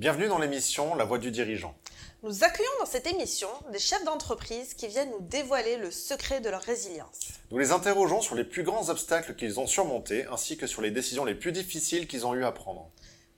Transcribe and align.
Bienvenue 0.00 0.28
dans 0.28 0.38
l'émission 0.38 0.94
La 0.94 1.04
Voix 1.04 1.18
du 1.18 1.30
dirigeant. 1.30 1.74
Nous 2.22 2.42
accueillons 2.42 2.70
dans 2.78 2.86
cette 2.86 3.06
émission 3.06 3.50
des 3.70 3.78
chefs 3.78 4.02
d'entreprise 4.02 4.72
qui 4.72 4.88
viennent 4.88 5.10
nous 5.10 5.20
dévoiler 5.20 5.76
le 5.76 5.90
secret 5.90 6.40
de 6.40 6.48
leur 6.48 6.62
résilience. 6.62 7.20
Nous 7.50 7.58
les 7.58 7.70
interrogeons 7.70 8.22
sur 8.22 8.34
les 8.34 8.44
plus 8.44 8.62
grands 8.62 8.88
obstacles 8.88 9.34
qu'ils 9.34 9.60
ont 9.60 9.66
surmontés 9.66 10.24
ainsi 10.28 10.56
que 10.56 10.66
sur 10.66 10.80
les 10.80 10.90
décisions 10.90 11.26
les 11.26 11.34
plus 11.34 11.52
difficiles 11.52 12.08
qu'ils 12.08 12.26
ont 12.26 12.32
eu 12.32 12.44
à 12.44 12.50
prendre. 12.50 12.88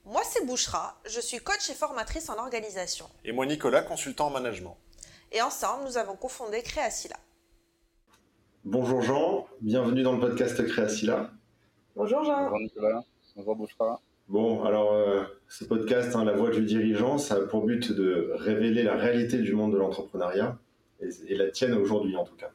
Moi, 0.05 0.21
c'est 0.25 0.47
Bouchra, 0.47 1.01
je 1.05 1.19
suis 1.19 1.41
coach 1.41 1.69
et 1.69 1.75
formatrice 1.75 2.31
en 2.31 2.39
organisation. 2.39 3.07
Et 3.25 3.33
moi, 3.33 3.45
Nicolas, 3.45 3.83
consultant 3.83 4.29
en 4.29 4.31
management. 4.31 4.77
Et 5.33 5.43
ensemble, 5.43 5.83
nous 5.83 5.99
avons 5.99 6.15
cofondé 6.15 6.63
Créacila. 6.63 7.17
Bonjour 8.65 9.03
Jean, 9.03 9.49
bienvenue 9.63 10.05
dans 10.05 10.13
le 10.13 10.21
podcast 10.21 10.65
Créacila. 10.65 11.29
Bonjour 11.97 12.23
Jean. 12.23 12.45
Bonjour 12.45 12.61
Nicolas. 12.61 13.03
Bonjour 13.35 13.57
Bouchra. 13.57 14.01
Bon, 14.29 14.65
alors 14.65 14.93
euh, 14.93 15.25
ce 15.53 15.65
podcast, 15.65 16.17
hein, 16.17 16.25
La 16.25 16.33
Voix 16.33 16.49
du 16.49 16.63
dirigeant, 16.63 17.19
ça 17.19 17.35
a 17.35 17.41
pour 17.41 17.67
but 17.67 17.93
de 17.93 18.31
révéler 18.37 18.83
la 18.85 18.97
réalité 18.97 19.37
du 19.37 19.53
monde 19.53 19.75
de 19.75 19.77
l'entrepreneuriat, 19.77 20.59
et, 21.03 21.35
la 21.35 21.51
tienne 21.51 21.75
aujourd'hui 21.75 22.17
en 22.17 22.25
tout 22.25 22.37
cas. 22.37 22.51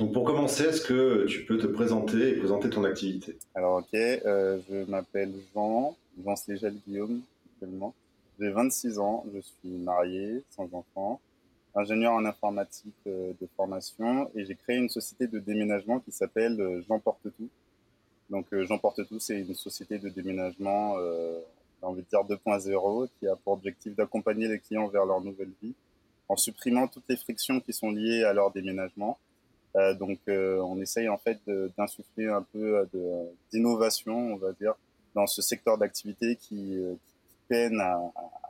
Donc 0.00 0.12
pour 0.12 0.24
commencer, 0.24 0.64
est-ce 0.64 0.80
que 0.80 1.26
tu 1.26 1.44
peux 1.44 1.56
te 1.56 1.68
présenter 1.68 2.30
et 2.30 2.32
présenter 2.32 2.68
ton 2.70 2.82
activité? 2.82 3.38
Alors 3.54 3.76
ok, 3.76 3.94
euh, 3.94 4.58
je 4.68 4.90
m'appelle 4.90 5.32
Jean, 5.54 5.96
Jean 6.24 6.34
Slégel 6.34 6.74
Guillaume 6.84 7.20
actuellement. 7.54 7.94
J'ai 8.40 8.50
26 8.50 8.98
ans, 8.98 9.24
je 9.32 9.40
suis 9.40 9.78
marié, 9.78 10.42
sans 10.50 10.68
enfant, 10.72 11.20
ingénieur 11.76 12.14
en 12.14 12.24
informatique 12.24 12.94
euh, 13.06 13.32
de 13.40 13.46
formation 13.56 14.28
et 14.34 14.44
j'ai 14.44 14.56
créé 14.56 14.76
une 14.76 14.88
société 14.88 15.28
de 15.28 15.38
déménagement 15.38 16.00
qui 16.00 16.10
s'appelle 16.10 16.82
Jean 16.88 16.98
Porte 16.98 17.22
Tout 17.22 17.48
donc 18.30 18.46
euh, 18.52 18.64
J'emporte 18.64 19.06
tout, 19.08 19.18
c'est 19.18 19.40
une 19.40 19.54
société 19.54 19.98
de 19.98 20.08
déménagement, 20.08 20.96
euh, 20.98 21.40
j'ai 21.80 21.86
envie 21.86 22.02
dire 22.02 22.20
2.0, 22.20 23.08
qui 23.18 23.26
a 23.26 23.36
pour 23.36 23.54
objectif 23.54 23.94
d'accompagner 23.94 24.48
les 24.48 24.58
clients 24.58 24.88
vers 24.88 25.04
leur 25.04 25.20
nouvelle 25.20 25.52
vie 25.62 25.74
en 26.28 26.36
supprimant 26.36 26.88
toutes 26.88 27.08
les 27.08 27.16
frictions 27.16 27.60
qui 27.60 27.72
sont 27.72 27.90
liées 27.90 28.24
à 28.24 28.34
leur 28.34 28.50
déménagement. 28.50 29.18
Euh, 29.76 29.94
donc 29.94 30.18
euh, 30.28 30.60
on 30.60 30.80
essaye 30.80 31.08
en 31.08 31.18
fait 31.18 31.38
d'insuffler 31.76 32.28
un 32.28 32.42
peu 32.42 32.86
d'innovation, 33.50 34.16
on 34.16 34.36
va 34.36 34.52
dire, 34.52 34.74
dans 35.14 35.26
ce 35.26 35.40
secteur 35.40 35.78
d'activité 35.78 36.36
qui, 36.36 36.76
qui, 36.76 37.36
peine 37.48 37.80
à, 37.80 37.98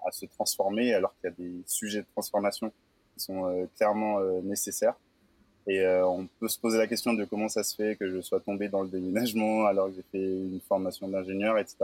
à, 0.05 0.11
se 0.11 0.27
transformer 0.27 0.93
alors 0.93 1.15
qu'il 1.21 1.31
y 1.31 1.33
a 1.33 1.37
des 1.37 1.63
sujets 1.67 2.01
de 2.01 2.07
transformation 2.13 2.73
qui 3.15 3.25
sont 3.25 3.69
clairement 3.77 4.21
nécessaires. 4.43 4.97
Et 5.69 5.81
euh, 5.81 6.07
on 6.07 6.27
peut 6.41 6.49
se 6.49 6.59
poser 6.59 6.79
la 6.79 6.87
question 6.87 7.13
de 7.13 7.25
comment 7.27 7.49
ça 7.49 7.63
se 7.63 7.77
fait 7.77 7.95
que 7.97 8.11
je 8.11 8.23
sois 8.23 8.41
tombé 8.41 8.71
dans 8.71 8.83
le 8.83 8.89
déménagement 8.89 9.67
alors 9.67 9.89
que 9.89 9.97
j'ai 9.97 10.05
fait 10.11 10.25
une 10.25 10.61
formation 10.67 11.09
d'ingénieur, 11.09 11.59
etc. 11.59 11.77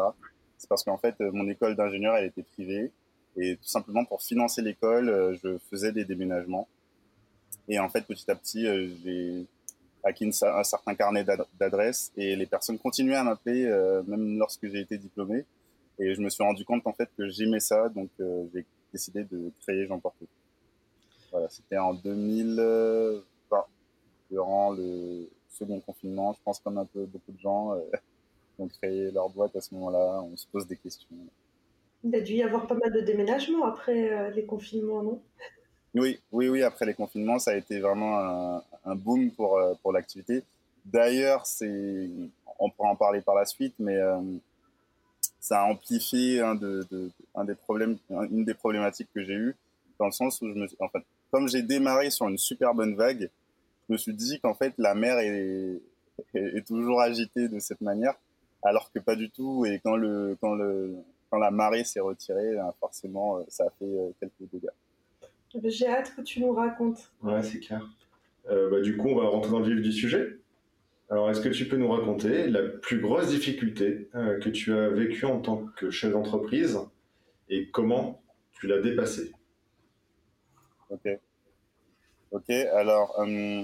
C'est 0.57 0.69
parce 0.69 0.83
qu'en 0.83 0.97
fait, 0.97 1.21
mon 1.21 1.47
école 1.51 1.77
d'ingénieur, 1.77 2.17
elle 2.17 2.25
était 2.25 2.43
privée. 2.43 2.91
Et 3.37 3.57
tout 3.57 3.69
simplement, 3.69 4.07
pour 4.07 4.23
financer 4.23 4.63
l'école, 4.63 5.11
euh, 5.11 5.37
je 5.43 5.59
faisais 5.71 5.93
des 5.93 6.07
déménagements. 6.07 6.67
Et 7.69 7.79
en 7.79 7.91
fait, 7.91 8.07
petit 8.07 8.31
à 8.31 8.35
petit, 8.35 8.67
euh, 8.67 8.89
j'ai 9.05 9.45
acquis 10.03 10.31
un 10.43 10.65
certain 10.65 10.95
carnet 10.95 11.25
d'adresses 11.59 12.11
et 12.17 12.37
les 12.37 12.47
personnes 12.47 12.79
continuaient 12.79 13.17
à 13.17 13.25
m'appeler, 13.25 13.65
même 14.07 14.37
lorsque 14.37 14.71
j'ai 14.71 14.81
été 14.81 14.99
diplômé. 14.99 15.47
Et 15.99 16.15
je 16.15 16.21
me 16.21 16.29
suis 16.29 16.43
rendu 16.43 16.63
compte 16.67 16.87
en 16.87 16.93
fait 16.93 17.09
que 17.17 17.27
j'aimais 17.31 17.61
ça, 17.61 17.89
donc 17.89 18.11
j'ai 18.19 18.67
décidé 18.93 19.25
de 19.25 19.51
créer 19.63 19.87
Jean 19.87 19.99
Porte. 19.99 20.17
Voilà, 21.33 21.49
c'était 21.49 21.79
en 21.79 21.95
2000 21.95 22.61
durant 24.31 24.73
le 24.73 25.29
second 25.49 25.81
confinement. 25.81 26.33
Je 26.33 26.39
pense 26.45 26.59
comme 26.61 26.79
un 26.79 26.85
peu 26.85 27.05
beaucoup 27.05 27.33
de 27.33 27.39
gens 27.39 27.75
euh, 27.75 27.81
ont 28.59 28.69
créé 28.69 29.11
leur 29.11 29.29
boîte 29.31 29.55
à 29.57 29.61
ce 29.61 29.75
moment-là. 29.75 30.23
On 30.23 30.37
se 30.37 30.47
pose 30.47 30.67
des 30.67 30.77
questions. 30.77 31.09
Il 32.03 32.15
a 32.15 32.21
dû 32.21 32.35
y 32.35 32.43
avoir 32.43 32.67
pas 32.67 32.75
mal 32.75 32.93
de 32.93 33.01
déménagements 33.01 33.65
après 33.65 34.13
euh, 34.13 34.31
les 34.31 34.45
confinements, 34.45 35.03
non? 35.03 35.21
Oui, 35.95 36.21
oui, 36.33 36.49
oui. 36.49 36.63
Après 36.63 36.87
les 36.87 36.95
confinements, 36.95 37.39
ça 37.39 37.53
a 37.53 37.55
été 37.55 37.79
vraiment 37.79 38.61
un, 38.85 38.97
boom 38.97 39.31
pour, 39.31 39.59
euh, 39.59 39.75
pour 39.83 39.93
l'activité. 39.93 40.43
D'ailleurs, 40.85 41.47
c'est, 41.47 42.11
on 42.59 42.69
pourra 42.69 42.91
en 42.91 42.97
parler 42.97 43.21
par 43.21 43.35
la 43.35 43.47
suite, 43.47 43.75
mais 43.79 43.99
ça 45.41 45.63
a 45.63 45.65
amplifié 45.65 46.41
un, 46.41 46.55
de, 46.55 46.87
un 47.35 47.45
des 47.45 47.55
problèmes, 47.55 47.97
une 48.11 48.45
des 48.45 48.55
problématiques 48.55 49.09
que 49.15 49.23
j'ai 49.23 49.35
eues, 49.35 49.55
dans 49.99 50.07
le 50.07 50.13
sens 50.13 50.43
où 50.43 50.49
je 50.49 50.55
me, 50.55 50.67
en 50.81 50.89
fait, 50.89 51.03
comme 51.31 51.49
j'ai 51.49 51.63
démarré 51.63 52.11
sur 52.11 52.29
une 52.29 52.39
super 52.39 52.75
bonne 52.75 52.95
vague, 52.95 53.31
je 53.89 53.93
me 53.93 53.99
suis 53.99 54.15
dit 54.15 54.41
qu'en 54.41 54.55
fait 54.55 54.75
la 54.79 54.95
mer 54.95 55.19
est, 55.19 55.81
est, 56.35 56.67
toujours 56.67 57.01
agitée 57.01 57.49
de 57.49 57.59
cette 57.59 57.81
manière, 57.81 58.15
alors 58.63 58.91
que 58.93 58.99
pas 58.99 59.17
du 59.17 59.31
tout. 59.31 59.65
Et 59.67 59.81
quand 59.85 59.97
le 59.97 60.37
quand 60.41 60.55
le 60.55 60.95
quand 61.31 61.39
la 61.39 61.51
marée 61.51 61.85
s'est 61.85 62.01
retirée, 62.01 62.55
ben, 62.55 62.73
forcément, 62.79 63.39
euh, 63.39 63.43
ça 63.49 63.65
a 63.65 63.71
fait 63.71 63.85
euh, 63.85 64.11
quelques 64.21 64.51
dégâts. 64.53 64.69
J'ai 65.65 65.89
hâte 65.89 66.15
que 66.17 66.23
tu 66.23 66.41
nous 66.41 66.53
racontes. 66.53 67.13
Ouais, 67.23 67.43
c'est 67.43 67.61
clair. 67.61 67.89
Euh, 68.51 68.71
bah, 68.71 68.81
du 68.81 68.97
coup, 68.97 69.09
on 69.09 69.17
va 69.17 69.29
rentrer 69.29 69.51
dans 69.51 69.61
le 69.61 69.75
vif 69.75 69.83
du 69.83 69.93
sujet. 69.93 70.39
Alors, 71.11 71.31
est-ce 71.31 71.41
que 71.41 71.49
tu 71.49 71.67
peux 71.67 71.77
nous 71.77 71.89
raconter 71.89 72.49
la 72.49 72.63
plus 72.63 73.01
grosse 73.01 73.29
difficulté 73.29 74.09
que 74.13 74.49
tu 74.49 74.73
as 74.73 74.89
vécue 74.89 75.27
en 75.27 75.41
tant 75.41 75.67
que 75.77 75.91
chef 75.91 76.13
d'entreprise 76.13 76.79
et 77.49 77.69
comment 77.71 78.23
tu 78.53 78.67
l'as 78.67 78.81
dépassée? 78.81 79.33
Ok. 80.89 81.09
Ok, 82.35 82.51
alors, 82.51 83.15
euh, 83.21 83.63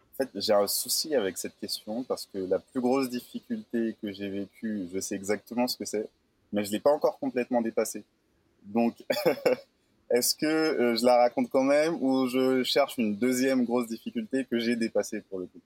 en 0.00 0.16
fait, 0.16 0.30
j'ai 0.34 0.54
un 0.54 0.66
souci 0.66 1.14
avec 1.14 1.36
cette 1.36 1.54
question 1.60 2.02
parce 2.02 2.26
que 2.32 2.38
la 2.38 2.60
plus 2.60 2.80
grosse 2.80 3.10
difficulté 3.10 3.94
que 4.00 4.10
j'ai 4.10 4.30
vécue, 4.30 4.88
je 4.90 4.98
sais 4.98 5.14
exactement 5.14 5.68
ce 5.68 5.76
que 5.76 5.84
c'est, 5.84 6.08
mais 6.50 6.64
je 6.64 6.70
ne 6.70 6.72
l'ai 6.72 6.80
pas 6.80 6.90
encore 6.90 7.18
complètement 7.18 7.60
dépassée. 7.60 8.04
Donc, 8.64 9.04
est-ce 10.10 10.34
que 10.34 10.46
euh, 10.46 10.96
je 10.96 11.04
la 11.04 11.18
raconte 11.18 11.50
quand 11.50 11.62
même 11.62 11.98
ou 12.00 12.26
je 12.28 12.62
cherche 12.62 12.96
une 12.96 13.16
deuxième 13.16 13.66
grosse 13.66 13.88
difficulté 13.88 14.46
que 14.46 14.58
j'ai 14.58 14.74
dépassée 14.74 15.20
pour 15.28 15.40
le 15.40 15.44
coup? 15.44 15.60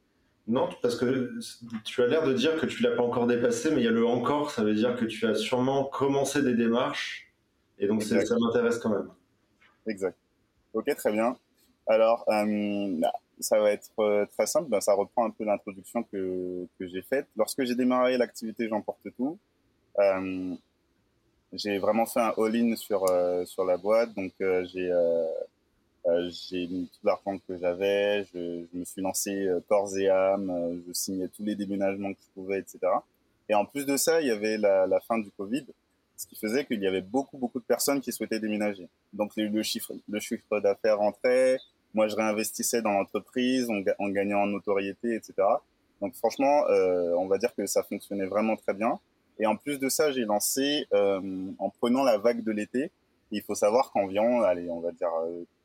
Non, 0.48 0.68
parce 0.82 0.96
que 0.96 1.38
tu 1.84 2.02
as 2.02 2.08
l'air 2.08 2.26
de 2.26 2.32
dire 2.32 2.60
que 2.60 2.66
tu 2.66 2.82
l'as 2.82 2.96
pas 2.96 3.04
encore 3.04 3.28
dépassé, 3.28 3.70
mais 3.70 3.80
il 3.82 3.84
y 3.84 3.88
a 3.88 3.92
le 3.92 4.04
encore, 4.04 4.50
ça 4.50 4.64
veut 4.64 4.74
dire 4.74 4.96
que 4.96 5.04
tu 5.04 5.24
as 5.24 5.36
sûrement 5.36 5.84
commencé 5.84 6.42
des 6.42 6.54
démarches, 6.54 7.32
et 7.78 7.86
donc 7.86 8.02
ça 8.02 8.16
m'intéresse 8.40 8.78
quand 8.78 8.90
même. 8.90 9.08
Exact. 9.86 10.18
Ok, 10.76 10.94
très 10.94 11.10
bien. 11.10 11.34
Alors, 11.86 12.22
euh, 12.28 13.00
ça 13.40 13.58
va 13.58 13.70
être 13.70 13.88
euh, 13.98 14.26
très 14.26 14.46
simple. 14.46 14.68
Ben, 14.68 14.82
ça 14.82 14.92
reprend 14.92 15.24
un 15.24 15.30
peu 15.30 15.44
l'introduction 15.44 16.02
que, 16.02 16.66
que 16.78 16.86
j'ai 16.86 17.00
faite. 17.00 17.26
Lorsque 17.34 17.64
j'ai 17.64 17.74
démarré 17.74 18.18
l'activité 18.18 18.68
J'emporte 18.68 19.08
tout, 19.16 19.38
euh, 19.98 20.54
j'ai 21.54 21.78
vraiment 21.78 22.04
fait 22.04 22.20
un 22.20 22.34
all-in 22.36 22.76
sur, 22.76 23.06
sur 23.46 23.64
la 23.64 23.78
boîte. 23.78 24.12
Donc, 24.14 24.32
j'ai 24.38 24.92
j'ai 26.28 26.66
mis 26.66 26.90
tout 26.92 27.06
l'argent 27.06 27.38
que 27.48 27.56
j'avais. 27.56 28.26
Je, 28.34 28.66
me 28.74 28.84
suis 28.84 29.00
lancé 29.00 29.48
corps 29.70 29.96
et 29.96 30.10
âme. 30.10 30.82
je 30.86 30.92
signais 30.92 31.28
tous 31.28 31.42
les 31.42 31.54
déménagements 31.54 32.12
que 32.12 32.20
je 32.20 32.32
pouvais, 32.34 32.58
etc. 32.58 32.80
Et 33.48 33.54
en 33.54 33.64
plus 33.64 33.86
de 33.86 33.96
ça, 33.96 34.20
il 34.20 34.26
y 34.26 34.30
avait 34.30 34.58
la 34.58 35.00
fin 35.08 35.16
du 35.16 35.30
Covid 35.30 35.64
ce 36.16 36.26
qui 36.26 36.36
faisait 36.36 36.64
qu'il 36.64 36.80
y 36.80 36.86
avait 36.86 37.02
beaucoup, 37.02 37.36
beaucoup 37.38 37.60
de 37.60 37.64
personnes 37.64 38.00
qui 38.00 38.12
souhaitaient 38.12 38.40
déménager. 38.40 38.88
Donc 39.12 39.32
le 39.36 39.62
chiffre, 39.62 39.92
le 40.08 40.20
chiffre 40.20 40.60
d'affaires 40.60 40.98
rentrait, 40.98 41.58
moi 41.94 42.08
je 42.08 42.16
réinvestissais 42.16 42.82
dans 42.82 42.92
l'entreprise, 42.92 43.68
on, 43.70 44.08
gagnait 44.08 44.34
en 44.34 44.46
notoriété, 44.46 45.14
etc. 45.14 45.34
Donc 46.00 46.14
franchement, 46.14 46.66
euh, 46.68 47.12
on 47.16 47.26
va 47.26 47.38
dire 47.38 47.54
que 47.54 47.66
ça 47.66 47.82
fonctionnait 47.82 48.26
vraiment 48.26 48.56
très 48.56 48.74
bien. 48.74 48.98
Et 49.38 49.46
en 49.46 49.56
plus 49.56 49.78
de 49.78 49.88
ça, 49.90 50.10
j'ai 50.10 50.24
lancé 50.24 50.86
euh, 50.94 51.20
en 51.58 51.68
prenant 51.68 52.02
la 52.02 52.16
vague 52.16 52.42
de 52.42 52.52
l'été. 52.52 52.90
Il 53.30 53.42
faut 53.42 53.54
savoir 53.54 53.90
qu'environ, 53.90 54.42
allez, 54.42 54.70
on 54.70 54.80
va 54.80 54.92
dire 54.92 55.10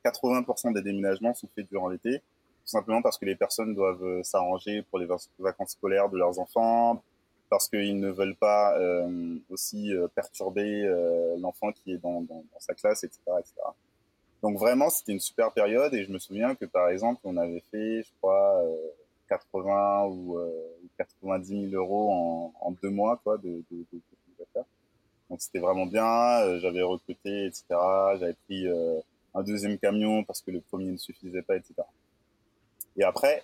80% 0.03 0.69
euh, 0.69 0.73
des 0.73 0.81
déménagements 0.81 1.33
sont 1.33 1.47
faits 1.55 1.67
durant 1.69 1.87
l'été, 1.87 2.19
tout 2.19 2.67
simplement 2.67 3.01
parce 3.01 3.17
que 3.17 3.25
les 3.25 3.35
personnes 3.35 3.73
doivent 3.73 4.23
s'arranger 4.23 4.81
pour 4.89 4.99
les 4.99 5.07
vacances 5.39 5.71
scolaires 5.71 6.09
de 6.09 6.17
leurs 6.17 6.39
enfants, 6.39 7.01
parce 7.51 7.67
qu'ils 7.67 7.99
ne 7.99 8.09
veulent 8.09 8.35
pas 8.35 8.79
euh, 8.79 9.35
aussi 9.51 9.93
euh, 9.93 10.07
perturber 10.07 10.85
euh, 10.85 11.35
l'enfant 11.37 11.71
qui 11.71 11.91
est 11.91 11.97
dans, 11.97 12.21
dans, 12.21 12.43
dans, 12.51 12.59
sa 12.59 12.73
classe, 12.73 13.03
etc., 13.03 13.19
etc. 13.39 13.53
Donc 14.41 14.57
vraiment, 14.57 14.89
c'était 14.89 15.11
une 15.11 15.19
super 15.19 15.51
période 15.51 15.93
et 15.93 16.03
je 16.03 16.11
me 16.11 16.17
souviens 16.17 16.55
que 16.55 16.65
par 16.65 16.89
exemple, 16.89 17.21
on 17.25 17.37
avait 17.37 17.63
fait, 17.69 18.03
je 18.03 18.09
crois, 18.19 18.63
80 19.29 20.05
ou 20.07 20.39
90 20.97 21.69
000 21.69 21.73
euros 21.73 22.11
en, 22.11 22.53
en, 22.59 22.71
deux 22.71 22.89
mois, 22.89 23.19
quoi, 23.23 23.37
de, 23.37 23.63
de, 23.69 23.85
de, 23.93 24.01
de 24.39 24.61
Donc 25.29 25.41
c'était 25.41 25.59
vraiment 25.59 25.85
bien. 25.85 26.57
J'avais 26.57 26.81
recruté, 26.81 27.45
etc. 27.45 27.65
J'avais 28.17 28.35
pris 28.45 28.65
un 29.35 29.43
deuxième 29.43 29.77
camion 29.77 30.23
parce 30.23 30.41
que 30.41 30.49
le 30.49 30.61
premier 30.61 30.91
ne 30.91 30.97
suffisait 30.97 31.43
pas, 31.43 31.57
etc. 31.57 31.75
Et 32.97 33.03
après, 33.03 33.43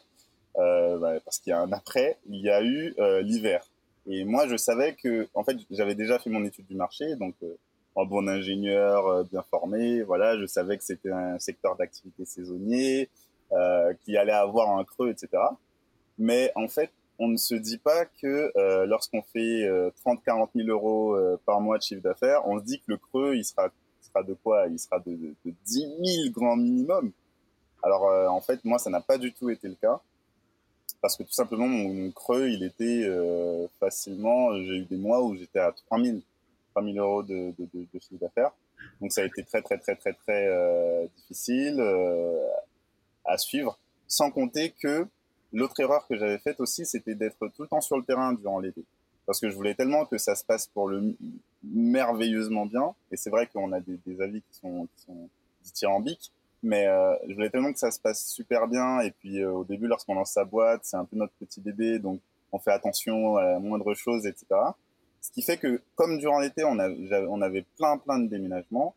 euh, 0.58 0.98
bah, 0.98 1.20
parce 1.24 1.40
qu'il 1.40 1.52
y 1.52 1.54
a 1.54 1.60
un 1.60 1.72
après, 1.72 2.18
il 2.28 2.42
y 2.42 2.50
a 2.50 2.64
eu 2.64 2.96
euh, 3.00 3.22
l'hiver. 3.22 3.64
Et 4.08 4.24
moi, 4.24 4.48
je 4.48 4.56
savais 4.56 4.96
que, 4.96 5.28
en 5.34 5.44
fait, 5.44 5.58
j'avais 5.70 5.96
déjà 5.96 6.18
fait 6.18 6.30
mon 6.30 6.44
étude 6.46 6.66
du 6.66 6.76
marché, 6.76 7.16
donc 7.18 7.36
euh, 7.44 7.58
en 7.98 8.06
bon 8.06 8.28
ingénieur, 8.30 9.08
euh, 9.08 9.24
bien 9.24 9.42
formé, 9.50 10.04
voilà, 10.04 10.38
je 10.38 10.46
savais 10.46 10.78
que 10.78 10.84
c'était 10.84 11.12
un 11.12 11.40
secteur 11.40 11.76
d'activité 11.76 12.26
saisonnier, 12.26 13.10
euh, 13.52 13.92
qui 14.06 14.16
allait 14.16 14.32
avoir 14.32 14.78
un 14.78 14.84
creux, 14.84 15.10
etc. 15.10 15.30
Mais 16.20 16.52
en 16.56 16.68
fait, 16.68 16.92
on 17.18 17.28
ne 17.28 17.38
se 17.38 17.56
dit 17.56 17.80
pas 17.80 18.06
que 18.06 18.52
euh, 18.56 18.86
lorsqu'on 18.86 19.24
fait 19.24 19.68
30-40 20.06 20.50
000 20.56 20.70
euros 20.70 21.18
par 21.48 21.60
mois 21.60 21.80
de 21.80 21.84
chiffre 21.84 22.04
d'affaires, 22.04 22.48
on 22.48 22.60
se 22.60 22.64
dit 22.64 22.78
que 22.80 22.86
le 22.92 22.98
creux, 22.98 23.36
il 23.36 23.44
sera, 23.44 23.70
sera 24.02 24.22
de 24.22 24.36
quoi? 24.36 24.68
Il 24.68 24.78
sera 24.78 25.00
de, 25.00 25.12
de, 25.16 25.34
de 25.44 25.54
10 25.66 25.80
000 26.26 26.32
grand 26.32 26.56
minimum. 26.56 27.12
Alors 27.82 28.04
en 28.32 28.42
fait, 28.42 28.64
moi, 28.64 28.78
ça 28.78 28.92
n'a 28.92 29.02
pas 29.02 29.18
du 29.18 29.34
tout 29.34 29.50
été 29.50 29.68
le 29.68 29.76
cas 29.76 30.00
parce 31.02 31.16
que 31.16 31.24
tout 31.24 31.32
simplement 31.32 31.68
mon 31.68 32.12
creux 32.12 32.50
il 32.50 32.64
était 32.64 33.04
euh, 33.04 33.68
facilement 33.80 34.54
j'ai 34.56 34.78
eu 34.78 34.86
des 34.86 34.98
mois 34.98 35.24
où 35.24 35.36
j'étais 35.36 35.60
à 35.60 35.72
3000 35.72 36.22
3000 36.74 37.00
euros 37.00 37.24
de, 37.24 37.54
de, 37.58 37.68
de, 37.74 37.88
de 37.94 38.00
chiffre 38.00 38.20
d'affaires. 38.22 38.52
Donc 39.02 39.12
ça 39.12 39.22
a 39.22 39.26
été 39.26 39.44
très 39.44 39.62
très 39.62 39.78
très 39.78 39.96
très 39.96 40.14
très 40.14 40.48
euh, 40.48 41.08
difficile 41.18 41.78
euh, 41.80 42.48
à 43.26 43.38
suivre. 43.38 43.78
Sans 44.08 44.32
compter 44.32 44.74
que 44.80 45.08
l'autre 45.54 45.80
erreur 45.80 46.08
que 46.08 46.16
j'avais 46.16 46.38
faite 46.38 46.60
aussi 46.60 46.86
c'était 46.86 47.16
d'être 47.16 47.48
tout 47.56 47.64
le 47.64 47.68
temps 47.68 47.82
sur 47.82 47.98
le 47.98 48.04
terrain 48.04 48.34
durant 48.34 48.60
l'été. 48.60 48.84
Parce 49.26 49.42
que 49.42 49.50
je 49.50 49.56
voulais 49.56 49.76
tellement 49.76 50.06
que 50.06 50.18
ça 50.18 50.36
se 50.36 50.46
passe 50.46 50.68
pour 50.68 50.88
le 50.88 51.16
merveilleusement 51.64 52.66
bien. 52.66 52.96
Et 53.12 53.18
c'est 53.18 53.30
vrai 53.30 53.48
qu'on 53.48 53.74
a 53.74 53.82
des, 53.82 54.00
des, 54.06 54.22
avis 54.22 54.42
qui 54.42 54.60
sont, 54.60 54.88
qui 54.96 55.04
sont 55.04 55.30
dithyrambiques 55.64 56.32
mais 56.64 56.88
euh, 56.88 57.16
je 57.28 57.34
voulais 57.34 57.50
tellement 57.50 57.72
que 57.72 57.80
ça 57.80 57.92
se 57.92 58.00
passe 58.00 58.26
super 58.28 58.68
bien. 58.68 59.02
Et 59.02 59.12
puis 59.12 59.42
euh, 59.42 59.52
au 59.52 59.64
début, 59.64 59.88
lorsqu'on 59.88 60.16
lance 60.16 60.32
sa 60.32 60.46
boîte, 60.46 60.82
c'est 60.84 60.98
un 60.98 61.06
peu 61.06 61.16
notre 61.18 61.34
petit 61.40 61.62
bébé, 61.62 62.00
donc 62.00 62.20
on 62.52 62.60
fait 62.60 62.72
attention 62.72 63.38
à 63.38 63.44
la 63.44 63.60
moindre 63.60 63.94
chose, 63.94 64.26
etc. 64.26 64.46
Ce 65.22 65.32
qui 65.32 65.42
fait 65.42 65.58
que, 65.58 65.82
comme 65.96 66.18
durant 66.20 66.40
l'été, 66.40 66.64
on, 66.64 66.80
avait 67.42 67.66
plein 67.78 67.98
plein 67.98 68.20
de 68.20 68.28
déménagements, 68.28 68.96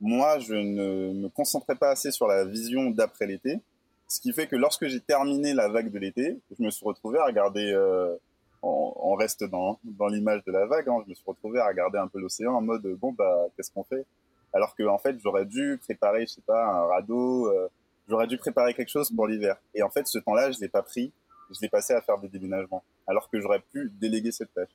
moi, 0.00 0.38
je 0.38 0.54
ne 0.54 1.12
me 1.12 1.28
concentrais 1.28 1.76
pas 1.76 1.90
assez 1.90 2.10
sur 2.10 2.26
la 2.26 2.44
vision 2.44 2.90
d'après 2.90 3.26
l'été. 3.26 3.60
Ce 4.08 4.20
qui 4.20 4.32
fait 4.32 4.46
que 4.46 4.56
lorsque 4.56 4.86
j'ai 4.88 5.00
terminé 5.00 5.54
la 5.54 5.68
vague 5.68 5.90
de 5.90 5.98
l'été, 5.98 6.40
je 6.56 6.62
me 6.62 6.70
suis 6.70 6.84
retrouvé 6.84 7.18
à 7.18 7.24
regarder, 7.24 7.72
euh, 7.72 8.14
on, 8.62 9.14
reste 9.14 9.44
dans, 9.44 9.78
dans 9.84 10.08
l'image 10.08 10.42
de 10.44 10.52
la 10.52 10.66
vague, 10.66 10.88
hein, 10.88 10.98
je 11.04 11.10
me 11.10 11.14
suis 11.14 11.24
retrouvé 11.24 11.60
à 11.60 11.68
regarder 11.68 11.98
un 11.98 12.08
peu 12.08 12.18
l'océan 12.18 12.52
en 12.52 12.60
mode, 12.60 12.86
bon, 13.00 13.12
bah, 13.12 13.46
qu'est-ce 13.56 13.70
qu'on 13.70 13.84
fait? 13.84 14.04
Alors 14.52 14.74
que 14.74 14.82
en 14.84 14.98
fait 14.98 15.16
j'aurais 15.22 15.44
dû 15.46 15.78
préparer 15.82 16.26
je 16.26 16.32
sais 16.34 16.42
pas 16.46 16.64
un 16.64 16.86
radeau 16.86 17.46
euh, 17.46 17.68
j'aurais 18.08 18.26
dû 18.26 18.36
préparer 18.36 18.74
quelque 18.74 18.90
chose 18.90 19.10
pour 19.14 19.26
l'hiver. 19.26 19.56
Et 19.74 19.82
en 19.82 19.90
fait 19.90 20.06
ce 20.06 20.18
temps-là 20.18 20.50
je 20.50 20.60
l'ai 20.60 20.68
pas 20.68 20.82
pris. 20.82 21.12
Je 21.50 21.60
l'ai 21.60 21.68
passé 21.68 21.92
à 21.92 22.00
faire 22.00 22.18
des 22.18 22.28
déménagements. 22.28 22.82
Alors 23.06 23.28
que 23.28 23.38
j'aurais 23.40 23.60
pu 23.60 23.90
déléguer 24.00 24.32
cette 24.32 24.54
tâche. 24.54 24.70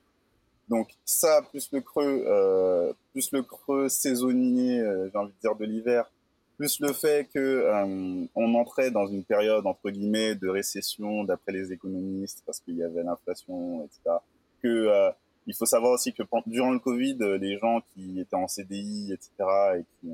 Donc 0.70 0.90
ça 1.06 1.42
plus 1.50 1.70
le 1.72 1.82
creux 1.82 2.26
euh, 2.28 2.94
plus 3.14 3.32
le 3.32 3.42
creux 3.42 3.88
saisonnier 3.88 4.80
euh, 4.80 5.10
j'ai 5.12 5.18
envie 5.18 5.32
de 5.32 5.40
dire 5.40 5.56
de 5.56 5.66
l'hiver 5.66 6.12
plus 6.58 6.80
le 6.82 6.92
fait 6.92 7.30
que 7.34 7.40
euh, 7.40 8.26
on 8.36 8.54
entrait 8.56 8.92
dans 8.92 9.08
une 9.08 9.24
période 9.24 9.66
entre 9.66 9.90
guillemets 9.92 10.36
de 10.36 10.50
récession 10.50 11.24
d'après 11.24 11.54
les 11.54 11.72
économistes 11.72 12.44
parce 12.46 12.60
qu'il 12.60 12.76
y 12.76 12.84
avait 12.84 13.04
l'inflation 13.04 13.86
etc 13.86 14.18
que 14.62 14.68
euh, 14.68 15.10
il 15.48 15.56
faut 15.56 15.66
savoir 15.66 15.94
aussi 15.94 16.14
que 16.14 16.24
durant 16.46 16.72
le 16.72 16.80
Covid, 16.80 17.18
euh, 17.22 17.38
les 17.38 17.58
gens 17.58 17.82
qui 17.94 18.20
étaient 18.20 18.36
en 18.36 18.48
CDI, 18.48 19.14
etc., 19.14 19.32
et 19.80 19.84
qui, 20.00 20.12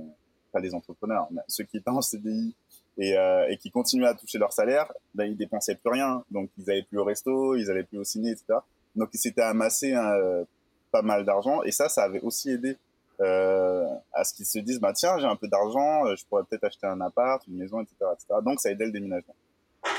pas 0.52 0.60
les 0.60 0.74
entrepreneurs, 0.74 1.28
mais 1.32 1.42
ceux 1.48 1.64
qui 1.64 1.78
étaient 1.78 1.90
en 1.90 2.02
CDI 2.02 2.56
et, 2.98 3.18
euh, 3.18 3.48
et 3.50 3.58
qui 3.58 3.72
continuaient 3.72 4.08
à 4.08 4.14
toucher 4.14 4.38
leur 4.38 4.54
salaire, 4.54 4.92
ben, 5.16 5.26
ils 5.26 5.36
dépensaient 5.36 5.76
plus 5.76 5.92
rien. 5.92 6.24
Donc, 6.32 6.50
ils 6.58 6.70
avaient 6.70 6.84
plus 6.84 7.00
au 7.00 7.04
resto, 7.04 7.56
ils 7.56 7.70
allaient 7.72 7.84
plus 7.84 7.98
au 7.98 8.04
ciné, 8.04 8.32
etc. 8.32 8.60
Donc, 8.96 9.10
ils 9.14 9.18
s'étaient 9.18 9.42
amassé 9.42 9.94
euh, 9.96 10.46
pas 10.92 11.02
mal 11.02 11.26
d'argent. 11.26 11.64
Et 11.64 11.72
ça, 11.72 11.90
ça 11.90 12.04
avait 12.04 12.22
aussi 12.22 12.52
aidé 12.52 12.78
euh, 13.20 13.88
à 14.14 14.24
ce 14.24 14.34
qu'ils 14.34 14.46
se 14.46 14.60
disent, 14.60 14.80
bah, 14.80 14.94
tiens, 14.94 15.18
j'ai 15.20 15.26
un 15.26 15.36
peu 15.36 15.48
d'argent, 15.48 16.06
euh, 16.06 16.16
je 16.16 16.26
pourrais 16.26 16.44
peut-être 16.44 16.64
acheter 16.64 16.88
un 16.88 17.00
appart, 17.02 17.46
une 17.48 17.58
maison, 17.58 17.82
etc., 17.82 17.96
etc. 18.14 18.40
Donc, 18.44 18.60
ça 18.60 18.72
aidait 18.72 18.86
le 18.86 18.92
déménagement. 18.92 19.36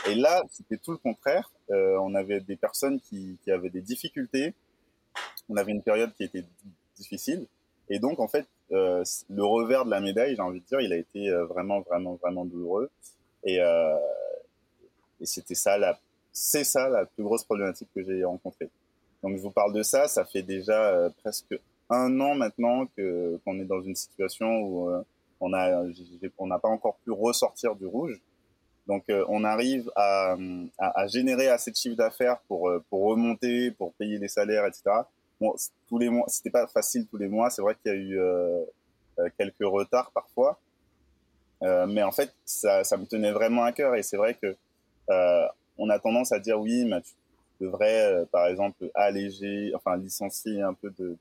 Et 0.09 0.15
là, 0.15 0.43
c'était 0.51 0.79
tout 0.79 0.93
le 0.93 0.99
contraire. 0.99 1.51
Euh, 1.71 1.97
on 2.01 2.15
avait 2.15 2.41
des 2.41 2.57
personnes 2.57 3.01
qui, 3.01 3.39
qui 3.43 3.51
avaient 3.51 3.71
des 3.71 3.83
difficultés, 3.83 4.55
on 5.49 5.57
avait 5.57 5.73
une 5.73 5.83
période 5.83 6.13
qui 6.15 6.25
était 6.25 6.45
difficile. 6.97 7.47
Et 7.89 7.99
donc, 7.99 8.19
en 8.21 8.29
fait, 8.29 8.47
euh, 8.73 9.05
le 9.29 9.45
revers 9.45 9.85
de 9.85 9.91
la 9.91 10.01
médaille, 10.01 10.37
j'ai 10.37 10.43
envie 10.43 10.61
de 10.61 10.67
dire, 10.67 10.81
il 10.81 10.93
a 10.93 10.97
été 10.97 11.29
euh, 11.29 11.45
vraiment, 11.45 11.81
vraiment, 11.81 12.15
vraiment 12.15 12.45
douloureux. 12.45 12.91
Et, 13.45 13.61
euh, 13.61 13.97
et 15.21 15.27
c'était 15.27 15.55
ça, 15.55 15.77
la, 15.77 15.99
c'est 16.33 16.65
ça 16.65 16.89
la 16.89 17.05
plus 17.05 17.23
grosse 17.23 17.45
problématique 17.45 17.89
que 17.95 18.03
j'ai 18.03 18.25
rencontrée. 18.25 18.71
Donc, 19.23 19.37
je 19.37 19.43
vous 19.43 19.51
parle 19.51 19.73
de 19.73 19.83
ça. 19.83 20.09
Ça 20.09 20.25
fait 20.25 20.43
déjà 20.43 20.91
euh, 20.91 21.11
presque 21.23 21.59
un 21.91 22.19
an 22.21 22.35
maintenant 22.35 22.87
que 22.97 23.39
qu'on 23.45 23.61
est 23.61 23.65
dans 23.65 23.83
une 23.83 23.95
situation 23.95 24.61
où 24.63 24.89
euh, 24.89 25.03
on 25.41 25.53
a, 25.53 25.85
on 26.39 26.47
n'a 26.47 26.59
pas 26.59 26.69
encore 26.69 26.97
pu 27.05 27.11
ressortir 27.11 27.77
du 27.77 27.87
rouge. 27.87 28.21
Donc, 28.87 29.05
on 29.09 29.45
arrive 29.45 29.91
à, 29.97 30.37
à, 30.77 31.01
à, 31.01 31.07
générer 31.07 31.49
assez 31.49 31.71
de 31.71 31.77
chiffre 31.77 31.97
d'affaires 31.97 32.39
pour, 32.49 32.71
pour 32.91 33.05
remonter, 33.05 33.71
pour 33.71 33.95
payer 33.95 34.19
les 34.19 34.29
salaires, 34.29 34.67
etc 34.67 35.05
bon, 35.41 35.55
tous 35.89 35.99
les 35.99 36.09
mois, 36.09 36.25
c'était 36.29 36.51
pas 36.51 36.67
facile 36.67 37.07
tous 37.07 37.17
les 37.17 37.29
mois. 37.29 37.51
C'est 37.51 37.63
vrai 37.63 37.77
qu'il 37.83 37.93
y 37.93 37.95
a 37.95 37.99
eu 37.99 38.19
euh, 38.19 38.65
euh, 39.19 39.29
quelques 39.39 39.65
retards 39.65 40.11
parfois, 40.13 40.59
euh, 41.65 41.87
mais 41.87 42.03
en 42.03 42.13
fait, 42.13 42.35
ça, 42.45 42.85
ça, 42.85 42.97
me 42.97 43.07
tenait 43.07 43.33
vraiment 43.33 43.65
à 43.65 43.73
cœur. 43.73 43.95
Et 43.95 44.03
c'est 44.03 44.17
vrai 44.17 44.35
que 44.35 44.55
euh, 45.11 45.47
on 45.79 45.89
a 45.89 45.99
tendance 45.99 46.33
à 46.33 46.39
dire 46.39 46.61
oui, 46.61 46.85
mais 46.85 47.01
tu 47.01 47.15
devrais, 47.61 48.13
euh, 48.13 48.25
par 48.27 48.47
exemple, 48.47 48.91
alléger, 48.95 49.73
enfin 49.75 49.97
licencier 49.97 50.61
un 50.61 50.75
peu 50.75 50.91
de, 50.91 51.11
de 51.11 51.19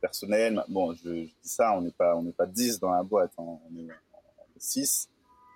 personnel. 0.00 0.62
Bon, 0.68 0.92
je, 0.94 1.08
je, 1.08 1.24
dis 1.24 1.34
ça, 1.42 1.72
on 1.76 1.82
n'est 1.82 1.90
pas, 1.92 2.14
on 2.16 2.22
n'est 2.22 2.32
pas 2.32 2.46
10 2.46 2.80
dans 2.80 2.90
la 2.90 3.02
boîte, 3.02 3.32
hein, 3.38 3.44
on 3.44 3.78
est 3.78 3.88
6. 4.58 5.08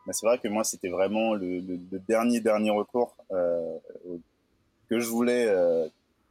Mais 0.07 0.13
c'est 0.13 0.27
vrai 0.27 0.39
que 0.39 0.49
moi, 0.49 0.65
c'était 0.65 0.91
vraiment 0.91 1.35
le, 1.35 1.61
le, 1.61 1.79
le, 1.91 1.99
dernier 1.99 2.41
dernier 2.41 2.71
recours 2.71 3.17
que 3.31 5.01
je 5.01 5.09
voulais 5.09 5.47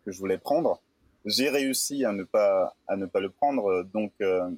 que 0.06 0.12
je 0.12 0.20
voulais 0.20 0.38
prendre 0.38 0.80
j'ai 1.26 1.50
réussi 1.50 2.06
à 2.06 2.12
ne 2.12 2.24
pas 2.24 2.76
à 2.88 2.96
ne 2.96 3.06
pas 3.06 3.20
le 3.20 3.30
prendre. 3.30 3.84
Donc, 3.94 4.12
euh, 4.22 4.50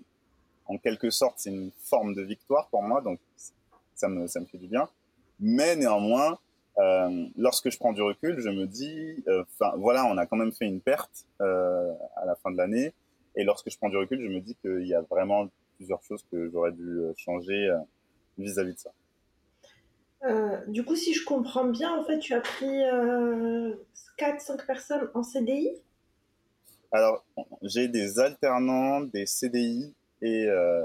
en 0.65 0.77
quelque 0.77 1.09
sorte, 1.09 1.35
c'est 1.38 1.51
une 1.51 1.71
forme 1.83 2.13
de 2.15 2.21
victoire 2.21 2.67
pour 2.69 2.83
moi. 2.83 3.01
Donc, 3.01 3.19
ça 3.95 4.07
me 4.07 4.27
ça 4.27 4.39
me 4.39 4.45
fait 4.45 4.57
du 4.57 4.67
bien. 4.67 4.89
Mais 5.39 5.75
néanmoins, 5.75 6.39
euh, 6.77 7.25
lorsque 7.38 7.69
je 7.69 7.77
prends 7.77 7.94
du 7.94 8.01
recul, 8.01 8.39
je 8.39 8.50
me 8.50 8.65
dis, 8.65 9.23
euh, 9.27 9.44
enfin 9.44 9.73
euh, 9.73 9.77
voilà, 9.77 10.06
on 10.06 10.17
a 10.17 10.25
quand 10.25 10.35
même 10.35 10.51
fait 10.51 10.65
une 10.65 10.81
perte 10.81 11.25
euh, 11.41 11.94
à 12.17 12.25
la 12.25 12.35
fin 12.35 12.51
de 12.51 12.57
l'année. 12.57 12.94
Et 13.35 13.44
lorsque 13.44 13.69
je 13.69 13.77
prends 13.77 13.89
du 13.89 13.97
recul, 13.97 14.21
je 14.21 14.27
me 14.27 14.39
dis 14.39 14.56
qu'il 14.56 14.88
y 14.88 14.94
a 14.94 15.01
vraiment 15.01 15.47
plusieurs 15.77 16.01
choses 16.03 16.25
que 16.31 16.50
j'aurais 16.50 16.71
dû 16.71 16.83
euh, 16.83 17.13
changer 17.17 17.69
vis-à-vis 18.38 18.71
-vis 18.71 18.75
de 18.75 18.79
ça. 18.79 18.91
du 20.67 20.83
coup, 20.83 20.95
si 20.95 21.13
je 21.13 21.23
comprends 21.23 21.65
bien, 21.65 21.94
en 21.97 22.03
fait, 22.03 22.19
tu 22.19 22.33
as 22.33 22.41
pris 22.41 22.81
4-5 24.17 24.65
personnes 24.65 25.09
en 25.13 25.23
CDI 25.23 25.69
alors, 26.95 27.25
j'ai 27.62 27.88
des 27.88 28.19
alternants, 28.19 29.01
des 29.01 29.25
CDI 29.25 29.94
et. 30.21 30.45
Euh, 30.47 30.84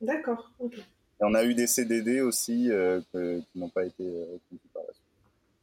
D'accord, 0.00 0.50
ok. 0.58 0.74
Et 0.76 1.24
on 1.24 1.34
a 1.34 1.44
eu 1.44 1.54
des 1.54 1.66
CDD 1.66 2.20
aussi 2.20 2.70
euh, 2.70 3.00
que, 3.12 3.38
qui 3.38 3.58
n'ont 3.58 3.68
pas 3.68 3.84
été 3.84 4.04
euh, 4.04 4.38
par 4.74 4.82
la 4.82 4.92
suite. 4.92 5.04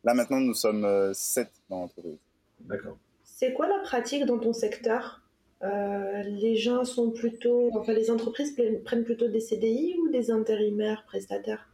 Là, 0.06 0.14
maintenant, 0.14 0.40
nous 0.40 0.54
sommes 0.54 0.86
euh, 0.86 1.14
sept 1.14 1.52
dans 1.70 1.82
l'entreprise. 1.82 2.18
D'accord. 2.62 2.98
C'est 3.24 3.54
quoi 3.54 3.68
la 3.68 3.80
pratique 3.80 4.26
dans 4.26 4.40
ton 4.40 4.54
secteur? 4.54 5.22
Euh, 5.62 6.24
Les 6.24 6.56
gens 6.56 6.86
sont 6.86 7.12
plutôt. 7.12 7.70
Enfin, 7.76 7.94
les 7.94 8.10
entreprises 8.10 8.56
prennent 8.86 9.04
plutôt 9.04 9.28
des 9.28 9.42
CDI 9.42 9.98
ou 10.00 10.10
des 10.10 10.32
intérimaires 10.32 11.04
prestataires? 11.06 11.69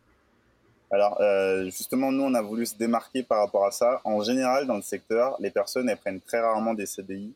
Alors, 0.92 1.20
euh, 1.20 1.66
justement, 1.66 2.12
nous, 2.12 2.24
on 2.24 2.34
a 2.36 2.42
voulu 2.42 2.66
se 2.66 2.76
démarquer 2.76 3.24
par 3.24 3.40
rapport 3.40 3.66
à 3.66 3.72
ça. 3.72 4.02
En 4.04 4.22
général, 4.22 4.68
dans 4.68 4.76
le 4.76 4.82
secteur, 4.82 5.36
les 5.40 5.50
personnes, 5.50 5.90
elles 5.90 5.98
prennent 5.98 6.22
très 6.22 6.40
rarement 6.40 6.74
des 6.74 6.86
CDI. 6.86 7.34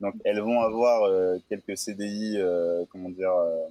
Donc, 0.00 0.14
elles 0.24 0.40
vont 0.40 0.60
avoir 0.60 1.04
euh, 1.04 1.38
quelques 1.48 1.76
CDI, 1.76 2.36
euh, 2.38 2.84
comment 2.90 3.10
dire, 3.10 3.32
euh, 3.32 3.66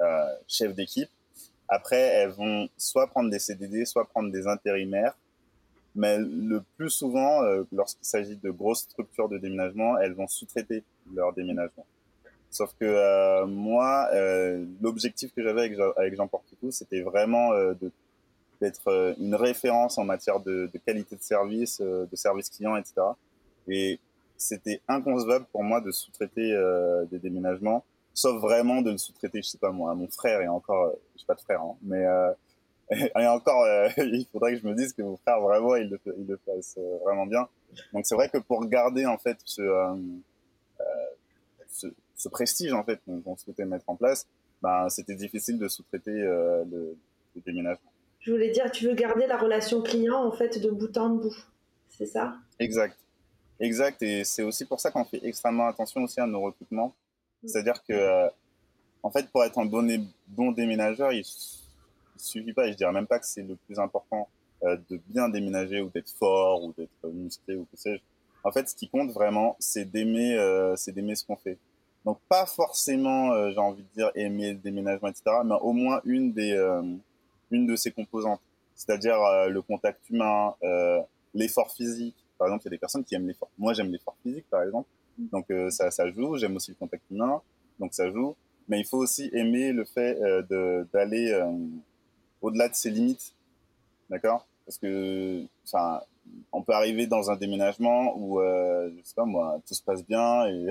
euh, 0.00 0.26
chefs 0.46 0.74
d'équipe. 0.74 1.10
Après, 1.68 1.98
elles 1.98 2.30
vont 2.30 2.68
soit 2.76 3.06
prendre 3.08 3.30
des 3.30 3.38
CDD, 3.38 3.84
soit 3.84 4.06
prendre 4.06 4.32
des 4.32 4.46
intérimaires. 4.46 5.14
Mais 5.94 6.18
le 6.18 6.62
plus 6.76 6.90
souvent, 6.90 7.42
euh, 7.42 7.64
lorsqu'il 7.72 8.04
s'agit 8.04 8.36
de 8.36 8.50
grosses 8.50 8.82
structures 8.82 9.28
de 9.28 9.38
déménagement, 9.38 9.98
elles 9.98 10.14
vont 10.14 10.28
sous-traiter 10.28 10.84
leur 11.12 11.32
déménagement. 11.32 11.84
Sauf 12.50 12.74
que 12.80 13.44
moi, 13.44 14.08
l'objectif 14.80 15.32
que 15.34 15.42
j'avais 15.42 15.62
avec, 15.62 15.78
avec 15.96 16.16
Jean 16.16 16.28
Porte-Tout, 16.28 16.70
c'était 16.70 17.02
vraiment 17.02 17.52
de 17.52 17.92
d'être 18.60 18.88
euh, 18.88 19.14
une 19.18 19.34
référence 19.34 19.98
en 19.98 20.04
matière 20.04 20.40
de, 20.40 20.70
de 20.72 20.78
qualité 20.78 21.16
de 21.16 21.22
service, 21.22 21.80
euh, 21.80 22.06
de 22.10 22.16
service 22.16 22.50
client, 22.50 22.76
etc. 22.76 22.94
Et 23.68 24.00
c'était 24.36 24.80
inconcevable 24.88 25.46
pour 25.52 25.62
moi 25.62 25.80
de 25.80 25.90
sous-traiter 25.90 26.52
euh, 26.52 27.04
des 27.06 27.18
déménagements, 27.18 27.84
sauf 28.14 28.40
vraiment 28.40 28.82
de 28.82 28.92
le 28.92 28.98
sous-traiter, 28.98 29.42
je 29.42 29.48
sais 29.48 29.58
pas 29.58 29.70
moi, 29.70 29.92
à 29.92 29.94
mon 29.94 30.08
frère 30.08 30.40
et 30.40 30.48
encore, 30.48 30.86
euh, 30.86 31.00
j'ai 31.16 31.26
pas 31.26 31.34
de 31.34 31.40
frère, 31.40 31.60
hein, 31.60 31.76
mais 31.82 32.04
euh, 32.04 32.32
et 32.90 33.26
encore, 33.26 33.62
euh, 33.64 33.88
il 33.98 34.26
faudrait 34.32 34.54
que 34.54 34.60
je 34.60 34.66
me 34.66 34.74
dise 34.74 34.92
que 34.92 35.02
mon 35.02 35.16
frère 35.16 35.40
vraiment 35.40 35.76
il 35.76 35.90
le, 35.90 36.00
il 36.16 36.26
le 36.26 36.38
fasse 36.38 36.78
vraiment 37.04 37.26
bien. 37.26 37.48
Donc 37.92 38.06
c'est 38.06 38.14
vrai 38.14 38.28
que 38.28 38.38
pour 38.38 38.64
garder 38.66 39.06
en 39.06 39.18
fait 39.18 39.36
ce, 39.44 39.62
ce, 41.68 41.86
ce, 42.18 42.28
prestige 42.28 42.72
en 42.74 42.84
fait 42.84 43.00
qu'on 43.06 43.36
souhaitait 43.36 43.64
mettre 43.64 43.88
en 43.88 43.96
place, 43.96 44.26
ben 44.60 44.88
c'était 44.90 45.14
difficile 45.14 45.58
de 45.58 45.68
sous-traiter 45.68 46.10
le, 46.10 46.96
le 47.34 47.40
déménagement. 47.46 47.90
Je 48.20 48.32
voulais 48.32 48.50
dire, 48.50 48.70
tu 48.70 48.86
veux 48.86 48.94
garder 48.94 49.26
la 49.26 49.38
relation 49.38 49.80
client 49.80 50.22
en 50.22 50.32
fait 50.32 50.60
de 50.60 50.70
bout 50.70 50.96
en 50.98 51.10
bout. 51.10 51.36
c'est 51.88 52.06
ça? 52.06 52.34
Exact. 52.58 52.98
Exact. 53.60 54.02
Et 54.02 54.24
c'est 54.24 54.42
aussi 54.42 54.64
pour 54.64 54.80
ça 54.80 54.90
qu'on 54.90 55.04
fait 55.04 55.20
extrêmement 55.24 55.66
attention 55.66 56.02
aussi 56.02 56.20
à 56.20 56.26
nos 56.26 56.40
recrutements. 56.40 56.94
Mm. 57.42 57.48
C'est-à-dire 57.48 57.82
que, 57.82 57.92
euh, 57.92 58.28
en 59.02 59.10
fait, 59.10 59.28
pour 59.30 59.44
être 59.44 59.58
un 59.58 59.66
bon, 59.66 59.86
bon 60.28 60.52
déménageur, 60.52 61.12
il, 61.12 61.20
ne 61.20 62.20
suffit 62.20 62.52
pas, 62.52 62.66
et 62.66 62.72
je 62.72 62.76
dirais 62.76 62.92
même 62.92 63.06
pas 63.06 63.18
que 63.18 63.26
c'est 63.26 63.42
le 63.42 63.56
plus 63.56 63.78
important, 63.78 64.28
euh, 64.64 64.76
de 64.90 65.00
bien 65.06 65.28
déménager 65.28 65.80
ou 65.80 65.88
d'être 65.88 66.10
fort 66.10 66.64
ou 66.64 66.72
d'être 66.76 67.12
musclé 67.12 67.56
ou 67.56 67.64
que 67.64 67.76
sais-je. 67.76 68.02
En 68.44 68.52
fait, 68.52 68.68
ce 68.68 68.74
qui 68.74 68.88
compte 68.88 69.10
vraiment, 69.10 69.56
c'est 69.58 69.84
d'aimer, 69.84 70.36
euh, 70.36 70.74
c'est 70.76 70.92
d'aimer 70.92 71.14
ce 71.14 71.24
qu'on 71.24 71.36
fait. 71.36 71.58
Donc, 72.04 72.18
pas 72.28 72.46
forcément, 72.46 73.32
euh, 73.32 73.50
j'ai 73.50 73.58
envie 73.58 73.82
de 73.82 73.88
dire, 73.94 74.10
aimer 74.14 74.52
le 74.52 74.58
déménagement, 74.58 75.08
etc., 75.08 75.24
mais 75.44 75.56
au 75.60 75.72
moins 75.72 76.00
une 76.04 76.32
des, 76.32 76.52
euh, 76.52 76.82
une 77.50 77.66
de 77.66 77.76
ses 77.76 77.90
composantes. 77.90 78.40
C'est-à-dire 78.74 79.20
euh, 79.20 79.48
le 79.48 79.60
contact 79.62 80.08
humain, 80.08 80.54
euh, 80.62 81.00
l'effort 81.34 81.70
physique. 81.72 82.14
Par 82.38 82.46
exemple, 82.46 82.62
il 82.64 82.66
y 82.66 82.68
a 82.68 82.70
des 82.70 82.78
personnes 82.78 83.04
qui 83.04 83.14
aiment 83.14 83.26
l'effort. 83.26 83.50
Moi, 83.58 83.74
j'aime 83.74 83.90
l'effort 83.90 84.16
physique, 84.22 84.46
par 84.48 84.62
exemple. 84.62 84.88
Donc, 85.18 85.50
euh, 85.50 85.68
ça, 85.70 85.90
ça 85.90 86.08
joue. 86.10 86.36
J'aime 86.36 86.54
aussi 86.56 86.70
le 86.70 86.76
contact 86.76 87.02
humain. 87.10 87.42
Donc, 87.80 87.92
ça 87.92 88.10
joue. 88.10 88.36
Mais 88.68 88.78
il 88.80 88.84
faut 88.86 88.98
aussi 88.98 89.28
aimer 89.32 89.72
le 89.72 89.84
fait 89.84 90.20
euh, 90.22 90.42
de- 90.42 90.86
d'aller 90.92 91.32
au-delà 92.40 92.68
de 92.68 92.74
ses 92.74 92.90
limites. 92.90 93.34
D'accord? 94.08 94.46
Parce 94.64 94.78
que, 94.78 95.42
enfin, 95.64 96.00
on 96.52 96.62
peut 96.62 96.72
arriver 96.74 97.06
dans 97.06 97.30
un 97.30 97.36
déménagement 97.36 98.14
où, 98.16 98.40
je 98.40 99.00
sais 99.02 99.14
pas 99.14 99.24
moi, 99.24 99.58
tout 99.66 99.74
se 99.74 99.82
passe 99.82 100.04
bien 100.06 100.46
et 100.46 100.66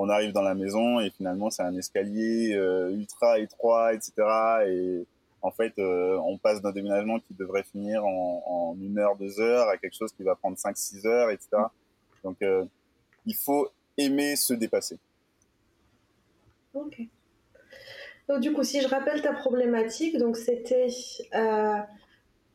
on 0.00 0.08
arrive 0.08 0.32
dans 0.32 0.42
la 0.42 0.54
maison 0.54 0.98
et 0.98 1.10
finalement 1.10 1.50
c'est 1.50 1.62
un 1.62 1.76
escalier 1.76 2.54
euh, 2.54 2.90
ultra 2.90 3.38
étroit, 3.38 3.92
etc. 3.92 4.12
Et 4.66 5.06
en 5.42 5.50
fait, 5.50 5.74
euh, 5.78 6.18
on 6.24 6.38
passe 6.38 6.62
d'un 6.62 6.72
déménagement 6.72 7.20
qui 7.20 7.34
devrait 7.34 7.64
finir 7.64 8.06
en, 8.06 8.74
une 8.80 8.98
heure, 8.98 9.16
deux 9.16 9.40
heures 9.40 9.68
à 9.68 9.76
quelque 9.76 9.94
chose 9.94 10.12
qui 10.12 10.22
va 10.22 10.34
prendre 10.36 10.56
cinq, 10.56 10.78
six 10.78 11.04
heures, 11.04 11.30
etc. 11.30 11.48
Donc, 12.24 12.40
euh, 12.40 12.64
il 13.26 13.34
faut 13.34 13.68
aimer 13.98 14.36
se 14.36 14.54
dépasser. 14.54 14.98
Ok. 16.72 17.02
Donc, 18.26 18.40
du 18.40 18.54
coup, 18.54 18.62
si 18.62 18.80
je 18.80 18.88
rappelle 18.88 19.20
ta 19.20 19.34
problématique, 19.34 20.16
donc 20.16 20.38
c'était 20.38 20.86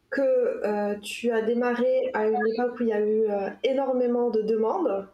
que 0.10 0.96
tu 1.02 1.30
as 1.32 1.42
démarré 1.44 2.10
à 2.16 2.28
une 2.28 2.48
époque 2.54 2.80
où 2.80 2.84
il 2.84 2.90
y 2.90 2.94
a 2.94 3.02
eu 3.02 3.28
énormément 3.64 4.32
de 4.32 4.42
demandes 4.42 5.08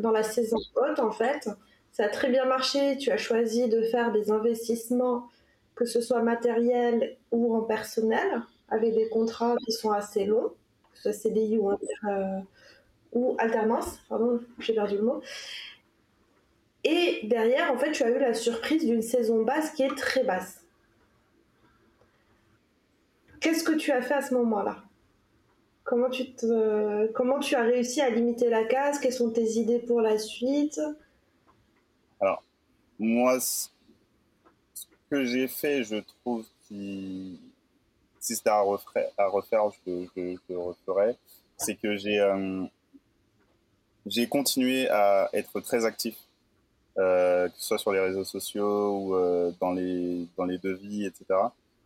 dans 0.00 0.10
la 0.10 0.22
saison 0.22 0.58
haute, 0.76 0.98
en 0.98 1.12
fait. 1.12 1.48
Ça 1.92 2.04
a 2.04 2.08
très 2.08 2.30
bien 2.30 2.44
marché. 2.44 2.96
Tu 2.98 3.10
as 3.10 3.16
choisi 3.16 3.68
de 3.68 3.82
faire 3.82 4.12
des 4.12 4.30
investissements, 4.30 5.28
que 5.74 5.84
ce 5.84 6.00
soit 6.00 6.22
matériel 6.22 7.16
ou 7.30 7.54
en 7.54 7.62
personnel, 7.62 8.42
avec 8.68 8.94
des 8.94 9.08
contrats 9.08 9.56
qui 9.64 9.72
sont 9.72 9.90
assez 9.90 10.24
longs, 10.24 10.52
que 10.92 10.96
ce 10.96 11.02
soit 11.02 11.12
CDI 11.12 11.58
euh, 11.58 12.38
ou 13.12 13.36
alternance. 13.38 13.98
Pardon, 14.08 14.40
j'ai 14.58 14.74
perdu 14.74 14.96
le 14.96 15.02
mot. 15.02 15.22
Et 16.84 17.20
derrière, 17.24 17.70
en 17.72 17.78
fait, 17.78 17.92
tu 17.92 18.02
as 18.02 18.10
eu 18.10 18.18
la 18.18 18.34
surprise 18.34 18.84
d'une 18.84 19.02
saison 19.02 19.42
basse 19.42 19.70
qui 19.72 19.82
est 19.82 19.94
très 19.96 20.24
basse. 20.24 20.64
Qu'est-ce 23.40 23.64
que 23.64 23.72
tu 23.72 23.90
as 23.90 24.02
fait 24.02 24.14
à 24.14 24.22
ce 24.22 24.34
moment-là? 24.34 24.84
Comment 25.90 26.08
tu, 26.08 26.24
comment 27.14 27.40
tu 27.40 27.56
as 27.56 27.62
réussi 27.62 28.00
à 28.00 28.08
limiter 28.08 28.48
la 28.48 28.64
casse? 28.64 29.00
Quelles 29.00 29.12
sont 29.12 29.30
tes 29.30 29.58
idées 29.58 29.80
pour 29.80 30.00
la 30.00 30.18
suite? 30.18 30.80
Moi, 33.00 33.40
ce 33.40 33.68
que 35.10 35.24
j'ai 35.24 35.48
fait, 35.48 35.82
je 35.82 35.96
trouve 36.20 36.44
que 36.68 36.74
si 36.74 37.38
c'était 38.20 38.50
à 38.50 38.60
refaire, 38.60 39.08
à 39.16 39.26
refaire 39.26 39.62
je, 39.86 40.04
je, 40.14 40.36
je 40.36 40.52
le 40.52 40.58
referais, 40.58 41.16
c'est 41.56 41.76
que 41.76 41.96
j'ai 41.96 42.20
euh, 42.20 42.64
j'ai 44.04 44.28
continué 44.28 44.86
à 44.90 45.30
être 45.32 45.60
très 45.60 45.86
actif, 45.86 46.14
euh, 46.98 47.48
que 47.48 47.54
ce 47.56 47.68
soit 47.68 47.78
sur 47.78 47.92
les 47.92 48.00
réseaux 48.00 48.24
sociaux 48.24 48.98
ou 48.98 49.14
euh, 49.14 49.50
dans, 49.60 49.72
les, 49.72 50.26
dans 50.36 50.44
les 50.44 50.58
devis, 50.58 51.06
etc. 51.06 51.24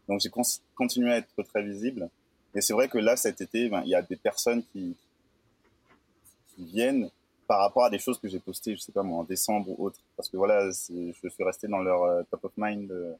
Donc 0.09 0.21
j'ai 0.21 0.31
continué 0.75 1.13
à 1.13 1.19
être 1.19 1.43
très 1.45 1.63
visible. 1.63 2.11
Et 2.55 2.61
c'est 2.61 2.73
vrai 2.73 2.89
que 2.89 2.99
là, 2.99 3.17
cet 3.17 3.41
été, 3.41 3.69
ben, 3.69 3.83
il 3.85 3.91
y 3.91 3.95
a 3.95 4.03
des 4.03 4.17
personnes 4.17 4.63
qui, 4.73 4.97
viennent 6.57 7.11
par 7.49 7.59
rapport 7.59 7.85
à 7.85 7.91
des 7.91 7.99
choses 7.99 8.19
que 8.19 8.29
j'ai 8.29 8.39
postées, 8.39 8.77
je 8.77 8.81
sais 8.81 8.93
pas 8.93 9.03
moi, 9.03 9.19
en 9.19 9.25
décembre 9.25 9.69
ou 9.71 9.87
autre. 9.87 9.99
Parce 10.17 10.29
que 10.29 10.37
voilà, 10.37 10.71
je 10.71 11.29
suis 11.29 11.45
resté 11.45 11.67
dans 11.67 11.81
leur 11.81 12.05
euh, 12.05 12.23
top 12.31 12.45
of 12.45 12.53
mind. 12.57 12.91
euh, 12.93 13.13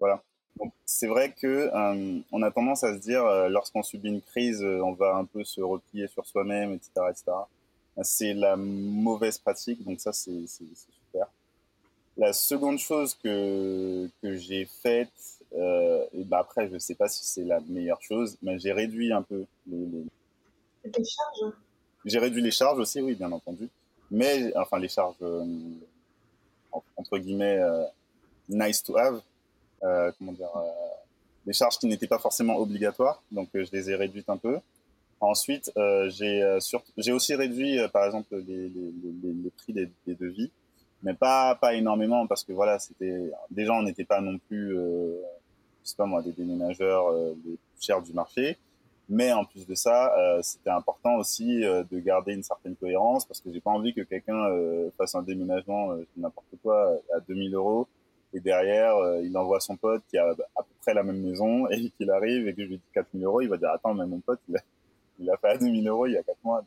voilà. 0.00 0.20
Donc 0.58 0.72
c'est 0.84 1.06
vrai 1.06 1.32
que 1.32 1.70
euh, 1.72 2.20
on 2.32 2.42
a 2.42 2.50
tendance 2.50 2.82
à 2.82 2.92
se 2.94 2.98
dire, 2.98 3.24
lorsqu'on 3.48 3.82
subit 3.84 4.08
une 4.08 4.20
crise, 4.20 4.62
on 4.62 4.92
va 4.92 5.14
un 5.14 5.24
peu 5.24 5.44
se 5.44 5.60
replier 5.60 6.08
sur 6.08 6.26
soi-même, 6.26 6.72
etc., 6.72 6.90
etc. 7.08 7.24
C'est 8.02 8.34
la 8.34 8.56
mauvaise 8.56 9.38
pratique, 9.38 9.82
donc 9.84 10.00
ça 10.00 10.12
c'est 10.12 10.46
super. 10.46 11.28
La 12.16 12.32
seconde 12.32 12.78
chose 12.78 13.14
que, 13.14 14.10
que 14.20 14.34
j'ai 14.34 14.66
faite, 14.82 15.08
euh, 15.56 16.04
et 16.12 16.24
ben 16.24 16.38
après 16.38 16.68
je 16.68 16.78
sais 16.78 16.94
pas 16.94 17.08
si 17.08 17.24
c'est 17.24 17.44
la 17.44 17.60
meilleure 17.60 18.00
chose, 18.02 18.36
mais 18.42 18.58
j'ai 18.58 18.72
réduit 18.72 19.12
un 19.12 19.22
peu 19.22 19.44
les, 19.66 19.86
charges 20.84 21.54
j'ai 22.04 22.18
réduit 22.18 22.42
les 22.42 22.50
charges 22.50 22.78
aussi, 22.78 23.00
oui, 23.00 23.14
bien 23.14 23.30
entendu. 23.30 23.68
Mais, 24.10 24.52
enfin, 24.56 24.78
les 24.78 24.88
charges, 24.88 25.14
euh, 25.22 25.44
en- 26.72 26.82
entre 26.96 27.18
guillemets, 27.18 27.58
euh, 27.58 27.84
nice 28.48 28.82
to 28.82 28.96
have, 28.96 29.20
comment 30.18 30.32
dire, 30.32 30.50
les 31.46 31.52
charges 31.52 31.78
qui 31.78 31.86
n'étaient 31.86 32.08
pas 32.08 32.18
forcément 32.18 32.56
obligatoires, 32.56 33.22
donc 33.30 33.48
je 33.54 33.70
les 33.72 33.90
ai 33.90 33.94
réduites 33.94 34.28
un 34.28 34.36
peu. 34.36 34.58
Ensuite, 35.20 35.70
j'ai 36.08 36.58
j'ai 36.96 37.12
aussi 37.12 37.34
réduit, 37.34 37.78
par 37.92 38.06
exemple, 38.06 38.34
les, 38.36 38.68
les, 38.68 38.92
les, 39.22 39.32
les 39.44 39.50
prix 39.50 39.72
des, 39.72 39.88
des 40.06 40.14
devis, 40.14 40.50
mais 41.02 41.14
pas, 41.14 41.54
pas 41.56 41.74
énormément, 41.74 42.26
parce 42.26 42.44
que 42.44 42.52
voilà, 42.52 42.78
c'était 42.78 43.30
déjà, 43.50 43.72
on 43.72 43.82
n'était 43.82 44.04
pas 44.04 44.20
non 44.20 44.38
plus, 44.38 44.76
euh, 44.76 45.20
je 45.84 45.90
sais 45.90 45.96
pas 45.96 46.06
moi, 46.06 46.22
des 46.22 46.32
déménageurs 46.32 47.08
euh, 47.08 47.34
les 47.44 47.56
plus 47.56 47.82
chers 47.84 48.02
du 48.02 48.12
marché. 48.12 48.58
Mais 49.08 49.32
en 49.32 49.44
plus 49.44 49.66
de 49.66 49.74
ça, 49.74 50.16
euh, 50.16 50.40
c'était 50.42 50.70
important 50.70 51.16
aussi 51.16 51.64
euh, 51.64 51.84
de 51.90 51.98
garder 51.98 52.32
une 52.32 52.42
certaine 52.42 52.76
cohérence 52.76 53.26
parce 53.26 53.40
que 53.40 53.52
j'ai 53.52 53.60
pas 53.60 53.70
envie 53.70 53.92
que 53.92 54.00
quelqu'un 54.00 54.46
euh, 54.46 54.90
fasse 54.96 55.14
un 55.14 55.22
déménagement 55.22 55.94
n'importe 56.16 56.54
quoi 56.62 56.98
à 57.14 57.20
2000 57.20 57.54
euros 57.54 57.86
et 58.32 58.40
derrière 58.40 58.94
il 59.22 59.36
envoie 59.36 59.60
son 59.60 59.76
pote 59.76 60.02
qui 60.08 60.16
a 60.16 60.30
à 60.30 60.62
peu 60.62 60.74
près 60.80 60.94
la 60.94 61.02
même 61.02 61.20
maison 61.20 61.66
et 61.70 61.90
qu'il 61.90 62.10
arrive 62.10 62.48
et 62.48 62.54
que 62.54 62.62
je 62.62 62.68
lui 62.68 62.76
dis 62.76 62.82
4000 62.94 63.24
euros, 63.24 63.40
il 63.42 63.48
va 63.48 63.58
dire 63.58 63.70
attends 63.70 63.92
mais 63.92 64.06
mon 64.06 64.20
pote 64.20 64.40
il 64.48 64.56
a, 64.56 64.60
il 65.18 65.30
fait 65.42 65.48
à 65.48 65.58
2000 65.58 65.86
euros 65.88 66.06
il 66.06 66.12
y 66.12 66.16
a 66.16 66.22
4 66.22 66.38
mois. 66.42 66.64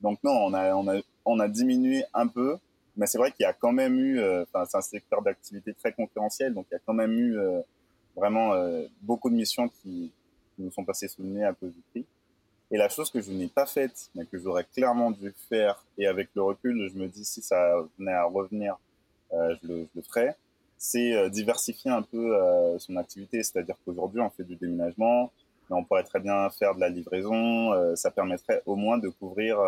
Donc 0.00 0.18
non, 0.22 0.32
on 0.32 0.54
a 0.54 0.74
on 0.74 0.88
a 0.88 1.00
on 1.24 1.40
a 1.40 1.48
diminué 1.48 2.04
un 2.14 2.28
peu, 2.28 2.58
mais 2.96 3.06
c'est 3.06 3.18
vrai 3.18 3.32
qu'il 3.32 3.42
y 3.42 3.46
a 3.46 3.52
quand 3.52 3.72
même 3.72 3.98
eu, 3.98 4.20
enfin 4.42 4.64
c'est 4.66 4.76
un 4.76 4.82
secteur 4.82 5.22
d'activité 5.22 5.74
très 5.74 5.92
concurrentiel, 5.92 6.54
donc 6.54 6.66
il 6.70 6.74
y 6.74 6.76
a 6.76 6.80
quand 6.86 6.94
même 6.94 7.12
eu 7.12 7.36
vraiment 8.16 8.54
euh, 8.54 8.86
beaucoup 9.00 9.30
de 9.30 9.34
missions 9.34 9.68
qui 9.68 10.12
qui 10.54 10.62
nous 10.62 10.70
sont 10.70 10.84
passés 10.84 11.08
sous 11.08 11.22
le 11.22 11.28
nez 11.28 11.44
à 11.44 11.54
cause 11.54 11.72
du 11.72 11.80
prix. 11.90 12.04
Et 12.70 12.76
la 12.76 12.88
chose 12.88 13.10
que 13.10 13.20
je 13.20 13.30
n'ai 13.32 13.48
pas 13.48 13.66
faite, 13.66 14.10
mais 14.14 14.26
que 14.26 14.38
j'aurais 14.38 14.64
clairement 14.64 15.10
dû 15.10 15.32
faire, 15.48 15.82
et 15.98 16.06
avec 16.06 16.28
le 16.34 16.42
recul, 16.42 16.90
je 16.92 16.98
me 16.98 17.06
dis 17.08 17.24
si 17.24 17.42
ça 17.42 17.74
venait 17.98 18.12
à 18.12 18.24
revenir, 18.24 18.76
euh, 19.32 19.54
je, 19.62 19.68
le, 19.68 19.82
je 19.84 19.88
le 19.96 20.02
ferais, 20.02 20.36
c'est 20.78 21.14
euh, 21.14 21.28
diversifier 21.30 21.90
un 21.90 22.02
peu 22.02 22.36
euh, 22.36 22.78
son 22.78 22.96
activité. 22.96 23.42
C'est-à-dire 23.42 23.76
qu'aujourd'hui, 23.84 24.20
on 24.20 24.30
fait 24.30 24.44
du 24.44 24.56
déménagement, 24.56 25.30
mais 25.70 25.76
on 25.76 25.84
pourrait 25.84 26.02
très 26.04 26.20
bien 26.20 26.48
faire 26.50 26.74
de 26.74 26.80
la 26.80 26.88
livraison. 26.90 27.72
euh, 27.72 27.94
ça 27.96 28.10
permettrait 28.10 28.62
au 28.66 28.76
moins 28.76 28.98
de 28.98 29.08
couvrir 29.08 29.58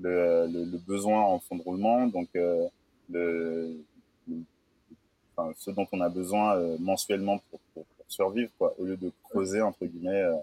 le, 0.00 0.46
le, 0.46 0.64
le 0.64 0.78
besoin 0.78 1.20
en 1.20 1.38
fonds 1.40 1.56
de 1.56 1.62
roulement, 1.62 2.06
donc 2.06 2.28
le- 2.34 3.76
ce 5.56 5.70
dont 5.70 5.86
on 5.92 6.00
a 6.00 6.08
besoin 6.08 6.56
euh, 6.56 6.76
mensuellement 6.80 7.40
pour, 7.50 7.84
survivre, 8.08 8.50
quoi, 8.56 8.74
au 8.78 8.84
lieu 8.84 8.96
de 8.96 9.12
creuser, 9.24 9.60
entre 9.60 9.84
guillemets, 9.84 10.22
euh, 10.22 10.36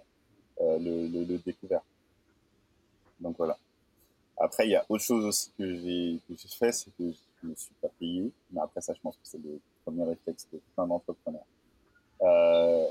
euh, 0.62 0.78
le, 0.80 1.38
découvert. 1.38 1.82
Donc 3.20 3.36
voilà. 3.38 3.58
Après, 4.38 4.68
il 4.68 4.72
y 4.72 4.76
a 4.76 4.86
autre 4.88 5.04
chose 5.04 5.26
aussi 5.26 5.52
que 5.58 5.76
j'ai 5.76 6.20
fait, 6.60 6.72
c'est 6.72 6.92
que 6.98 7.12
je 7.42 7.48
ne 7.50 7.56
suis 7.56 7.74
pas 7.82 7.88
payé. 8.00 8.32
Mais 8.52 8.62
après 8.62 8.82
ça, 8.82 8.94
je 8.94 9.00
pense 9.02 9.16
que 9.16 9.22
c'est 9.24 9.42
le 9.44 9.60
premier 9.84 10.04
réflexe 10.04 10.48
de 10.54 10.60
plein 10.76 10.86
d'entrepreneurs. 10.86 11.46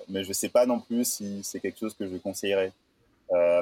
Mais 0.08 0.24
je 0.24 0.32
sais 0.32 0.48
pas 0.48 0.66
non 0.66 0.80
plus 0.80 1.04
si 1.04 1.42
c'est 1.44 1.60
quelque 1.60 1.78
chose 1.78 1.94
que 1.94 2.08
je 2.08 2.16
conseillerais. 2.16 2.72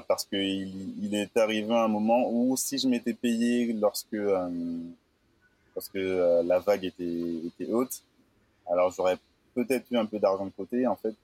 Parce 0.08 0.25
que 0.25 0.37
il, 0.37 1.14
est 1.14 1.37
arrivé 1.37 1.75
un 1.75 1.88
moment 1.88 2.30
où 2.30 2.56
si 2.56 2.78
je 2.78 2.88
m'étais 2.88 3.14
payé 3.14 3.72
lorsque 3.72 4.16
lorsque 5.75 5.94
la 5.94 6.58
vague 6.61 6.84
était 6.84 7.70
haute, 7.70 8.02
alors 8.82 8.92
j'aurais 8.92 9.16
peut-être 9.54 9.90
eu 9.92 9.96
un 9.96 10.06
peu 10.06 10.18
d'argent 10.18 10.44
de 10.44 10.50
côté 10.50 10.86
en 10.86 10.96
fait 10.96 11.14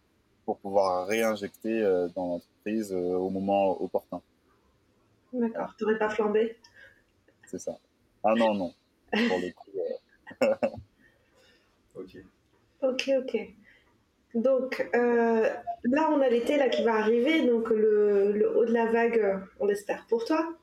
pour 0.44 0.58
pouvoir 0.58 1.06
réinjecter 1.06 1.82
euh, 1.82 2.08
dans 2.14 2.26
l'entreprise 2.26 2.92
euh, 2.92 3.16
au 3.16 3.30
moment 3.30 3.82
opportun. 3.82 4.20
D'accord, 5.32 5.74
tu 5.76 5.84
n'aurais 5.84 5.98
pas 5.98 6.08
flambé? 6.08 6.56
C'est 7.46 7.58
ça. 7.58 7.76
Ah 8.22 8.34
non 8.36 8.54
non. 8.54 8.72
Pour 9.10 9.38
le 9.38 9.52
coup, 9.52 9.70
euh, 10.42 10.54
Ok. 11.94 12.16
Ok, 12.80 13.10
ok. 13.18 13.36
Donc 14.34 14.88
euh, 14.94 15.48
là, 15.84 16.10
on 16.12 16.20
a 16.20 16.28
l'été 16.28 16.56
là 16.56 16.68
qui 16.68 16.84
va 16.84 16.94
arriver, 16.94 17.44
donc 17.46 17.70
le, 17.70 18.32
le 18.32 18.56
haut 18.56 18.64
de 18.64 18.72
la 18.72 18.86
vague, 18.86 19.42
on 19.58 19.66
l'espère 19.66 20.06
pour 20.06 20.24
toi. 20.24 20.54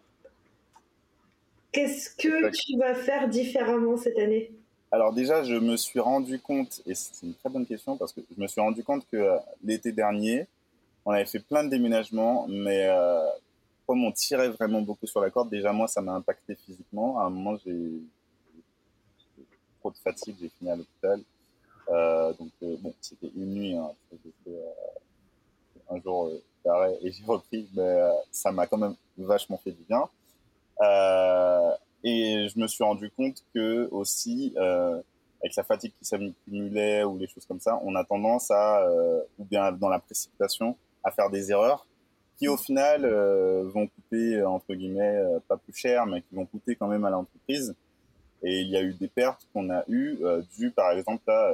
Qu'est-ce 1.73 2.09
que 2.09 2.49
tu 2.51 2.77
vas 2.79 2.95
faire 2.95 3.27
différemment 3.27 3.97
cette 3.97 4.17
année? 4.17 4.54
Alors 4.95 5.11
déjà, 5.11 5.43
je 5.43 5.55
me 5.55 5.75
suis 5.75 5.99
rendu 5.99 6.39
compte, 6.39 6.81
et 6.85 6.95
c'est 6.95 7.21
une 7.25 7.33
très 7.33 7.49
bonne 7.49 7.65
question, 7.65 7.97
parce 7.97 8.13
que 8.13 8.21
je 8.33 8.41
me 8.41 8.47
suis 8.47 8.61
rendu 8.61 8.81
compte 8.81 9.05
que 9.11 9.17
euh, 9.17 9.37
l'été 9.61 9.91
dernier, 9.91 10.47
on 11.03 11.11
avait 11.11 11.25
fait 11.25 11.41
plein 11.41 11.65
de 11.65 11.69
déménagements, 11.69 12.45
mais 12.47 12.87
euh, 12.87 13.27
comme 13.85 14.05
on 14.05 14.13
tirait 14.13 14.47
vraiment 14.47 14.81
beaucoup 14.81 15.05
sur 15.05 15.19
la 15.19 15.29
corde, 15.29 15.49
déjà 15.49 15.73
moi, 15.73 15.89
ça 15.89 15.99
m'a 15.99 16.13
impacté 16.13 16.55
physiquement. 16.55 17.19
À 17.19 17.25
un 17.25 17.29
moment, 17.29 17.57
j'ai 17.65 17.91
trop 19.81 19.91
de 19.91 19.97
fatigue, 19.97 20.37
j'ai 20.39 20.47
fini 20.47 20.71
à 20.71 20.77
l'hôpital. 20.77 21.19
Euh, 21.89 22.31
donc 22.39 22.51
bon, 22.61 22.93
c'était 23.01 23.31
une 23.35 23.53
nuit, 23.53 23.75
hein, 23.75 23.91
un 25.89 25.99
jour 25.99 26.31
d'arrêt 26.63 26.97
et 27.01 27.11
j'ai 27.11 27.25
repris, 27.25 27.67
mais 27.75 27.97
ça 28.31 28.53
m'a 28.53 28.65
quand 28.65 28.77
même 28.77 28.95
vachement 29.17 29.57
fait 29.57 29.71
du 29.71 29.83
bien. 29.89 30.07
Et 32.05 32.47
je 32.47 32.57
me 32.59 32.67
suis 32.67 32.83
rendu 32.83 33.09
compte 33.09 33.43
que 33.53 33.89
aussi, 33.91 34.55
avec 34.57 35.55
la 35.57 35.63
fatigue 35.63 35.91
qui 35.99 36.05
s'accumulait 36.05 37.03
ou 37.03 37.17
les 37.17 37.27
choses 37.27 37.45
comme 37.45 37.59
ça, 37.59 37.79
on 37.83 37.95
a 37.95 38.03
tendance 38.05 38.49
à, 38.51 38.87
ou 39.37 39.43
bien 39.43 39.71
dans 39.71 39.89
la 39.89 39.99
précipitation, 39.99 40.77
à 41.03 41.11
faire 41.11 41.29
des 41.29 41.51
erreurs 41.51 41.85
qui 42.37 42.47
au 42.47 42.57
final 42.57 43.05
vont 43.73 43.87
coûter 43.87 44.43
entre 44.43 44.73
guillemets 44.73 45.19
pas 45.47 45.57
plus 45.57 45.73
cher, 45.73 46.05
mais 46.05 46.21
qui 46.21 46.35
vont 46.35 46.45
coûter 46.45 46.75
quand 46.75 46.87
même 46.87 47.05
à 47.05 47.09
l'entreprise. 47.09 47.75
Et 48.43 48.61
il 48.61 48.69
y 48.69 48.77
a 48.77 48.83
eu 48.83 48.93
des 48.93 49.07
pertes 49.07 49.47
qu'on 49.51 49.71
a 49.71 49.83
eues 49.87 50.19
euh, 50.21 50.41
dues 50.55 50.71
par 50.71 50.91
exemple 50.91 51.29
à 51.31 51.53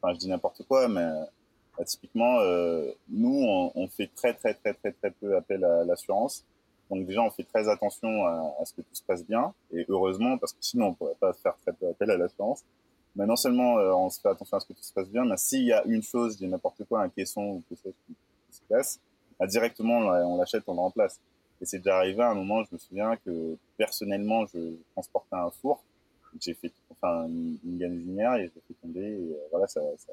enfin 0.00 0.12
je 0.12 0.18
dis 0.18 0.28
n'importe 0.28 0.62
quoi, 0.66 0.88
mais 0.88 1.06
euh, 1.78 1.84
typiquement, 1.84 2.40
euh, 2.40 2.90
nous, 3.08 3.44
on, 3.74 3.88
fait 3.88 4.10
très, 4.14 4.34
très, 4.34 4.54
très, 4.54 4.74
très, 4.74 4.92
très 4.92 5.10
peu 5.10 5.36
appel 5.36 5.64
à 5.64 5.84
l'assurance. 5.84 6.44
Donc 6.90 7.06
déjà, 7.06 7.22
on 7.22 7.30
fait 7.30 7.44
très 7.44 7.68
attention 7.68 8.26
à, 8.26 8.64
ce 8.64 8.72
que 8.72 8.82
tout 8.82 8.94
se 8.94 9.02
passe 9.02 9.24
bien, 9.24 9.52
et 9.72 9.84
heureusement, 9.88 10.38
parce 10.38 10.52
que 10.52 10.58
sinon, 10.60 10.88
on 10.88 10.94
pourrait 10.94 11.16
pas 11.18 11.32
faire 11.32 11.56
très 11.62 11.72
peu 11.72 11.88
appel 11.88 12.10
à 12.10 12.16
l'assurance. 12.16 12.64
Mais 13.16 13.26
non 13.26 13.36
seulement 13.36 13.78
euh, 13.78 13.92
on 13.92 14.10
se 14.10 14.20
fait 14.20 14.28
attention 14.28 14.58
à 14.58 14.60
ce 14.60 14.66
que 14.66 14.74
tout 14.74 14.82
se 14.82 14.92
passe 14.92 15.08
bien, 15.08 15.24
mais 15.24 15.36
s'il 15.36 15.64
y 15.64 15.72
a 15.72 15.82
une 15.84 16.02
chose, 16.02 16.36
dis 16.36 16.46
n'importe 16.46 16.84
quoi, 16.84 17.02
un 17.02 17.08
caisson 17.08 17.42
ou 17.42 17.62
quelque 17.68 17.82
chose 17.82 17.94
qui, 18.06 18.14
se 18.50 18.60
casse, 18.68 19.00
bah, 19.38 19.46
directement, 19.46 19.98
on 19.98 20.36
l'achète, 20.36 20.62
on 20.66 20.74
le 20.74 20.80
remplace. 20.80 21.20
Et 21.60 21.64
c'est 21.64 21.78
déjà 21.78 21.96
arrivé 21.96 22.22
à 22.22 22.30
un 22.30 22.34
moment, 22.34 22.62
je 22.64 22.68
me 22.72 22.78
souviens 22.78 23.16
que 23.16 23.56
personnellement, 23.76 24.46
je 24.46 24.76
transportais 24.92 25.36
un 25.36 25.50
four, 25.50 25.82
j'ai 26.40 26.54
fait 26.54 26.72
enfin 26.90 27.26
une, 27.26 27.58
une 27.64 27.78
gazinière 27.78 28.34
et 28.34 28.44
j'ai 28.54 28.62
fait 28.68 28.74
tomber 28.82 29.00
et 29.00 29.32
euh, 29.32 29.48
voilà 29.50 29.66
ça, 29.66 29.80
ça, 29.96 30.12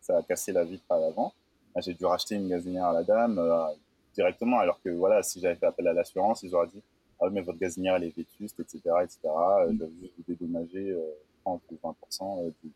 ça, 0.00 0.18
a 0.18 0.22
cassé 0.22 0.52
la 0.52 0.64
vitre 0.64 0.84
à 0.90 0.98
l'avant 0.98 1.32
j'ai 1.80 1.94
dû 1.94 2.04
racheter 2.04 2.36
une 2.36 2.48
gazinière 2.48 2.86
à 2.86 2.92
la 2.92 3.02
dame 3.02 3.38
euh, 3.38 3.66
directement 4.14 4.58
alors 4.58 4.80
que 4.82 4.90
voilà 4.90 5.22
si 5.22 5.40
j'avais 5.40 5.56
fait 5.56 5.66
appel 5.66 5.88
à 5.88 5.92
l'assurance 5.92 6.42
ils 6.42 6.54
auraient 6.54 6.68
dit 6.68 6.82
ah 7.20 7.28
mais 7.30 7.42
votre 7.42 7.58
gazinière 7.58 7.96
elle 7.96 8.04
est 8.04 8.16
vétuste 8.16 8.60
etc 8.60 8.80
etc 9.02 9.18
euh, 9.24 9.72
je 9.72 9.84
vais 9.84 9.90
juste 10.00 10.14
vous 10.16 10.24
dédommager 10.26 10.96
30 11.44 11.62
ou 11.70 11.88
20% 12.18 12.52
du... 12.62 12.72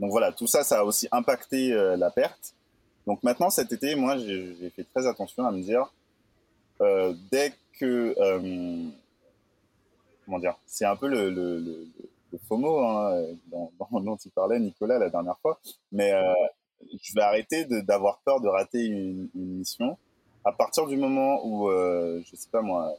donc 0.00 0.10
voilà 0.10 0.32
tout 0.32 0.46
ça 0.46 0.64
ça 0.64 0.80
a 0.80 0.84
aussi 0.84 1.08
impacté 1.12 1.70
la 1.96 2.10
perte 2.10 2.54
donc 3.06 3.22
maintenant 3.22 3.50
cet 3.50 3.72
été 3.72 3.94
moi 3.94 4.16
j'ai 4.16 4.70
fait 4.70 4.84
très 4.84 5.06
attention 5.06 5.44
à 5.46 5.52
me 5.52 5.62
dire 5.62 5.92
dès 7.30 7.52
que 7.78 8.14
comment 10.26 10.38
dire, 10.38 10.58
c'est 10.66 10.84
un 10.84 10.96
peu 10.96 11.08
le, 11.08 11.30
le, 11.30 11.58
le, 11.60 12.38
FOMO 12.48 12.80
hein, 12.80 13.24
dont, 13.50 14.16
tu 14.16 14.28
parlais, 14.28 14.58
Nicolas, 14.58 14.98
la 14.98 15.08
dernière 15.08 15.38
fois. 15.38 15.58
Mais 15.90 16.12
euh, 16.12 16.34
je 17.00 17.14
vais 17.14 17.22
arrêter 17.22 17.64
d'avoir 17.64 18.18
peur 18.18 18.40
de 18.40 18.48
rater 18.48 18.84
une, 18.84 19.30
mission. 19.34 19.96
À 20.46 20.52
partir 20.52 20.86
du 20.86 20.96
moment 20.96 21.44
où, 21.44 21.68
euh, 21.68 22.22
je 22.24 22.36
sais 22.36 22.48
pas 22.48 22.62
moi, 22.62 22.94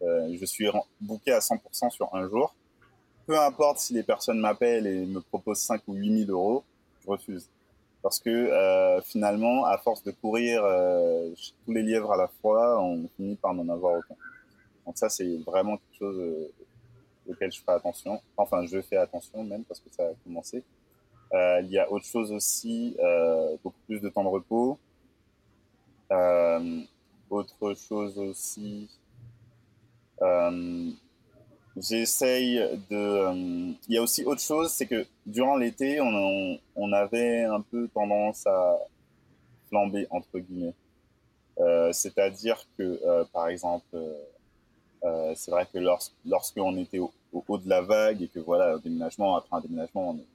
euh, 0.00 0.34
je 0.40 0.44
suis 0.46 0.66
booké 1.02 1.32
à 1.32 1.40
100% 1.40 1.90
sur 1.90 2.14
un 2.14 2.26
jour, 2.26 2.54
peu 3.26 3.38
importe 3.38 3.78
si 3.78 3.92
les 3.92 4.02
personnes 4.02 4.40
m'appellent 4.40 4.86
et 4.86 5.04
me 5.04 5.20
proposent 5.20 5.58
5 5.58 5.82
ou 5.86 5.92
8 5.92 6.24
000 6.26 6.30
euros, 6.30 6.64
je 7.04 7.10
refuse. 7.10 7.50
Parce 8.02 8.20
que 8.20 8.30
euh, 8.30 9.02
finalement, 9.02 9.66
à 9.66 9.76
force 9.76 10.02
de 10.02 10.12
courir 10.12 10.62
euh, 10.64 11.28
tous 11.66 11.72
les 11.72 11.82
lièvres 11.82 12.10
à 12.10 12.16
la 12.16 12.28
fois, 12.40 12.82
on 12.82 13.06
finit 13.16 13.36
par 13.36 13.52
n'en 13.52 13.68
avoir 13.68 13.98
aucun. 13.98 14.14
Donc 14.86 14.96
ça, 14.96 15.10
c'est 15.10 15.36
vraiment 15.46 15.76
quelque 15.76 15.98
chose 15.98 16.18
euh, 16.18 16.50
auquel 17.28 17.52
je 17.52 17.60
fais 17.60 17.72
attention. 17.72 18.22
Enfin, 18.38 18.64
je 18.64 18.80
fais 18.80 18.96
attention 18.96 19.44
même 19.44 19.62
parce 19.64 19.80
que 19.80 19.90
ça 19.90 20.04
a 20.04 20.12
commencé. 20.24 20.64
Euh, 21.34 21.60
il 21.64 21.70
y 21.70 21.78
a 21.78 21.92
autre 21.92 22.06
chose 22.06 22.32
aussi, 22.32 22.96
euh, 22.98 23.56
beaucoup 23.62 23.80
plus 23.86 24.00
de 24.00 24.08
temps 24.08 24.24
de 24.24 24.28
repos. 24.28 24.78
Euh, 26.10 26.80
autre 27.28 27.74
chose 27.74 28.18
aussi, 28.18 28.88
euh, 30.22 30.90
j'essaye 31.76 32.56
de. 32.90 32.96
Euh, 32.96 33.72
il 33.88 33.94
y 33.94 33.98
a 33.98 34.02
aussi 34.02 34.24
autre 34.24 34.40
chose, 34.40 34.70
c'est 34.70 34.86
que 34.86 35.06
durant 35.26 35.56
l'été, 35.56 36.00
on, 36.00 36.92
avait 36.92 37.44
un 37.44 37.60
peu 37.60 37.88
tendance 37.88 38.46
à 38.46 38.78
flamber 39.68 40.06
entre 40.10 40.38
guillemets. 40.38 40.74
C'est-à-dire 41.92 42.56
que, 42.78 43.24
par 43.32 43.48
exemple, 43.48 43.98
c'est 45.02 45.50
vrai 45.50 45.66
que 45.72 45.78
lorsqu'on 46.24 46.76
était 46.78 46.98
au, 46.98 47.12
au 47.32 47.44
haut 47.46 47.58
de 47.58 47.68
la 47.68 47.82
vague 47.82 48.22
et 48.22 48.28
que 48.28 48.38
voilà, 48.40 48.74
un 48.74 48.78
déménagement, 48.78 49.36
après 49.36 49.56
un 49.56 49.60
déménagement, 49.60 50.10
on 50.10 50.16
est, 50.16 50.26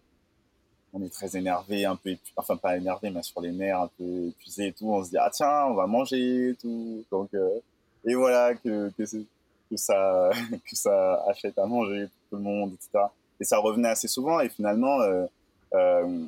on 0.94 1.04
est 1.04 1.12
très 1.12 1.36
énervé, 1.36 1.86
un 1.86 1.96
peu, 1.96 2.16
enfin 2.38 2.56
pas 2.56 2.78
énervé, 2.78 3.10
mais 3.10 3.24
sur 3.24 3.42
les 3.42 3.52
nerfs, 3.52 3.82
un 3.82 3.90
peu 3.98 4.28
épuisé 4.28 4.68
et 4.68 4.74
tout. 4.74 4.88
On 4.94 5.04
se 5.04 5.10
dit, 5.10 5.18
ah 5.18 5.30
tiens, 5.34 5.66
on 5.66 5.74
va 5.74 5.88
manger 5.88 6.50
et 6.50 6.56
tout. 6.56 7.04
Donc, 7.12 7.34
euh, 7.34 7.60
et 8.06 8.14
voilà, 8.14 8.54
que, 8.54 8.90
que, 8.92 9.04
que, 9.04 9.76
ça, 9.78 10.30
que 10.52 10.76
ça 10.76 11.24
achète 11.28 11.58
à 11.58 11.66
manger 11.66 12.06
pour 12.08 12.30
tout 12.30 12.36
le 12.38 12.44
monde, 12.44 12.74
etc. 12.74 13.06
Et 13.40 13.44
ça 13.44 13.58
revenait 13.58 13.90
assez 13.90 14.08
souvent 14.08 14.40
et 14.40 14.50
finalement, 14.50 15.02
euh, 15.02 15.26
euh, 15.74 16.26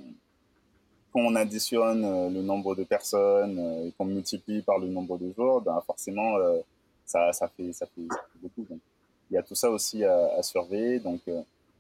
quand 1.14 1.22
on 1.22 1.36
additionne 1.36 2.04
euh, 2.04 2.30
le 2.30 2.42
nombre 2.42 2.76
de 2.76 2.84
personnes 2.84 3.60
euh, 3.60 3.88
et 3.88 3.92
qu'on 3.92 4.06
multiplie 4.06 4.64
par 4.64 4.80
le 4.80 4.88
nombre 4.88 5.18
de 5.20 5.32
jours, 5.32 5.62
ben 5.62 5.80
forcément, 5.86 6.38
euh, 6.38 6.60
ça, 7.06 7.32
ça, 7.34 7.48
fait, 7.56 7.72
ça, 7.72 7.86
fait, 7.86 8.02
ça 8.10 8.18
fait 8.34 8.40
beaucoup. 8.42 8.64
Donc 8.68 8.80
il 9.30 9.36
y 9.36 9.38
a 9.38 9.44
tout 9.44 9.56
ça 9.56 9.70
aussi 9.70 10.04
à, 10.04 10.32
à 10.38 10.44
surveiller. 10.44 11.00
Donc, 11.00 11.22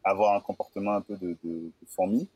avoir 0.03 0.35
un 0.35 0.39
comportement 0.39 0.93
un 0.93 1.01
peu 1.01 1.15
de, 1.15 1.35
de, 1.43 1.65
de 1.65 1.71
fourmi. 1.87 2.27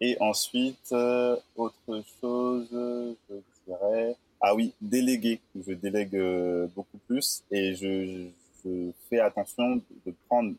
Et 0.00 0.16
ensuite, 0.20 0.92
euh, 0.92 1.36
autre 1.56 2.02
chose, 2.20 2.68
je 2.72 3.36
dirais, 3.66 4.16
ah 4.40 4.54
oui, 4.54 4.72
déléguer. 4.80 5.40
Je 5.54 5.72
délègue 5.72 6.16
euh, 6.16 6.66
beaucoup 6.74 6.98
plus 7.06 7.42
et 7.50 7.74
je, 7.74 8.28
je, 8.64 8.90
fais 9.08 9.20
attention 9.20 9.76
de, 9.76 9.82
de, 10.06 10.14
prendre 10.28 10.54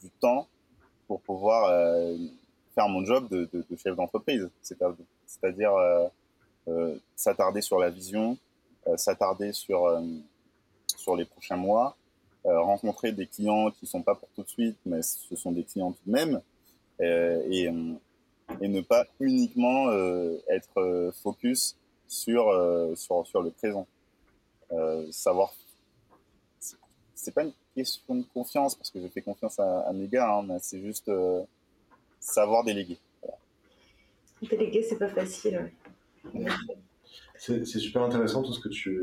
du 0.00 0.10
temps 0.20 0.46
pour 1.08 1.20
pouvoir 1.22 1.70
euh, 1.70 2.16
faire 2.74 2.88
mon 2.88 3.04
job 3.04 3.28
de, 3.28 3.48
de 3.52 3.76
chef 3.76 3.96
d'entreprise. 3.96 4.48
C'est-à-dire 4.62 5.72
s'attarder 7.16 7.62
sur 7.62 7.78
la 7.78 7.90
vision, 7.90 8.36
s'attarder 8.96 9.52
sur 9.52 9.88
sur 10.98 11.16
les 11.16 11.24
prochains 11.24 11.56
mois, 11.56 11.96
euh, 12.46 12.60
rencontrer 12.60 13.12
des 13.12 13.26
clients 13.26 13.70
qui 13.70 13.86
sont 13.86 14.02
pas 14.02 14.14
pour 14.14 14.28
tout 14.34 14.42
de 14.42 14.48
suite, 14.48 14.76
mais 14.86 15.02
ce 15.02 15.36
sont 15.36 15.52
des 15.52 15.64
clients 15.64 15.92
tout 15.92 16.02
de 16.06 16.12
même, 16.12 16.40
euh, 17.00 17.42
et, 17.50 17.68
euh, 17.68 17.94
et, 18.60 18.68
ne 18.68 18.80
pas 18.80 19.06
uniquement 19.20 19.88
euh, 19.88 20.38
être 20.48 20.80
euh, 20.80 21.12
focus 21.22 21.76
sur, 22.06 22.48
euh, 22.48 22.94
sur, 22.94 23.26
sur 23.26 23.42
le 23.42 23.50
présent. 23.50 23.86
savoir, 25.10 25.52
c'est 27.14 27.34
pas 27.34 27.42
une 27.42 27.52
question 27.74 28.16
de 28.16 28.24
confiance, 28.32 28.74
parce 28.74 28.90
que 28.90 29.00
je 29.00 29.08
fais 29.08 29.22
confiance 29.22 29.58
à, 29.58 29.80
à 29.80 29.92
mes 29.92 30.08
gars, 30.08 30.30
hein, 30.30 30.44
mais 30.46 30.58
c'est 30.60 30.80
juste 30.80 31.10
savoir 32.20 32.64
déléguer. 32.64 32.98
Voilà. 33.22 33.38
Déléguer, 34.42 34.82
c'est 34.82 34.98
pas 34.98 35.08
facile. 35.08 35.70
Ouais. 36.34 36.46
C'est 37.36 37.64
super 37.64 38.02
intéressant 38.02 38.42
tout 38.42 38.52
ce 38.52 38.60
que 38.60 38.68
tu, 38.68 39.00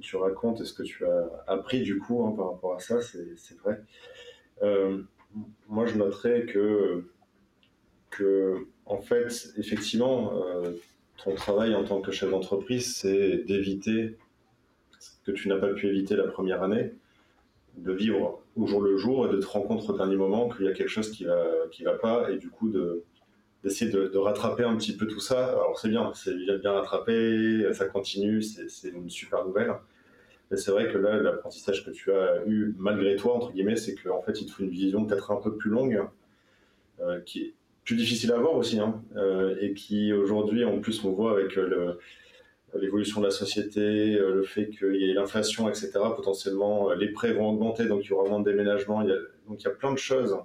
tu, 0.00 0.16
racontes 0.16 0.60
et 0.60 0.66
ce 0.66 0.74
que 0.74 0.82
tu 0.82 1.04
as 1.06 1.44
appris 1.46 1.80
du 1.80 1.98
coup 1.98 2.26
hein, 2.26 2.34
par 2.36 2.52
rapport 2.52 2.74
à 2.74 2.78
ça, 2.78 3.00
c'est 3.00 3.58
vrai. 3.64 3.80
Euh, 4.62 5.02
moi, 5.68 5.86
je 5.86 5.96
noterais 5.96 6.46
que, 6.46 7.10
que 8.10 8.66
en 8.90 9.00
fait, 9.00 9.52
effectivement, 9.56 10.32
euh, 10.34 10.72
ton 11.22 11.34
travail 11.34 11.74
en 11.74 11.84
tant 11.84 12.00
que 12.00 12.10
chef 12.10 12.30
d'entreprise, 12.30 12.96
c'est 12.96 13.44
d'éviter 13.44 14.16
ce 14.98 15.10
que 15.24 15.30
tu 15.30 15.48
n'as 15.48 15.58
pas 15.58 15.68
pu 15.68 15.86
éviter 15.86 16.16
la 16.16 16.24
première 16.24 16.62
année, 16.62 16.92
de 17.76 17.92
vivre 17.92 18.42
au 18.56 18.66
jour 18.66 18.82
le 18.82 18.96
jour 18.96 19.26
et 19.26 19.30
de 19.30 19.40
te 19.40 19.46
rendre 19.46 19.68
compte 19.68 19.88
au 19.88 19.96
dernier 19.96 20.16
moment 20.16 20.48
qu'il 20.48 20.66
y 20.66 20.68
a 20.68 20.72
quelque 20.72 20.88
chose 20.88 21.10
qui 21.10 21.24
va, 21.24 21.40
qui 21.70 21.84
va 21.84 21.94
pas 21.94 22.30
et 22.30 22.36
du 22.36 22.50
coup 22.50 22.68
de, 22.68 23.04
d'essayer 23.62 23.90
de, 23.90 24.18
rattraper 24.18 24.64
un 24.64 24.76
petit 24.76 24.96
peu 24.96 25.06
tout 25.06 25.20
ça. 25.20 25.50
Alors 25.50 25.78
c'est 25.78 25.88
bien, 25.88 26.10
c'est 26.14 26.34
bien, 26.34 26.72
rattrapé, 26.72 27.72
ça 27.72 27.86
continue, 27.86 28.42
c'est 28.42 28.88
une 28.88 29.08
super 29.08 29.46
nouvelle. 29.46 29.72
Mais 30.50 30.56
c'est 30.56 30.72
vrai 30.72 30.88
que 30.92 30.98
là, 30.98 31.16
l'apprentissage 31.16 31.86
que 31.86 31.92
tu 31.92 32.10
as 32.12 32.44
eu 32.46 32.74
malgré 32.76 33.14
toi, 33.14 33.36
entre 33.36 33.52
guillemets, 33.52 33.76
c'est 33.76 33.94
qu'en 33.94 34.20
fait, 34.20 34.40
il 34.40 34.46
te 34.46 34.50
faut 34.50 34.64
une 34.64 34.70
vision 34.70 35.04
peut-être 35.04 35.30
un 35.30 35.36
peu 35.36 35.54
plus 35.54 35.70
longue, 35.70 36.04
euh, 37.00 37.20
qui 37.20 37.54
plus 37.90 37.96
difficiles 37.96 38.30
à 38.30 38.36
avoir 38.36 38.54
aussi, 38.54 38.78
hein, 38.78 39.02
et 39.60 39.74
qui 39.74 40.12
aujourd'hui, 40.12 40.64
en 40.64 40.78
plus, 40.78 41.02
on 41.04 41.10
voit 41.10 41.32
avec 41.32 41.58
l'évolution 42.80 43.20
de 43.20 43.26
la 43.26 43.32
société, 43.32 44.16
le 44.16 44.44
fait 44.44 44.70
qu'il 44.70 44.94
y 44.94 45.10
ait 45.10 45.14
l'inflation, 45.14 45.68
etc., 45.68 45.90
potentiellement, 46.14 46.92
les 46.92 47.08
prêts 47.08 47.32
vont 47.32 47.48
augmenter, 47.48 47.86
donc 47.86 48.04
il 48.04 48.10
y 48.10 48.12
aura 48.12 48.28
moins 48.28 48.38
de 48.38 48.48
déménagement. 48.48 49.02
donc 49.02 49.60
il 49.60 49.64
y 49.64 49.66
a 49.66 49.70
plein 49.70 49.92
de 49.92 49.98
choses 49.98 50.36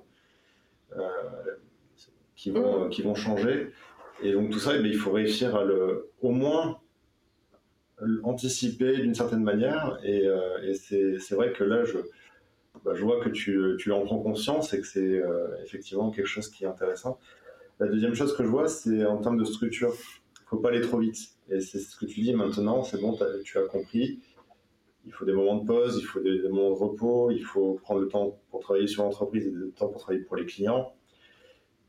qui, 2.35 2.49
vont, 2.49 2.89
qui 2.89 3.03
vont 3.03 3.13
changer. 3.13 3.67
Et 4.23 4.31
donc 4.31 4.49
tout 4.49 4.59
ça, 4.59 4.71
eh 4.75 4.79
il 4.79 4.95
faut 4.95 5.11
réussir 5.11 5.55
à 5.55 5.63
le, 5.63 6.09
au 6.23 6.31
moins 6.31 6.79
anticiper 8.23 8.97
d'une 8.97 9.13
certaine 9.13 9.43
manière. 9.43 9.99
Et, 10.03 10.27
euh, 10.27 10.73
c'est 10.73 11.35
vrai 11.35 11.51
que 11.53 11.63
là, 11.63 11.83
je, 11.83 11.97
bah, 12.83 12.93
je 12.93 13.03
vois 13.03 13.19
que 13.19 13.29
tu, 13.29 13.75
tu, 13.79 13.91
en 13.91 14.01
prends 14.01 14.19
conscience 14.19 14.73
et 14.73 14.81
que 14.81 14.87
c'est 14.87 14.99
euh, 14.99 15.47
effectivement 15.63 16.11
quelque 16.11 16.27
chose 16.27 16.49
qui 16.49 16.63
est 16.63 16.67
intéressant. 16.67 17.19
La 17.79 17.87
deuxième 17.87 18.13
chose 18.13 18.35
que 18.35 18.43
je 18.43 18.47
vois, 18.47 18.67
c'est 18.67 19.05
en 19.05 19.17
termes 19.17 19.37
de 19.37 19.45
structure. 19.45 19.93
Il 20.41 20.47
faut 20.47 20.57
pas 20.57 20.69
aller 20.69 20.81
trop 20.81 20.99
vite. 20.99 21.17
Et 21.49 21.59
c'est 21.59 21.79
ce 21.79 21.95
que 21.97 22.05
tu 22.05 22.21
dis 22.21 22.33
maintenant, 22.33 22.83
c'est 22.83 22.99
bon, 22.99 23.17
tu 23.43 23.57
as 23.57 23.63
compris. 23.63 24.19
Il 25.05 25.13
faut 25.13 25.25
des 25.25 25.33
moments 25.33 25.57
de 25.57 25.65
pause, 25.65 25.97
il 25.99 26.05
faut 26.05 26.19
des, 26.19 26.41
moments 26.49 26.71
de 26.71 26.75
repos, 26.75 27.31
il 27.31 27.43
faut 27.43 27.79
prendre 27.83 28.01
le 28.01 28.07
temps 28.07 28.39
pour 28.49 28.61
travailler 28.61 28.87
sur 28.87 29.03
l'entreprise 29.03 29.45
et 29.45 29.51
le 29.51 29.69
temps 29.71 29.89
pour 29.89 30.01
travailler 30.01 30.23
pour 30.23 30.35
les 30.35 30.45
clients. 30.45 30.93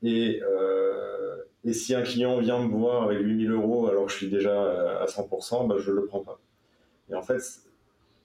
Et, 0.03 0.43
euh, 0.43 1.37
et 1.65 1.73
si 1.73 1.95
un 1.95 2.03
client 2.03 2.39
vient 2.41 2.63
me 2.63 2.69
voir 2.69 3.05
avec 3.05 3.21
8000 3.21 3.51
euros 3.51 3.87
alors 3.89 4.07
que 4.07 4.13
je 4.13 4.17
suis 4.17 4.29
déjà 4.29 5.01
à 5.01 5.07
100%, 5.07 5.67
bah, 5.67 5.77
je 5.79 5.91
ne 5.91 5.97
le 5.97 6.05
prends 6.05 6.21
pas. 6.21 6.41
Et 7.09 7.15
en 7.15 7.23
fait, 7.23 7.41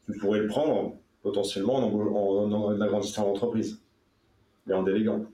tu 0.05 0.17
pourrais 0.17 0.39
le 0.39 0.47
prendre 0.47 0.97
potentiellement 1.21 1.75
en, 1.75 2.51
en, 2.51 2.81
agrandissant 2.81 3.25
l'entreprise 3.25 3.81
et 4.69 4.73
en 4.73 4.83
déléguant. 4.83 5.25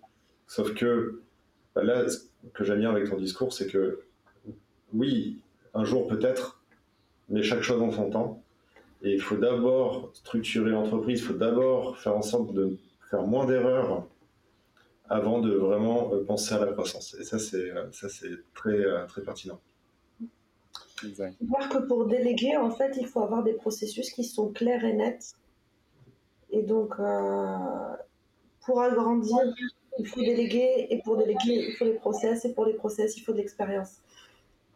Sauf 0.47 0.73
que 0.73 1.21
bah, 1.75 1.83
là, 1.83 2.07
ce 2.09 2.19
que 2.53 2.63
j'aime 2.63 2.79
bien 2.79 2.91
avec 2.91 3.09
ton 3.09 3.17
discours, 3.17 3.53
c'est 3.53 3.67
que 3.67 4.01
oui, 4.93 5.39
un 5.73 5.83
jour 5.83 6.07
peut-être, 6.07 6.61
mais 7.29 7.43
chaque 7.43 7.61
chose 7.61 7.81
en 7.81 7.91
son 7.91 8.09
temps. 8.09 8.43
Et 9.03 9.13
il 9.13 9.21
faut 9.21 9.37
d'abord 9.37 10.11
structurer 10.13 10.71
l'entreprise, 10.71 11.19
il 11.19 11.23
faut 11.23 11.33
d'abord 11.33 11.97
faire 11.97 12.17
en 12.17 12.21
sorte 12.21 12.53
de 12.53 12.77
faire 13.09 13.21
moins 13.21 13.45
d'erreurs 13.45 14.07
avant 15.09 15.39
de 15.39 15.53
vraiment 15.53 16.13
euh, 16.13 16.23
penser 16.23 16.53
à 16.53 16.65
la 16.65 16.71
croissance. 16.73 17.15
Et 17.19 17.23
ça, 17.23 17.39
c'est 17.39 17.71
euh, 17.71 17.91
ça, 17.91 18.09
c'est 18.09 18.31
très 18.53 18.71
euh, 18.71 19.05
très 19.05 19.21
pertinent. 19.21 19.59
Voir 21.41 21.69
que 21.69 21.77
pour 21.87 22.07
déléguer, 22.07 22.57
en 22.57 22.71
fait, 22.71 22.97
il 22.99 23.05
faut 23.05 23.21
avoir 23.21 23.43
des 23.43 23.53
processus 23.53 24.11
qui 24.11 24.23
sont 24.23 24.51
clairs 24.51 24.83
et 24.83 24.93
nets. 24.93 25.35
Et 26.51 26.63
donc, 26.63 26.95
pour 28.65 28.81
agrandir, 28.81 29.37
il 29.99 30.07
faut 30.07 30.21
déléguer, 30.21 30.87
et 30.89 31.01
pour 31.03 31.17
déléguer, 31.17 31.67
il 31.69 31.75
faut 31.77 31.85
les 31.85 31.93
process, 31.93 32.45
et 32.45 32.53
pour 32.53 32.65
les 32.65 32.73
process, 32.73 33.17
il 33.17 33.21
faut 33.21 33.33
de 33.33 33.37
l'expérience. 33.37 33.97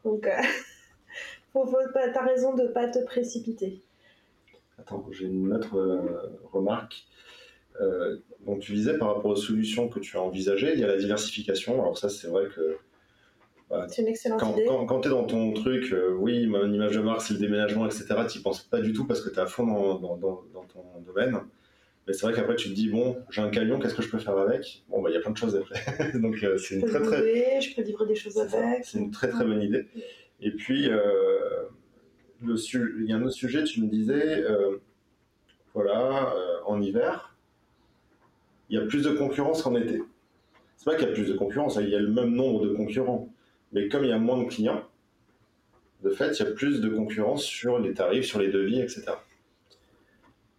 Donc, 0.04 0.24
tu 1.54 1.60
as 1.60 2.24
raison 2.24 2.56
de 2.56 2.64
ne 2.64 2.68
pas 2.68 2.88
te 2.88 3.00
précipiter. 3.06 3.82
Attends, 4.78 5.06
j'ai 5.12 5.26
une 5.26 5.54
autre 5.54 5.78
remarque. 6.52 7.06
Euh, 7.80 8.18
donc 8.46 8.60
tu 8.60 8.74
disais 8.74 8.98
par 8.98 9.16
rapport 9.16 9.32
aux 9.32 9.36
solutions 9.36 9.88
que 9.88 10.00
tu 10.00 10.18
as 10.18 10.22
envisagées, 10.22 10.74
il 10.74 10.80
y 10.80 10.84
a 10.84 10.88
la 10.88 10.98
diversification. 10.98 11.82
Alors 11.82 11.98
ça, 11.98 12.10
c'est 12.10 12.28
vrai 12.28 12.48
que 12.54 12.78
bah, 13.70 13.86
c'est 13.88 14.02
une 14.02 14.10
excellente 14.10 14.40
quand, 14.40 14.54
idée. 14.54 14.66
Quand, 14.66 15.00
tu 15.00 15.08
es 15.08 15.12
dans 15.12 15.24
ton 15.24 15.54
truc, 15.54 15.92
euh, 15.94 16.14
oui, 16.14 16.48
mon 16.48 16.72
image 16.72 16.96
de 16.96 17.02
marque, 17.02 17.22
c'est 17.22 17.34
le 17.34 17.40
déménagement, 17.40 17.86
etc., 17.86 18.06
tu 18.30 18.38
n'y 18.38 18.44
penses 18.44 18.62
pas 18.62 18.82
du 18.82 18.94
tout 18.94 19.06
parce 19.06 19.22
que 19.22 19.30
tu 19.30 19.36
es 19.36 19.40
à 19.40 19.46
fond 19.46 19.66
dans, 19.66 20.18
dans, 20.18 20.66
ton 20.74 20.84
domaine. 21.06 21.40
Mais 22.08 22.14
c'est 22.14 22.26
vrai 22.26 22.34
qu'après, 22.34 22.56
tu 22.56 22.70
te 22.70 22.74
dis, 22.74 22.90
bon, 22.90 23.18
j'ai 23.30 23.42
un 23.42 23.50
camion, 23.50 23.80
qu'est-ce 23.80 23.94
que 23.94 24.02
je 24.02 24.10
peux 24.10 24.18
faire 24.18 24.38
avec? 24.38 24.84
Bon, 24.90 25.02
bah, 25.02 25.10
il 25.10 25.14
y 25.14 25.18
a 25.18 25.20
plein 25.22 25.32
de 25.32 25.38
choses 25.38 25.56
après. 25.56 26.12
Donc, 26.20 26.44
euh, 26.44 26.58
c'est 26.58 26.76
une 26.76 26.86
très, 26.86 27.02
très. 27.02 27.62
Je 27.62 27.76
peux 27.76 27.84
livrer 27.84 28.08
des 28.08 28.16
choses 28.16 28.38
avec. 28.38 28.86
C'est 28.86 28.98
une 28.98 29.12
très, 29.12 29.30
très 29.30 29.46
bonne 29.46 29.62
idée. 29.62 29.86
Et 30.42 30.52
puis, 30.52 30.90
le 30.90 32.56
il 33.00 33.06
y 33.06 33.14
a 33.14 33.18
un 33.18 33.22
autre 33.22 33.36
sujet, 33.36 33.64
tu 33.64 33.82
me 33.82 33.88
disais, 33.88 34.44
voilà, 35.74 36.34
en 36.66 36.82
hiver, 36.82 37.36
il 38.70 38.80
y 38.80 38.82
a 38.82 38.86
plus 38.86 39.04
de 39.04 39.12
concurrence 39.12 39.62
qu'en 39.62 39.76
été. 39.76 40.02
C'est 40.78 40.86
pas 40.86 40.96
qu'il 40.96 41.08
y 41.08 41.12
a 41.12 41.14
plus 41.14 41.28
de 41.28 41.34
concurrence, 41.34 41.78
il 41.80 41.90
y 41.90 41.96
a 41.96 42.00
le 42.00 42.10
même 42.10 42.34
nombre 42.34 42.66
de 42.66 42.74
concurrents. 42.74 43.30
Mais 43.72 43.88
comme 43.88 44.04
il 44.04 44.10
y 44.10 44.14
a 44.14 44.18
moins 44.18 44.42
de 44.42 44.48
clients, 44.48 44.84
de 46.04 46.10
fait, 46.10 46.40
il 46.40 46.44
y 46.44 46.48
a 46.48 46.52
plus 46.52 46.82
de 46.82 46.90
concurrence 46.90 47.44
sur 47.44 47.78
les 47.78 47.94
tarifs, 47.94 48.26
sur 48.26 48.40
les 48.40 48.48
devis, 48.48 48.82
etc. 48.82 49.04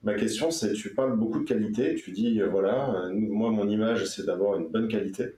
Ma 0.02 0.14
question, 0.14 0.50
c'est, 0.50 0.72
tu 0.72 0.94
parles 0.94 1.16
beaucoup 1.16 1.40
de 1.40 1.44
qualité, 1.44 1.94
tu 1.94 2.10
dis, 2.10 2.40
euh, 2.40 2.48
voilà, 2.48 3.08
moi, 3.12 3.50
mon 3.50 3.68
image, 3.68 4.04
c'est 4.06 4.26
d'avoir 4.26 4.58
une 4.58 4.68
bonne 4.68 4.88
qualité. 4.88 5.36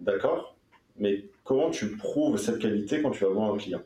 D'accord? 0.00 0.56
Mais 0.96 1.26
comment 1.44 1.70
tu 1.70 1.96
prouves 1.96 2.38
cette 2.38 2.60
qualité 2.60 3.02
quand 3.02 3.10
tu 3.10 3.24
vas 3.24 3.30
voir 3.30 3.52
un 3.54 3.58
client? 3.58 3.82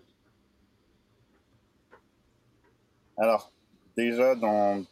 Alors, 3.16 3.52
déjà, 3.96 4.34
dans, 4.36 4.84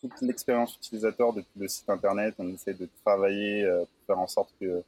toute 0.00 0.20
l'expérience 0.22 0.76
utilisateur 0.76 1.32
depuis 1.32 1.58
le 1.58 1.68
site 1.68 1.88
internet. 1.90 2.34
On 2.38 2.48
essaie 2.48 2.74
de 2.74 2.88
travailler 3.04 3.64
euh, 3.64 3.80
pour 3.80 4.06
faire 4.06 4.18
en 4.18 4.26
sorte 4.26 4.50
que 4.60 4.82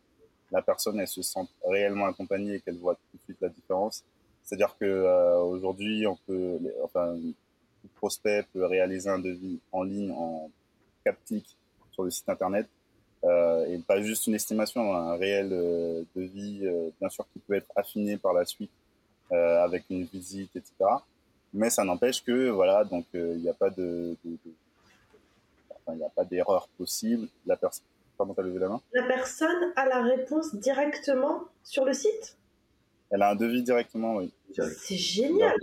la 0.50 0.62
personne 0.62 0.98
elle 1.00 1.08
se 1.08 1.22
sente 1.22 1.50
réellement 1.66 2.06
accompagnée 2.06 2.54
et 2.54 2.60
qu'elle 2.60 2.78
voit 2.78 2.94
tout 2.94 3.16
de 3.16 3.22
suite 3.22 3.40
la 3.40 3.48
différence. 3.48 4.04
C'est-à-dire 4.44 4.76
que 4.78 4.84
euh, 4.84 5.38
aujourd'hui, 5.38 6.06
on 6.06 6.16
peut, 6.26 6.58
enfin, 6.82 7.16
prospect 8.00 8.44
peut 8.52 8.64
réaliser 8.64 9.08
un 9.08 9.18
devis 9.18 9.58
en 9.72 9.82
ligne 9.82 10.12
en 10.12 10.50
clics 11.26 11.56
sur 11.92 12.04
le 12.04 12.10
site 12.10 12.28
internet 12.28 12.66
euh, 13.24 13.66
et 13.66 13.78
pas 13.78 14.00
juste 14.00 14.26
une 14.26 14.34
estimation, 14.34 14.94
un 14.94 15.16
réel 15.16 15.50
devis, 16.16 16.60
bien 17.00 17.08
sûr, 17.08 17.26
qui 17.32 17.38
peut 17.40 17.54
être 17.54 17.70
affiné 17.76 18.16
par 18.16 18.32
la 18.32 18.44
suite 18.44 18.70
avec 19.30 19.84
une 19.90 20.04
visite, 20.04 20.54
etc. 20.56 20.72
Mais 21.52 21.70
ça 21.70 21.84
n'empêche 21.84 22.22
que 22.22 22.48
voilà, 22.50 22.84
donc 22.84 23.06
il 23.14 23.42
n'y 23.42 23.48
a 23.48 23.54
pas 23.54 23.70
de, 23.70 24.16
de, 24.24 24.30
de 24.30 24.52
il 25.92 25.98
n'y 25.98 26.04
a 26.04 26.10
pas 26.10 26.24
d'erreur 26.24 26.68
possible. 26.78 27.28
La 27.46 27.56
personne, 27.56 27.84
levé 28.38 28.58
la 28.58 28.68
main? 28.68 28.80
La 28.92 29.02
personne 29.04 29.72
a 29.76 29.86
la 29.86 30.02
réponse 30.02 30.54
directement 30.54 31.44
sur 31.64 31.84
le 31.84 31.92
site? 31.92 32.36
Elle 33.10 33.22
a 33.22 33.30
un 33.30 33.34
devis 33.34 33.62
directement, 33.62 34.16
oui. 34.16 34.30
C'est 34.52 34.96
génial. 34.96 35.56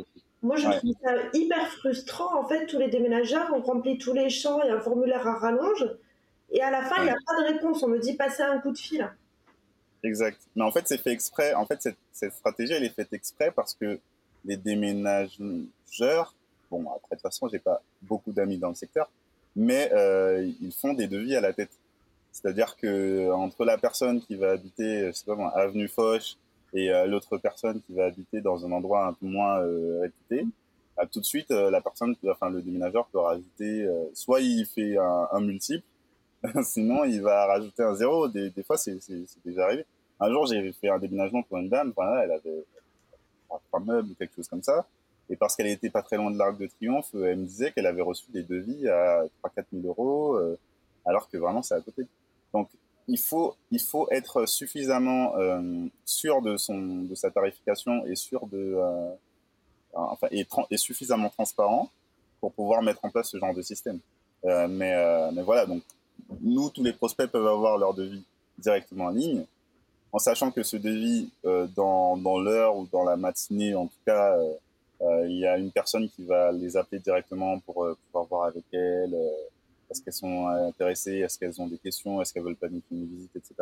Moi, 0.47 0.55
je 0.55 0.69
trouve 0.69 0.93
ça 1.03 1.11
hyper 1.33 1.67
frustrant. 1.73 2.39
En 2.39 2.47
fait, 2.47 2.67
tous 2.67 2.79
les 2.79 2.87
déménageurs, 2.87 3.53
ont 3.53 3.61
rempli 3.61 3.97
tous 3.97 4.13
les 4.13 4.29
champs, 4.29 4.61
il 4.63 4.69
y 4.69 4.71
a 4.71 4.77
un 4.77 4.79
formulaire 4.79 5.27
à 5.27 5.33
rallonge, 5.33 5.85
et 6.51 6.61
à 6.61 6.71
la 6.71 6.83
fin, 6.83 6.95
il 6.99 7.03
n'y 7.03 7.09
a 7.09 7.17
pas 7.25 7.41
de 7.41 7.53
réponse. 7.53 7.83
On 7.83 7.89
me 7.89 7.99
dit 7.99 8.13
passer 8.13 8.43
un 8.43 8.57
coup 8.59 8.71
de 8.71 8.77
fil. 8.77 9.11
Exact. 10.03 10.39
Mais 10.55 10.63
en 10.63 10.71
fait, 10.71 10.87
c'est 10.87 10.99
fait 10.99 11.11
exprès. 11.11 11.53
En 11.53 11.65
fait, 11.65 11.81
cette, 11.81 11.97
cette, 12.13 12.31
stratégie, 12.31 12.71
elle 12.71 12.85
est 12.85 12.95
faite 12.95 13.11
exprès 13.11 13.51
parce 13.51 13.73
que 13.73 13.99
les 14.45 14.55
déménageurs, 14.55 16.33
bon, 16.71 16.85
après, 16.95 17.15
de 17.15 17.15
toute 17.15 17.21
façon, 17.23 17.49
j'ai 17.49 17.59
pas 17.59 17.81
beaucoup 18.01 18.31
d'amis 18.31 18.57
dans 18.57 18.69
le 18.69 18.75
secteur, 18.75 19.09
mais 19.57 19.91
euh, 19.91 20.49
ils 20.61 20.71
font 20.71 20.93
des 20.93 21.07
devis 21.07 21.35
à 21.35 21.41
la 21.41 21.51
tête. 21.51 21.71
C'est-à-dire 22.31 22.77
que 22.77 23.29
entre 23.31 23.65
la 23.65 23.77
personne 23.77 24.21
qui 24.21 24.35
va 24.35 24.51
habiter, 24.51 25.07
je 25.07 25.11
sais 25.11 25.25
pas 25.25 25.49
avenue 25.55 25.89
Foch 25.89 26.37
et 26.73 26.91
euh, 26.91 27.05
l'autre 27.05 27.37
personne 27.37 27.81
qui 27.81 27.93
va 27.93 28.05
habiter 28.05 28.41
dans 28.41 28.65
un 28.65 28.71
endroit 28.71 29.07
un 29.07 29.13
peu 29.13 29.25
moins 29.25 29.59
euh, 29.59 30.01
réputé, 30.01 30.45
bah, 30.95 31.05
tout 31.11 31.19
de 31.19 31.25
suite 31.25 31.51
la 31.51 31.79
personne, 31.81 32.15
enfin 32.27 32.49
le 32.49 32.61
déménageur 32.61 33.07
peut 33.07 33.19
rajouter, 33.19 33.87
soit 34.13 34.41
il 34.41 34.65
fait 34.65 34.97
un, 34.97 35.27
un 35.31 35.39
multiple, 35.41 35.85
sinon 36.63 37.03
il 37.03 37.21
va 37.21 37.45
rajouter 37.45 37.83
un 37.83 37.93
zéro. 37.93 38.27
Des, 38.27 38.49
des 38.49 38.63
fois 38.63 38.77
c'est 38.77 38.97
déjà 39.45 39.65
arrivé. 39.65 39.85
Un 40.19 40.31
jour 40.31 40.47
j'ai 40.47 40.73
fait 40.73 40.89
un 40.89 40.97
déménagement 40.97 41.43
pour 41.43 41.57
une 41.57 41.69
dame, 41.69 41.93
voilà, 41.95 42.23
elle 42.23 42.31
avait 42.31 42.63
trois 43.67 43.79
meubles 43.79 44.11
ou 44.11 44.15
quelque 44.15 44.35
chose 44.35 44.47
comme 44.47 44.63
ça. 44.63 44.87
Et 45.29 45.35
parce 45.35 45.55
qu'elle 45.55 45.67
n'était 45.67 45.89
pas 45.89 46.01
très 46.01 46.17
loin 46.17 46.31
de 46.31 46.37
l'Arc 46.37 46.57
de 46.57 46.67
Triomphe, 46.67 47.13
euh, 47.15 47.25
elle 47.25 47.39
me 47.39 47.45
disait 47.45 47.71
qu'elle 47.71 47.85
avait 47.85 48.01
reçu 48.01 48.31
des 48.31 48.43
devis 48.43 48.87
à 48.87 49.23
3-4 49.43 49.65
000 49.73 49.87
euros, 49.87 50.35
euh, 50.35 50.57
alors 51.05 51.29
que 51.29 51.37
vraiment 51.37 51.61
c'est 51.61 51.75
à 51.75 51.81
côté. 51.81 52.03
Donc 52.53 52.69
il 53.07 53.19
faut, 53.19 53.55
il 53.71 53.79
faut 53.79 54.07
être 54.11 54.45
suffisamment 54.45 55.35
euh, 55.37 55.85
sûr 56.05 56.41
de, 56.41 56.57
son, 56.57 57.03
de 57.03 57.15
sa 57.15 57.31
tarification 57.31 58.05
et 58.05 58.15
sûr 58.15 58.47
de, 58.47 58.77
enfin, 59.93 60.27
et, 60.31 60.45
et, 60.71 60.77
suffisamment 60.77 61.29
transparent 61.29 61.89
pour 62.39 62.53
pouvoir 62.53 62.81
mettre 62.81 63.03
en 63.03 63.09
place 63.09 63.29
ce 63.29 63.37
genre 63.37 63.53
de 63.53 63.61
système. 63.61 63.99
mais, 64.43 65.31
mais 65.31 65.43
voilà, 65.43 65.65
donc 65.65 65.83
nous, 66.41 66.69
tous 66.69 66.83
les 66.83 66.93
prospects 66.93 67.29
peuvent 67.29 67.47
avoir 67.47 67.77
leur 67.77 67.93
devis 67.93 68.23
directement 68.57 69.05
en 69.05 69.09
ligne, 69.09 69.45
en 70.11 70.19
sachant 70.19 70.51
que 70.51 70.63
ce 70.63 70.77
devis, 70.77 71.31
dans, 71.43 72.17
dans 72.17 72.39
l'heure 72.39 72.77
ou 72.77 72.87
dans 72.91 73.03
la 73.03 73.15
matinée, 73.15 73.73
en 73.73 73.87
tout 73.87 73.99
cas, 74.05 74.37
euh, 75.01 75.27
il 75.27 75.37
y 75.37 75.45
a 75.45 75.57
une 75.57 75.71
personne 75.71 76.09
qui 76.09 76.23
va 76.25 76.51
les 76.51 76.75
appeler 76.75 76.99
directement 76.99 77.59
pour 77.59 77.83
euh, 77.83 77.97
pouvoir 78.05 78.25
voir 78.25 78.43
avec 78.47 78.63
elles. 78.73 79.15
Euh, 79.87 79.91
est-ce 79.91 80.01
qu'elles 80.01 80.13
sont 80.13 80.47
intéressées? 80.47 81.17
Est-ce 81.19 81.37
qu'elles 81.39 81.61
ont 81.61 81.67
des 81.67 81.77
questions? 81.77 82.21
Est-ce 82.21 82.33
qu'elles 82.33 82.43
veulent 82.43 82.55
planifier 82.55 82.97
une 82.97 83.07
visite, 83.07 83.35
etc. 83.35 83.55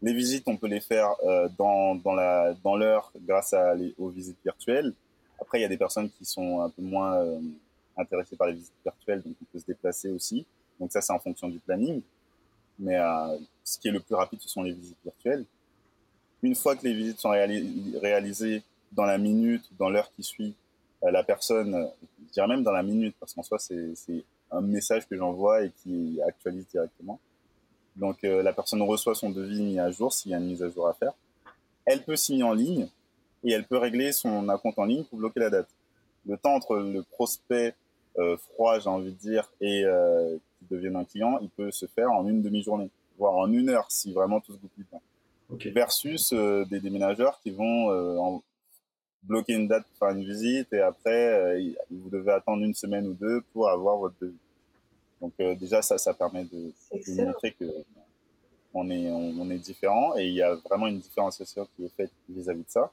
Les 0.00 0.12
visites, 0.12 0.48
on 0.48 0.56
peut 0.56 0.66
les 0.66 0.80
faire 0.80 1.14
dans, 1.56 1.94
dans 1.94 2.12
la 2.12 2.54
dans 2.64 2.74
l'heure 2.76 3.12
grâce 3.20 3.52
à 3.52 3.72
les, 3.76 3.94
aux 3.98 4.08
visites 4.08 4.38
virtuelles. 4.44 4.92
Après, 5.40 5.60
il 5.60 5.62
y 5.62 5.64
a 5.64 5.68
des 5.68 5.76
personnes 5.76 6.10
qui 6.10 6.24
sont 6.24 6.60
un 6.60 6.70
peu 6.70 6.82
moins 6.82 7.24
intéressées 7.96 8.34
par 8.34 8.48
les 8.48 8.54
visites 8.54 8.72
virtuelles, 8.84 9.22
donc 9.22 9.36
on 9.40 9.44
peut 9.52 9.60
se 9.60 9.66
déplacer 9.66 10.10
aussi. 10.10 10.44
Donc 10.80 10.90
ça, 10.90 11.00
c'est 11.00 11.12
en 11.12 11.20
fonction 11.20 11.48
du 11.48 11.60
planning. 11.60 12.02
Mais 12.80 12.98
ce 13.62 13.78
qui 13.78 13.88
est 13.88 13.92
le 13.92 14.00
plus 14.00 14.16
rapide, 14.16 14.40
ce 14.40 14.48
sont 14.48 14.64
les 14.64 14.72
visites 14.72 14.98
virtuelles. 15.04 15.44
Une 16.42 16.56
fois 16.56 16.74
que 16.74 16.84
les 16.84 16.94
visites 16.94 17.20
sont 17.20 17.30
réalisées 17.30 18.64
dans 18.90 19.04
la 19.04 19.18
minute, 19.18 19.64
dans 19.78 19.88
l'heure 19.88 20.10
qui 20.16 20.24
suit, 20.24 20.56
la 21.02 21.22
personne, 21.22 21.88
je 22.26 22.32
dirais 22.32 22.48
même 22.48 22.64
dans 22.64 22.72
la 22.72 22.82
minute, 22.82 23.14
parce 23.20 23.34
qu'en 23.34 23.42
soi, 23.44 23.58
c'est 23.58 24.24
un 24.52 24.60
message 24.60 25.08
que 25.08 25.16
j'envoie 25.16 25.64
et 25.64 25.70
qui 25.82 26.20
actualise 26.26 26.66
directement. 26.68 27.18
Donc, 27.96 28.22
la 28.22 28.52
personne 28.52 28.80
reçoit 28.82 29.14
son 29.14 29.30
devis 29.30 29.62
mis 29.62 29.78
à 29.78 29.90
jour 29.90 30.12
s'il 30.12 30.30
y 30.30 30.34
a 30.34 30.38
une 30.38 30.46
mise 30.46 30.62
à 30.62 30.70
jour 30.70 30.88
à 30.88 30.94
faire. 30.94 31.12
Elle 31.84 32.02
peut 32.02 32.16
signer 32.16 32.42
en 32.42 32.54
ligne 32.54 32.88
et 33.44 33.52
elle 33.52 33.64
peut 33.64 33.76
régler 33.76 34.12
son 34.12 34.46
compte 34.62 34.78
en 34.78 34.84
ligne 34.84 35.04
pour 35.04 35.18
bloquer 35.18 35.40
la 35.40 35.50
date. 35.50 35.68
Le 36.26 36.36
temps 36.36 36.54
entre 36.54 36.76
le 36.76 37.02
prospect 37.02 37.74
euh, 38.18 38.36
froid, 38.36 38.78
j'ai 38.78 38.88
envie 38.88 39.12
de 39.12 39.18
dire, 39.18 39.50
et 39.60 39.84
euh, 39.84 40.36
qui 40.58 40.66
devienne 40.70 40.96
un 40.96 41.04
client, 41.04 41.38
il 41.40 41.48
peut 41.48 41.70
se 41.70 41.86
faire 41.86 42.10
en 42.12 42.26
une 42.28 42.42
demi-journée, 42.42 42.90
voire 43.18 43.34
en 43.34 43.50
une 43.52 43.70
heure 43.70 43.86
si 43.90 44.12
vraiment 44.12 44.40
tout 44.40 44.52
se 44.52 44.58
goupille 44.58 44.84
bien. 44.90 45.00
Versus 45.72 46.32
euh, 46.32 46.64
des 46.64 46.80
déménageurs 46.80 47.40
qui 47.42 47.50
vont 47.50 48.42
bloquer 49.22 49.54
une 49.54 49.68
date 49.68 49.84
pour 49.86 49.98
faire 50.08 50.16
une 50.16 50.24
visite 50.24 50.72
et 50.72 50.80
après, 50.80 51.58
vous 51.90 52.10
devez 52.10 52.32
attendre 52.32 52.64
une 52.64 52.74
semaine 52.74 53.06
ou 53.06 53.14
deux 53.14 53.40
pour 53.52 53.68
avoir 53.68 53.96
votre 53.96 54.16
devis. 54.20 54.34
Donc 55.20 55.32
déjà, 55.58 55.82
ça, 55.82 55.98
ça 55.98 56.12
permet 56.12 56.44
de, 56.44 56.72
de 56.92 57.24
montrer 57.24 57.52
que 57.52 57.64
on 58.74 58.90
est, 58.90 59.10
on, 59.10 59.50
est 59.50 59.58
différent 59.58 60.16
et 60.16 60.26
il 60.26 60.34
y 60.34 60.42
a 60.42 60.54
vraiment 60.54 60.86
une 60.86 60.98
différenciation 60.98 61.68
qui 61.76 61.84
est 61.84 61.94
faite 61.94 62.10
vis-à-vis 62.28 62.62
de 62.62 62.70
ça. 62.70 62.90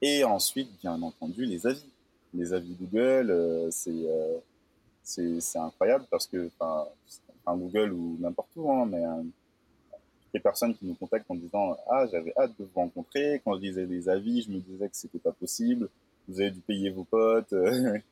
Et 0.00 0.24
ensuite, 0.24 0.68
bien 0.80 1.00
entendu, 1.00 1.44
les 1.44 1.66
avis. 1.66 1.86
Les 2.34 2.52
avis 2.52 2.74
Google, 2.74 3.30
euh, 3.30 3.70
euh, 3.88 4.38
c'est 5.02 5.40
c'est 5.40 5.58
incroyable 5.58 6.06
parce 6.10 6.26
que, 6.26 6.50
enfin, 6.58 6.86
Google 7.46 7.92
ou 7.92 8.16
n'importe 8.18 8.48
où, 8.56 8.70
hein, 8.72 8.86
mais 8.86 9.04
euh, 9.04 9.22
les 10.34 10.40
personnes 10.40 10.74
qui 10.74 10.86
nous 10.86 10.94
contactent 10.94 11.30
en 11.30 11.34
disant 11.34 11.76
Ah, 11.88 12.06
j'avais 12.10 12.32
hâte 12.36 12.52
de 12.58 12.64
vous 12.64 12.80
rencontrer. 12.80 13.40
Quand 13.44 13.54
je 13.56 13.60
lisais 13.60 13.86
les 13.86 14.08
avis, 14.08 14.42
je 14.42 14.50
me 14.50 14.58
disais 14.58 14.88
que 14.88 14.96
c'était 14.96 15.18
pas 15.18 15.32
possible. 15.32 15.88
Vous 16.28 16.40
avez 16.40 16.50
dû 16.50 16.60
payer 16.60 16.90
vos 16.90 17.04
potes, 17.04 17.52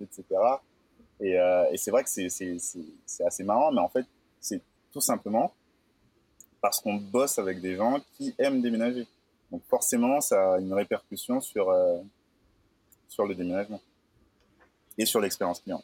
etc. 0.00 0.24
Et, 1.22 1.34
et 1.34 1.76
c'est 1.76 1.90
vrai 1.90 2.02
que 2.02 2.08
c'est 2.08 3.24
assez 3.26 3.44
marrant, 3.44 3.70
mais 3.72 3.82
en 3.82 3.90
fait, 3.90 4.06
c'est 4.40 4.62
tout 4.90 5.02
simplement 5.02 5.52
parce 6.60 6.80
qu'on 6.80 6.94
bosse 6.94 7.38
avec 7.38 7.60
des 7.60 7.76
gens 7.76 8.00
qui 8.16 8.34
aiment 8.38 8.60
déménager. 8.60 9.06
Donc 9.50 9.62
forcément, 9.68 10.20
ça 10.20 10.54
a 10.54 10.58
une 10.60 10.72
répercussion 10.72 11.40
sur, 11.40 11.70
euh, 11.70 11.98
sur 13.08 13.26
le 13.26 13.34
déménagement 13.34 13.80
et 14.96 15.06
sur 15.06 15.20
l'expérience 15.20 15.60
client. 15.60 15.82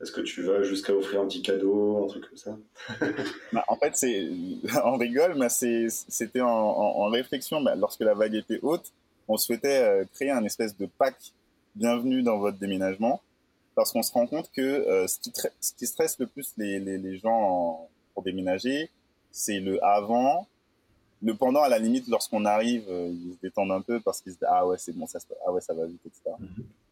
Est-ce 0.00 0.12
que 0.12 0.22
tu 0.22 0.42
vas 0.42 0.62
jusqu'à 0.62 0.94
offrir 0.94 1.20
un 1.20 1.26
petit 1.26 1.42
cadeau, 1.42 2.04
un 2.04 2.06
truc 2.08 2.26
comme 2.28 2.36
ça? 2.36 2.56
Bah, 3.52 3.64
En 3.68 3.76
fait, 3.76 3.94
c'est, 3.94 4.28
on 4.84 4.96
rigole, 4.96 5.34
mais 5.36 5.48
c'était 5.50 6.40
en, 6.40 7.08
réflexion. 7.08 7.60
Bah, 7.60 7.74
lorsque 7.74 8.00
la 8.00 8.14
vague 8.14 8.34
était 8.34 8.60
haute, 8.62 8.92
on 9.28 9.36
souhaitait 9.36 9.82
euh, 9.82 10.04
créer 10.14 10.30
un 10.30 10.44
espèce 10.44 10.76
de 10.76 10.86
pack 10.86 11.16
bienvenue 11.76 12.22
dans 12.22 12.38
votre 12.38 12.58
déménagement, 12.58 13.20
parce 13.74 13.92
qu'on 13.92 14.02
se 14.02 14.12
rend 14.12 14.26
compte 14.26 14.50
que 14.52 14.60
euh, 14.60 15.06
ce, 15.06 15.72
qui 15.76 15.86
stresse 15.86 16.18
le 16.18 16.26
plus 16.26 16.52
les, 16.56 16.80
les, 16.80 16.98
les 16.98 17.18
gens 17.18 17.88
pour 18.14 18.22
déménager, 18.22 18.90
c'est 19.30 19.60
le 19.60 19.82
avant. 19.84 20.46
Le 21.22 21.34
pendant, 21.34 21.62
à 21.62 21.68
la 21.68 21.78
limite, 21.78 22.08
lorsqu'on 22.08 22.46
arrive, 22.46 22.84
euh, 22.88 23.08
ils 23.12 23.34
se 23.34 23.40
détendent 23.42 23.72
un 23.72 23.82
peu 23.82 24.00
parce 24.00 24.22
qu'ils 24.22 24.32
se 24.32 24.38
disent 24.38 24.48
ah 24.50 24.66
ouais 24.66 24.78
c'est 24.78 24.96
bon 24.96 25.06
ça 25.06 25.18
ah 25.46 25.52
ouais 25.52 25.60
ça 25.60 25.74
va 25.74 25.84
vite 25.86 26.00
etc. 26.06 26.30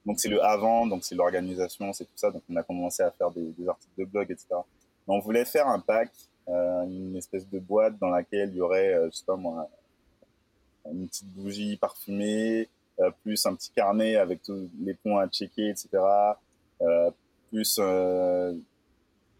Donc 0.09 0.19
c'est 0.21 0.31
le 0.31 0.43
avant, 0.43 0.87
donc 0.87 1.05
c'est 1.05 1.15
l'organisation, 1.15 1.93
c'est 1.93 2.07
tout 2.07 2.17
ça. 2.17 2.31
Donc 2.31 2.43
on 2.51 2.57
a 2.57 2.63
commencé 2.63 3.03
à 3.03 3.11
faire 3.11 3.31
des, 3.31 3.53
articles 3.69 3.93
de 3.99 4.05
blog 4.07 4.31
etc. 4.31 4.47
Mais 5.07 5.15
on 5.15 5.19
voulait 5.19 5.45
faire 5.45 5.69
un 5.69 5.81
pack, 5.81 6.11
euh, 6.49 6.85
une 6.85 7.15
espèce 7.15 7.47
de 7.47 7.59
boîte 7.59 7.99
dans 7.99 8.09
laquelle 8.09 8.49
il 8.49 8.57
y 8.57 8.61
aurait, 8.63 8.95
euh, 8.95 9.11
je 9.13 9.19
sais 9.19 9.27
pas 9.27 9.37
moi, 9.37 9.69
une 10.91 11.07
petite 11.09 11.29
bougie 11.35 11.77
parfumée, 11.77 12.71
plus 13.23 13.45
un 13.45 13.55
petit 13.55 13.71
carnet 13.71 14.17
avec 14.17 14.43
tous 14.43 14.71
les 14.81 14.95
points 14.95 15.25
à 15.25 15.29
checker 15.29 15.69
etc. 15.69 15.91
plus 17.51 17.79
je 17.79 18.55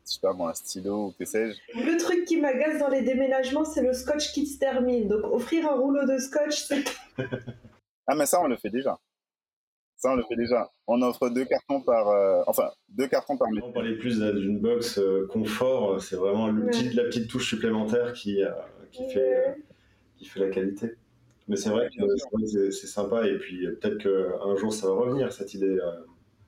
sais 0.05 0.21
pas 0.21 0.35
moi, 0.35 0.51
un 0.51 0.55
stylo 0.55 1.07
ou 1.07 1.15
que 1.19 1.25
sais-je. 1.25 1.59
Le 1.79 1.97
truc 1.97 2.27
qui 2.27 2.39
m'agace 2.39 2.79
dans 2.79 2.89
les 2.89 3.03
déménagements, 3.03 3.65
c'est 3.65 3.83
le 3.83 3.95
scotch 3.95 4.33
qui 4.33 4.47
se 4.47 4.59
termine. 4.59 5.09
Donc 5.09 5.25
offrir 5.25 5.67
un 5.67 5.77
rouleau 5.77 6.05
de 6.05 6.19
scotch, 6.19 6.63
c'est. 6.63 6.85
ah, 8.07 8.15
mais 8.15 8.27
ça, 8.27 8.41
on 8.43 8.49
le 8.49 8.57
fait 8.57 8.71
déjà. 8.71 8.99
Ça, 9.99 10.13
on 10.13 10.17
le 10.17 10.23
fait 10.23 10.37
déjà. 10.37 10.71
On 10.87 11.03
offre 11.03 11.29
deux 11.29 11.45
cartons 11.45 11.81
par. 11.83 12.09
Euh, 12.09 12.43
enfin, 12.47 12.71
deux 12.89 13.09
cartons 13.09 13.37
par 13.37 13.49
On 13.63 13.73
parlait 13.73 13.97
plus 13.97 14.21
d'une 14.21 14.59
box 14.59 14.99
euh, 14.99 15.27
confort. 15.31 16.01
C'est 16.01 16.17
vraiment 16.17 16.49
le 16.49 16.67
petit, 16.67 16.91
la 16.91 17.05
petite 17.05 17.29
touche 17.29 17.49
supplémentaire 17.49 18.13
qui, 18.13 18.43
euh, 18.43 18.51
qui, 18.93 19.09
fait, 19.11 19.57
qui 20.17 20.25
fait 20.25 20.41
la 20.41 20.49
qualité. 20.51 20.95
Mais 21.49 21.57
c'est 21.57 21.71
vrai 21.71 21.89
que 21.91 22.71
c'est 22.71 22.87
sympa. 22.87 23.27
Et 23.27 23.39
puis 23.39 23.67
peut-être 23.67 23.99
qu'un 23.99 24.57
jour, 24.57 24.73
ça 24.73 24.87
va 24.87 24.95
revenir, 24.95 25.33
cette 25.33 25.53
idée. 25.55 25.79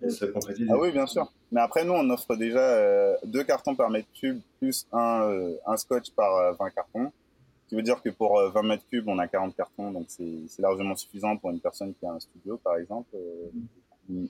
Ah 0.03 0.79
oui, 0.79 0.93
bien 0.93 1.07
sûr. 1.07 1.31
Mais 1.53 1.61
après, 1.61 1.85
nous, 1.85 1.93
on 1.93 2.09
offre 2.11 2.37
déjà 2.37 2.61
euh, 2.61 3.15
deux 3.25 3.45
cartons 3.45 3.75
par 3.75 3.91
mètre 3.91 4.09
cube 4.19 4.41
plus 4.59 4.87
un, 4.93 5.23
euh, 5.23 5.57
un 5.67 5.77
scotch 5.77 6.11
par 6.13 6.57
20 6.59 6.67
euh, 6.67 6.71
cartons. 6.71 7.13
Qui 7.71 7.77
veut 7.77 7.83
dire 7.83 8.03
que 8.03 8.11
pour 8.11 8.37
20 8.37 8.63
mètres 8.65 8.85
cubes, 8.89 9.07
on 9.07 9.19
a 9.21 9.29
40 9.29 9.55
cartons, 9.55 9.93
donc 9.93 10.07
c'est 10.09 10.59
largement 10.59 10.97
suffisant 10.97 11.37
pour 11.37 11.51
une 11.51 11.61
personne 11.61 11.95
qui 11.95 12.05
a 12.05 12.11
un 12.11 12.19
studio, 12.19 12.57
par 12.57 12.77
exemple, 12.77 13.17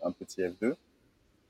un 0.03 0.13
petit 0.13 0.43
F2. 0.43 0.75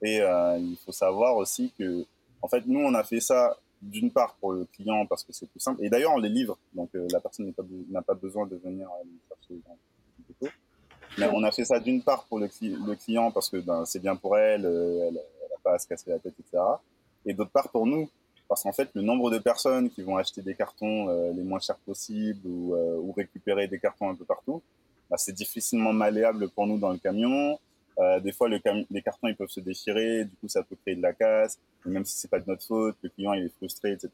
Et 0.03 0.19
il 0.19 0.77
faut 0.85 0.93
savoir 0.93 1.37
aussi 1.37 1.73
que, 1.77 2.07
en 2.43 2.47
fait, 2.47 2.65
nous, 2.65 2.79
on 2.79 2.95
a 2.95 3.03
fait 3.03 3.19
ça 3.19 3.59
d'une 3.83 4.13
part 4.13 4.37
pour 4.37 4.53
le 4.53 4.67
client 4.67 5.05
parce 5.07 5.25
que 5.25 5.33
c'est 5.33 5.51
plus 5.51 5.59
simple. 5.59 5.85
Et 5.85 5.91
d'ailleurs, 5.91 6.13
on 6.15 6.21
les 6.21 6.29
livre, 6.29 6.57
donc 6.75 6.91
la 6.95 7.19
personne 7.19 7.53
n'a 7.91 8.03
pas, 8.03 8.15
besoin 8.15 8.47
de 8.47 8.55
venir 8.55 8.89
chercher 9.29 9.61
dans 9.67 9.77
mais 11.19 11.29
on 11.33 11.43
a 11.43 11.51
fait 11.51 11.65
ça 11.65 11.81
d'une 11.81 12.03
part 12.03 12.25
pour 12.25 12.39
le, 12.39 12.49
client 12.97 13.31
parce 13.31 13.49
que 13.49 13.59
ben, 13.59 13.85
c'est 13.85 13.99
bien 13.99 14.17
pour 14.17 14.39
elle, 14.39 14.65
euh, 14.65 15.09
elle 15.09 15.15
n'a 15.15 15.57
pas 15.63 15.75
à 15.75 15.79
se 15.79 15.87
casser 15.87 16.11
la 16.11 16.19
tête, 16.19 16.35
etc. 16.39 16.63
Et 17.27 17.35
d'autre 17.35 17.51
part 17.51 17.69
pour 17.71 17.87
nous, 17.87 18.09
parce 18.51 18.65
qu'en 18.65 18.73
fait, 18.73 18.91
le 18.95 19.03
nombre 19.03 19.31
de 19.31 19.39
personnes 19.39 19.89
qui 19.91 20.03
vont 20.03 20.17
acheter 20.17 20.43
des 20.43 20.57
cartons 20.57 21.09
euh, 21.09 21.33
les 21.33 21.45
moins 21.45 21.61
chers 21.61 21.79
possibles 21.79 22.45
ou, 22.49 22.75
euh, 22.75 22.97
ou, 22.97 23.13
récupérer 23.13 23.69
des 23.69 23.79
cartons 23.79 24.11
un 24.11 24.17
peu 24.17 24.25
partout, 24.25 24.61
bah, 25.09 25.17
c'est 25.17 25.33
difficilement 25.33 25.93
malléable 25.93 26.49
pour 26.51 26.67
nous 26.67 26.77
dans 26.77 26.91
le 26.91 26.99
camion. 26.99 27.61
des 28.25 28.33
fois, 28.33 28.49
le 28.49 28.59
les 28.91 29.03
cartons 29.03 29.29
ils 29.29 29.37
peuvent 29.37 29.57
se 29.59 29.61
déchirer, 29.61 30.25
du 30.25 30.35
coup, 30.37 30.49
ça 30.49 30.65
peut 30.65 30.75
créer 30.83 30.97
de 30.97 31.03
la 31.03 31.13
casse. 31.13 31.61
même 31.85 32.05
si 32.05 32.19
c'est 32.19 32.29
pas 32.29 32.41
de 32.41 32.49
notre 32.49 32.65
faute, 32.65 32.97
le 33.03 33.11
client 33.11 33.35
il 33.35 33.45
est 33.45 33.55
frustré, 33.57 33.93
etc. 33.93 34.11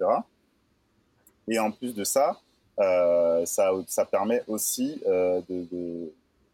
Et 1.49 1.59
en 1.59 1.70
plus 1.70 1.94
de 1.94 2.05
ça, 2.05 2.38
ça, 2.77 4.05
permet 4.11 4.42
aussi 4.49 5.03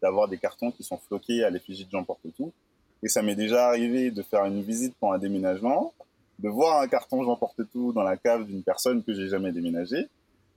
d'avoir 0.01 0.29
des 0.29 0.37
cartons 0.37 0.71
qui 0.71 0.83
sont 0.83 0.97
floqués 0.97 1.43
à 1.43 1.49
l'effigie 1.49 1.83
de 1.85 1.91
Jean 1.91 2.05
Porte-Tout. 2.05 2.53
Et 3.01 3.09
ça 3.09 3.21
m'est 3.21 3.35
déjà 3.35 3.67
arrivé 3.67 4.11
de 4.11 4.21
faire 4.21 4.45
une 4.45 4.61
visite 4.61 4.95
pour 4.99 5.11
un 5.11 5.17
déménagement, 5.17 5.91
de 6.39 6.49
voir 6.49 6.81
un 6.81 6.87
carton 6.87 7.23
Jean 7.23 7.35
Porte-Tout 7.35 7.93
dans 7.93 8.03
la 8.03 8.17
cave 8.17 8.45
d'une 8.45 8.63
personne 8.63 9.03
que 9.03 9.13
j'ai 9.13 9.27
jamais 9.27 9.51
déménagé 9.51 10.07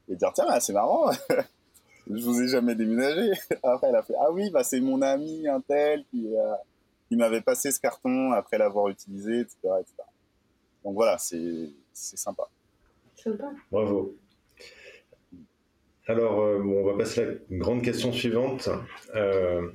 et 0.09 0.17
dire 0.17 0.33
tiens 0.35 0.61
c'est 0.61 0.73
marrant, 0.73 1.11
je 2.11 2.25
vous 2.25 2.43
ai 2.43 2.49
jamais 2.49 2.75
déménagé. 2.75 3.33
Après 3.63 3.89
elle 3.89 3.97
a 3.97 4.03
fait 4.03 4.15
ah 4.21 4.31
oui 4.33 4.51
bah 4.51 4.65
c'est 4.65 4.81
mon 4.81 5.03
ami 5.03 5.47
un 5.49 5.61
tel 5.61 6.05
qui, 6.11 6.27
euh, 6.37 6.55
qui 7.09 7.17
m'avait 7.17 7.43
passé 7.43 7.71
ce 7.73 7.81
carton 7.81 8.33
après 8.33 8.59
l'avoir 8.59 8.89
utilisé 8.89 9.41
etc., 9.41 9.57
Donc 10.85 10.95
voilà 10.95 11.19
c'est 11.19 11.71
c'est 11.93 12.19
sympa. 12.19 12.49
Sympa. 13.17 13.51
Bravo. 13.71 14.15
Alors, 16.09 16.41
euh, 16.41 16.63
on 16.63 16.85
va 16.85 16.97
passer 16.97 17.23
à 17.23 17.25
la 17.25 17.35
grande 17.51 17.83
question 17.83 18.13
suivante. 18.13 18.69
Euh, 19.17 19.69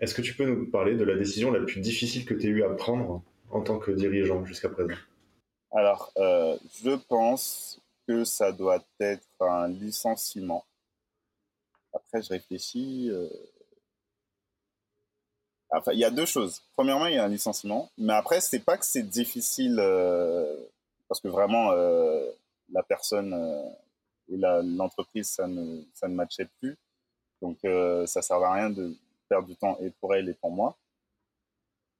est-ce 0.00 0.14
que 0.14 0.22
tu 0.22 0.34
peux 0.34 0.46
nous 0.46 0.66
parler 0.70 0.94
de 0.94 1.04
la 1.04 1.14
décision 1.14 1.52
la 1.52 1.60
plus 1.60 1.80
difficile 1.80 2.24
que 2.24 2.32
tu 2.32 2.46
as 2.46 2.50
eu 2.50 2.62
à 2.62 2.70
prendre? 2.70 3.22
En 3.50 3.62
tant 3.62 3.78
que 3.78 3.90
dirigeant 3.90 4.44
jusqu'à 4.44 4.68
présent 4.68 4.94
Alors, 5.72 6.12
euh, 6.16 6.56
je 6.82 6.90
pense 6.90 7.80
que 8.06 8.24
ça 8.24 8.52
doit 8.52 8.84
être 9.00 9.26
un 9.40 9.68
licenciement. 9.68 10.64
Après, 11.92 12.22
je 12.22 12.28
réfléchis. 12.28 13.10
Enfin, 15.70 15.92
il 15.92 15.98
y 15.98 16.04
a 16.04 16.10
deux 16.10 16.26
choses. 16.26 16.62
Premièrement, 16.76 17.06
il 17.06 17.14
y 17.14 17.18
a 17.18 17.24
un 17.24 17.28
licenciement, 17.28 17.90
mais 17.98 18.12
après, 18.12 18.40
c'est 18.40 18.60
pas 18.60 18.76
que 18.76 18.84
c'est 18.84 19.02
difficile 19.02 19.76
parce 21.08 21.20
que 21.20 21.28
vraiment 21.28 21.72
la 22.70 22.82
personne 22.82 23.34
et 24.28 24.36
l'entreprise, 24.36 25.28
ça 25.28 25.46
ne, 25.46 25.82
ça 25.94 26.08
ne 26.08 26.14
matchait 26.14 26.48
plus. 26.60 26.76
Donc, 27.42 27.58
euh, 27.64 28.06
ça 28.06 28.22
servait 28.22 28.46
à 28.46 28.52
rien 28.52 28.70
de 28.70 28.94
perdre 29.28 29.48
du 29.48 29.56
temps 29.56 29.76
et 29.80 29.90
pour 29.90 30.14
elle 30.14 30.28
et 30.28 30.34
pour 30.34 30.50
moi. 30.50 30.76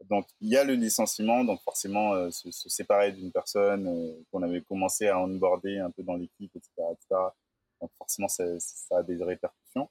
Donc, 0.04 0.26
il 0.40 0.50
y 0.50 0.56
a 0.56 0.64
le 0.64 0.74
licenciement, 0.74 1.42
donc 1.44 1.60
forcément, 1.62 2.14
euh, 2.14 2.30
se, 2.30 2.50
séparer 2.68 3.12
d'une 3.12 3.32
personne 3.32 3.86
euh, 3.88 4.22
qu'on 4.30 4.42
avait 4.42 4.60
commencé 4.60 5.08
à 5.08 5.18
onboarder 5.18 5.78
un 5.78 5.90
peu 5.90 6.02
dans 6.02 6.16
l'équipe, 6.16 6.54
etc., 6.54 6.70
etc. 6.92 7.20
Donc, 7.80 7.90
forcément, 7.98 8.28
ça, 8.28 8.44
ça, 8.60 8.98
a 8.98 9.02
des 9.02 9.22
répercussions. 9.22 9.88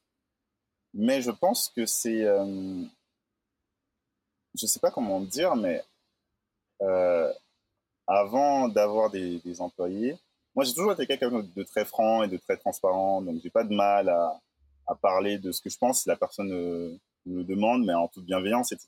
Mais 0.93 1.21
je 1.21 1.31
pense 1.31 1.69
que 1.69 1.85
c'est. 1.85 2.21
je 2.21 2.87
ne 4.61 4.67
sais 4.67 4.79
pas 4.79 4.91
comment 4.91 5.19
dire, 5.19 5.55
mais 5.55 5.83
avant 8.07 8.69
d'avoir 8.69 9.09
des, 9.11 9.39
des 9.39 9.61
employés, 9.61 10.17
moi, 10.55 10.63
j'ai 10.63 10.73
toujours 10.73 10.93
été 10.93 11.05
quelqu'un 11.05 11.43
de 11.43 11.63
très 11.63 11.83
franc 11.83 12.23
et 12.23 12.29
de 12.29 12.37
très 12.37 12.55
transparent, 12.55 13.21
donc 13.21 13.41
j'ai 13.43 13.49
pas 13.49 13.65
de 13.65 13.75
mal 13.75 14.07
à, 14.07 14.39
à 14.87 14.95
parler 14.95 15.37
de 15.37 15.51
ce 15.51 15.61
que 15.61 15.69
je 15.69 15.77
pense 15.77 16.01
si 16.01 16.09
la 16.09 16.15
personne 16.15 16.51
euh, 16.51 16.97
me 17.25 17.43
demande, 17.43 17.85
mais 17.85 17.93
en 17.93 18.07
toute 18.07 18.25
bienveillance, 18.25 18.71
etc. 18.71 18.87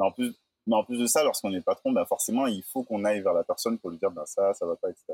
Mais, 0.00 0.06
en 0.06 0.12
plus, 0.12 0.34
mais 0.66 0.76
en 0.76 0.84
plus 0.84 0.98
de 0.98 1.06
ça, 1.06 1.22
lorsqu'on 1.22 1.52
est 1.52 1.60
patron, 1.60 1.92
ben 1.92 2.06
forcément, 2.06 2.46
il 2.46 2.62
faut 2.62 2.82
qu'on 2.82 3.04
aille 3.04 3.20
vers 3.20 3.34
la 3.34 3.44
personne 3.44 3.78
pour 3.78 3.90
lui 3.90 3.98
dire 3.98 4.10
ben 4.10 4.24
ça, 4.24 4.54
ça 4.54 4.66
va 4.66 4.76
pas, 4.76 4.88
etc., 4.88 5.12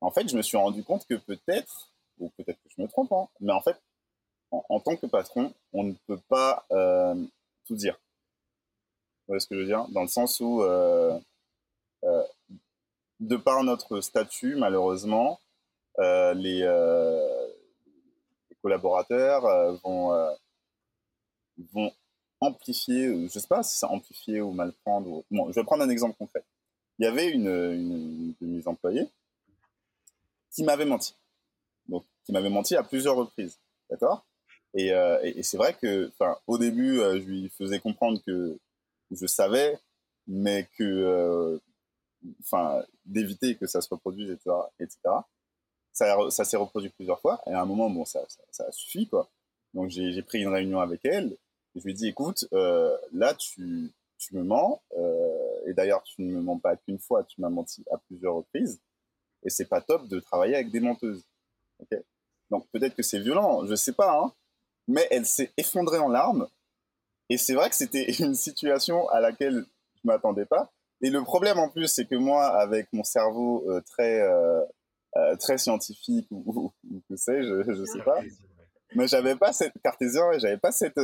En 0.00 0.10
fait, 0.10 0.28
je 0.28 0.36
me 0.36 0.42
suis 0.42 0.56
rendu 0.56 0.84
compte 0.84 1.04
que 1.06 1.14
peut-être, 1.14 1.90
ou 2.18 2.30
peut-être 2.30 2.62
que 2.62 2.68
je 2.68 2.80
me 2.80 2.86
trompe, 2.86 3.12
hein, 3.12 3.28
mais 3.40 3.52
en 3.52 3.60
fait, 3.60 3.76
en, 4.52 4.78
tant 4.78 4.96
que 4.96 5.06
patron, 5.06 5.52
on 5.72 5.82
ne 5.82 5.94
peut 6.06 6.20
pas 6.28 6.64
euh, 6.70 7.14
tout 7.66 7.74
dire. 7.74 7.94
Vous 7.94 9.32
voyez 9.32 9.40
ce 9.40 9.48
que 9.48 9.56
je 9.56 9.60
veux 9.60 9.66
dire? 9.66 9.86
Dans 9.88 10.02
le 10.02 10.08
sens 10.08 10.38
où, 10.38 10.62
euh, 10.62 11.18
euh, 12.04 12.22
de 13.18 13.36
par 13.36 13.64
notre 13.64 14.00
statut, 14.00 14.54
malheureusement, 14.54 15.40
les, 15.98 16.62
collaborateurs 18.62 19.42
vont, 19.82 20.36
vont 21.72 21.92
amplifier, 22.40 23.28
je 23.28 23.38
sais 23.38 23.46
pas 23.48 23.62
si 23.62 23.78
c'est 23.78 23.86
amplifier 23.86 24.40
ou 24.40 24.52
mal 24.52 24.72
prendre. 24.84 25.24
Bon, 25.30 25.50
je 25.50 25.60
vais 25.60 25.64
prendre 25.64 25.82
un 25.82 25.90
exemple 25.90 26.16
concret. 26.18 26.44
Il 26.98 27.04
y 27.04 27.08
avait 27.08 27.30
une, 27.30 28.34
de 28.40 28.46
mes 28.46 28.66
employés 28.66 29.08
qui 30.50 30.64
m'avait 30.64 30.86
menti. 30.86 31.14
Donc, 31.88 32.04
qui 32.24 32.32
m'avait 32.32 32.50
menti 32.50 32.74
à 32.76 32.82
plusieurs 32.82 33.16
reprises. 33.16 33.58
D'accord? 33.90 34.26
Euh, 34.78 35.20
et, 35.22 35.42
c'est 35.42 35.56
vrai 35.56 35.74
que, 35.74 36.10
au 36.46 36.58
début, 36.58 37.00
euh, 37.00 37.20
je 37.20 37.26
lui 37.26 37.48
faisais 37.50 37.78
comprendre 37.78 38.20
que 38.26 38.58
je 39.10 39.26
savais, 39.26 39.78
mais 40.26 40.68
que, 40.76 40.84
euh, 40.84 41.58
enfin, 42.40 42.82
d'éviter 43.04 43.56
que 43.56 43.66
ça 43.66 43.80
se 43.80 43.88
reproduise, 43.88 44.30
etc., 44.30 44.50
etc. 44.80 44.98
Ça, 45.92 46.16
ça 46.30 46.44
s'est 46.44 46.56
reproduit 46.56 46.90
plusieurs 46.90 47.20
fois. 47.20 47.40
Et 47.46 47.52
à 47.52 47.62
un 47.62 47.64
moment, 47.64 47.88
bon, 47.88 48.04
ça, 48.04 48.20
ça, 48.50 48.64
a 48.64 48.72
suffi, 48.72 49.08
quoi. 49.08 49.30
Donc 49.72 49.90
j'ai 49.90 50.22
pris 50.22 50.40
une 50.40 50.48
réunion 50.48 50.80
avec 50.80 51.04
elle. 51.04 51.36
Et 51.76 51.80
je 51.80 51.84
lui 51.84 51.92
ai 51.92 51.94
dit, 51.94 52.08
écoute, 52.08 52.48
là, 52.50 53.34
tu, 53.34 53.92
tu 54.18 54.34
me 54.34 54.42
mens. 54.42 54.82
et 55.66 55.74
d'ailleurs, 55.74 56.02
tu 56.02 56.22
ne 56.22 56.32
me 56.32 56.40
mens 56.40 56.58
pas 56.58 56.76
qu'une 56.76 56.98
fois, 56.98 57.22
tu 57.24 57.40
m'as 57.40 57.50
menti 57.50 57.84
à 57.92 57.98
plusieurs 57.98 58.34
reprises. 58.34 58.80
Et 59.42 59.50
c'est 59.50 59.66
pas 59.66 59.80
top 59.80 60.08
de 60.08 60.18
travailler 60.18 60.56
avec 60.56 60.70
des 60.70 60.80
menteuses. 60.80 61.24
ok 61.80 62.02
Donc 62.50 62.66
peut-être 62.72 62.94
que 62.94 63.02
c'est 63.02 63.20
violent, 63.20 63.64
je 63.66 63.74
sais 63.74 63.92
pas, 63.92 64.18
hein, 64.18 64.32
mais 64.88 65.06
elle 65.10 65.26
s'est 65.26 65.52
effondrée 65.56 65.98
en 65.98 66.08
larmes. 66.08 66.48
Et 67.28 67.38
c'est 67.38 67.54
vrai 67.54 67.70
que 67.70 67.76
c'était 67.76 68.12
une 68.22 68.34
situation 68.34 69.08
à 69.08 69.20
laquelle 69.20 69.64
je 69.94 70.00
m'attendais 70.04 70.46
pas. 70.46 70.72
Et 71.02 71.10
le 71.10 71.22
problème 71.22 71.58
en 71.58 71.68
plus, 71.68 71.88
c'est 71.88 72.06
que 72.06 72.14
moi, 72.14 72.46
avec 72.46 72.92
mon 72.92 73.04
cerveau 73.04 73.64
euh, 73.70 73.80
très 73.82 74.20
euh, 74.20 74.62
euh, 75.16 75.36
très 75.36 75.58
scientifique 75.58 76.26
ou, 76.30 76.72
que 77.08 77.16
sais-je, 77.16 77.72
je 77.72 77.84
sais 77.84 78.02
pas, 78.02 78.20
mais 78.94 79.06
j'avais 79.06 79.36
pas 79.36 79.52
cette 79.52 79.74
cartésien 79.82 80.32
et 80.32 80.40
j'avais 80.40 80.58
pas 80.58 80.72
cette 80.72 80.98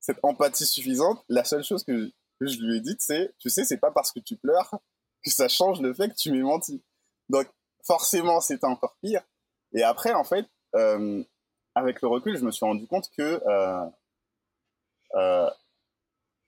cette 0.00 0.18
empathie 0.22 0.66
suffisante. 0.66 1.22
La 1.28 1.44
seule 1.44 1.64
chose 1.64 1.84
que 1.84 2.10
je, 2.40 2.58
lui 2.60 2.78
ai 2.78 2.80
dite, 2.80 3.00
c'est, 3.00 3.34
tu 3.38 3.50
sais, 3.50 3.64
c'est 3.64 3.78
pas 3.78 3.90
parce 3.90 4.12
que 4.12 4.20
tu 4.20 4.36
pleures 4.36 4.70
que 5.22 5.30
ça 5.30 5.48
change 5.48 5.80
le 5.80 5.92
fait 5.92 6.08
que 6.08 6.14
tu 6.14 6.32
m'aies 6.32 6.40
menti. 6.40 6.82
Donc 7.28 7.46
forcément, 7.84 8.40
c'était 8.40 8.66
encore 8.66 8.96
pire. 9.02 9.22
Et 9.72 9.82
après, 9.82 10.12
en 10.12 10.24
fait, 10.24 10.46
avec 11.74 12.02
le 12.02 12.08
recul, 12.08 12.36
je 12.36 12.44
me 12.44 12.50
suis 12.50 12.64
rendu 12.64 12.86
compte 12.86 13.10
que 13.16 13.42
euh, 13.46 13.86
euh, 15.14 15.50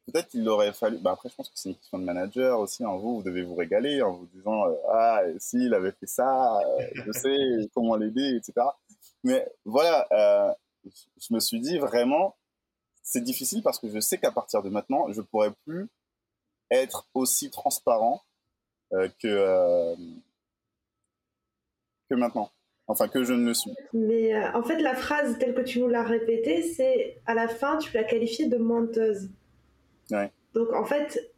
peut-être 0.06 0.28
qu'il 0.28 0.48
aurait 0.48 0.72
fallu. 0.72 0.98
Bah 0.98 1.12
après, 1.12 1.28
je 1.28 1.34
pense 1.34 1.48
que 1.48 1.54
c'est 1.56 1.70
une 1.70 1.76
question 1.76 1.98
de 1.98 2.04
manager 2.04 2.58
aussi. 2.58 2.84
En 2.84 2.98
vous, 2.98 3.16
vous 3.16 3.22
devez 3.22 3.42
vous 3.42 3.54
régaler 3.54 4.02
en 4.02 4.12
vous 4.12 4.26
disant 4.26 4.66
euh, 4.66 4.74
ah 4.90 5.20
s'il 5.38 5.74
avait 5.74 5.92
fait 5.92 6.06
ça, 6.06 6.58
je 6.94 7.12
sais 7.12 7.68
comment 7.74 7.96
l'aider, 7.96 8.36
etc. 8.36 8.66
Mais 9.24 9.48
voilà, 9.64 10.56
je 10.84 11.34
me 11.34 11.40
suis 11.40 11.60
dit 11.60 11.78
vraiment, 11.78 12.36
c'est 13.02 13.22
difficile 13.22 13.62
parce 13.62 13.78
que 13.78 13.88
je 13.88 14.00
sais 14.00 14.18
qu'à 14.18 14.30
partir 14.30 14.62
de 14.62 14.68
maintenant, 14.68 15.12
je 15.12 15.20
pourrais 15.20 15.52
plus 15.66 15.88
être 16.70 17.08
aussi 17.14 17.50
transparent 17.50 18.22
que 18.90 19.94
que 22.08 22.14
maintenant. 22.14 22.50
Enfin, 22.88 23.08
que 23.08 23.22
je 23.22 23.32
ne 23.32 23.46
le 23.46 23.54
suis. 23.54 23.70
Mais 23.92 24.34
euh, 24.34 24.52
en 24.54 24.62
fait, 24.62 24.78
la 24.80 24.94
phrase 24.94 25.38
telle 25.38 25.54
que 25.54 25.62
tu 25.62 25.80
nous 25.80 25.88
l'as 25.88 26.02
répétée, 26.02 26.62
c'est 26.62 27.20
à 27.26 27.34
la 27.34 27.48
fin, 27.48 27.78
tu 27.78 27.92
l'as 27.94 28.04
qualifiée 28.04 28.48
de 28.48 28.56
menteuse. 28.56 29.30
Ouais. 30.10 30.30
Donc, 30.52 30.72
en 30.72 30.84
fait, 30.84 31.32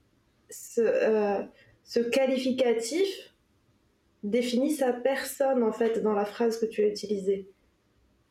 ce, 0.50 0.81
euh, 0.81 1.42
ce, 1.85 2.00
qualificatif 2.00 3.07
définit 4.22 4.72
sa 4.72 4.92
personne, 4.92 5.62
en 5.62 5.70
fait, 5.70 6.03
dans 6.03 6.14
la 6.14 6.24
phrase 6.24 6.59
que 6.59 6.66
tu 6.66 6.83
as 6.83 6.88
utilisée. 6.88 7.48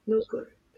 Donc, 0.07 0.23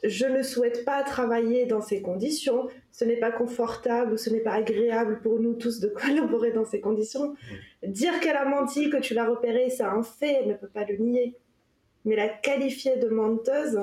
je 0.04 0.26
ne 0.26 0.44
souhaite 0.44 0.86
pas 0.86 1.04
travailler 1.04 1.66
dans 1.66 1.82
ces 1.82 2.02
conditions. 2.02 2.68
Ce 2.92 3.06
n'est 3.06 3.18
pas 3.18 3.32
confortable, 3.32 4.20
ce 4.20 4.30
n'est 4.30 4.42
pas 4.42 4.54
agréable 4.54 5.20
pour 5.22 5.40
nous 5.40 5.54
tous 5.54 5.80
de 5.80 5.88
collaborer 6.02 6.52
dans 6.52 6.66
ces 6.66 6.82
conditions. 6.82 7.36
Dire 7.84 8.20
qu'elle 8.20 8.38
a 8.38 8.46
menti, 8.46 8.90
que 8.90 8.98
tu 8.98 9.14
l'as 9.14 9.28
repéré, 9.30 9.70
c'est 9.70 9.84
un 9.84 10.04
fait, 10.04 10.42
elle 10.42 10.50
ne 10.50 10.54
peut 10.54 10.68
pas 10.68 10.86
le 10.86 10.98
nier 10.98 11.36
mais 12.06 12.16
la 12.16 12.30
qualifier 12.30 12.98
de 12.98 13.10
menteuse, 13.10 13.80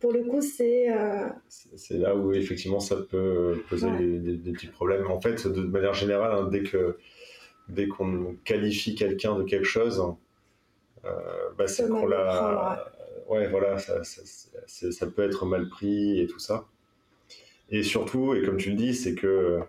pour 0.00 0.12
le 0.12 0.22
coup, 0.22 0.40
c'est. 0.40 0.90
Euh, 0.96 1.28
c'est 1.48 1.98
là 1.98 2.14
où 2.14 2.32
effectivement 2.32 2.80
ça 2.80 2.96
peut 2.96 3.62
poser 3.68 3.90
des, 3.90 4.52
petits 4.52 4.68
problèmes. 4.68 5.10
En 5.10 5.20
fait, 5.20 5.46
de 5.46 5.62
manière 5.62 5.94
générale, 5.94 6.32
hein, 6.32 6.48
dès 6.50 6.62
que 6.62 6.96
dès 7.68 7.88
qu'on 7.88 8.36
qualifie 8.44 8.94
quelqu'un 8.94 9.36
de 9.36 9.42
quelque 9.42 9.64
chose, 9.64 10.02
euh, 11.04 11.10
bah, 11.58 11.66
c'est 11.66 11.88
qu'on 11.88 12.06
l'a. 12.06 12.92
Ouais, 13.28 13.48
voilà, 13.48 13.78
ça, 13.78 14.04
ça, 14.04 14.92
ça, 14.92 15.06
peut 15.06 15.22
être 15.22 15.46
mal 15.46 15.68
pris 15.68 16.20
et 16.20 16.26
tout 16.26 16.38
ça. 16.38 16.66
Et 17.70 17.82
surtout, 17.82 18.34
et 18.34 18.42
comme 18.42 18.56
tu 18.56 18.70
le 18.70 18.76
dis, 18.76 18.94
c'est 18.94 19.14
que 19.14 19.60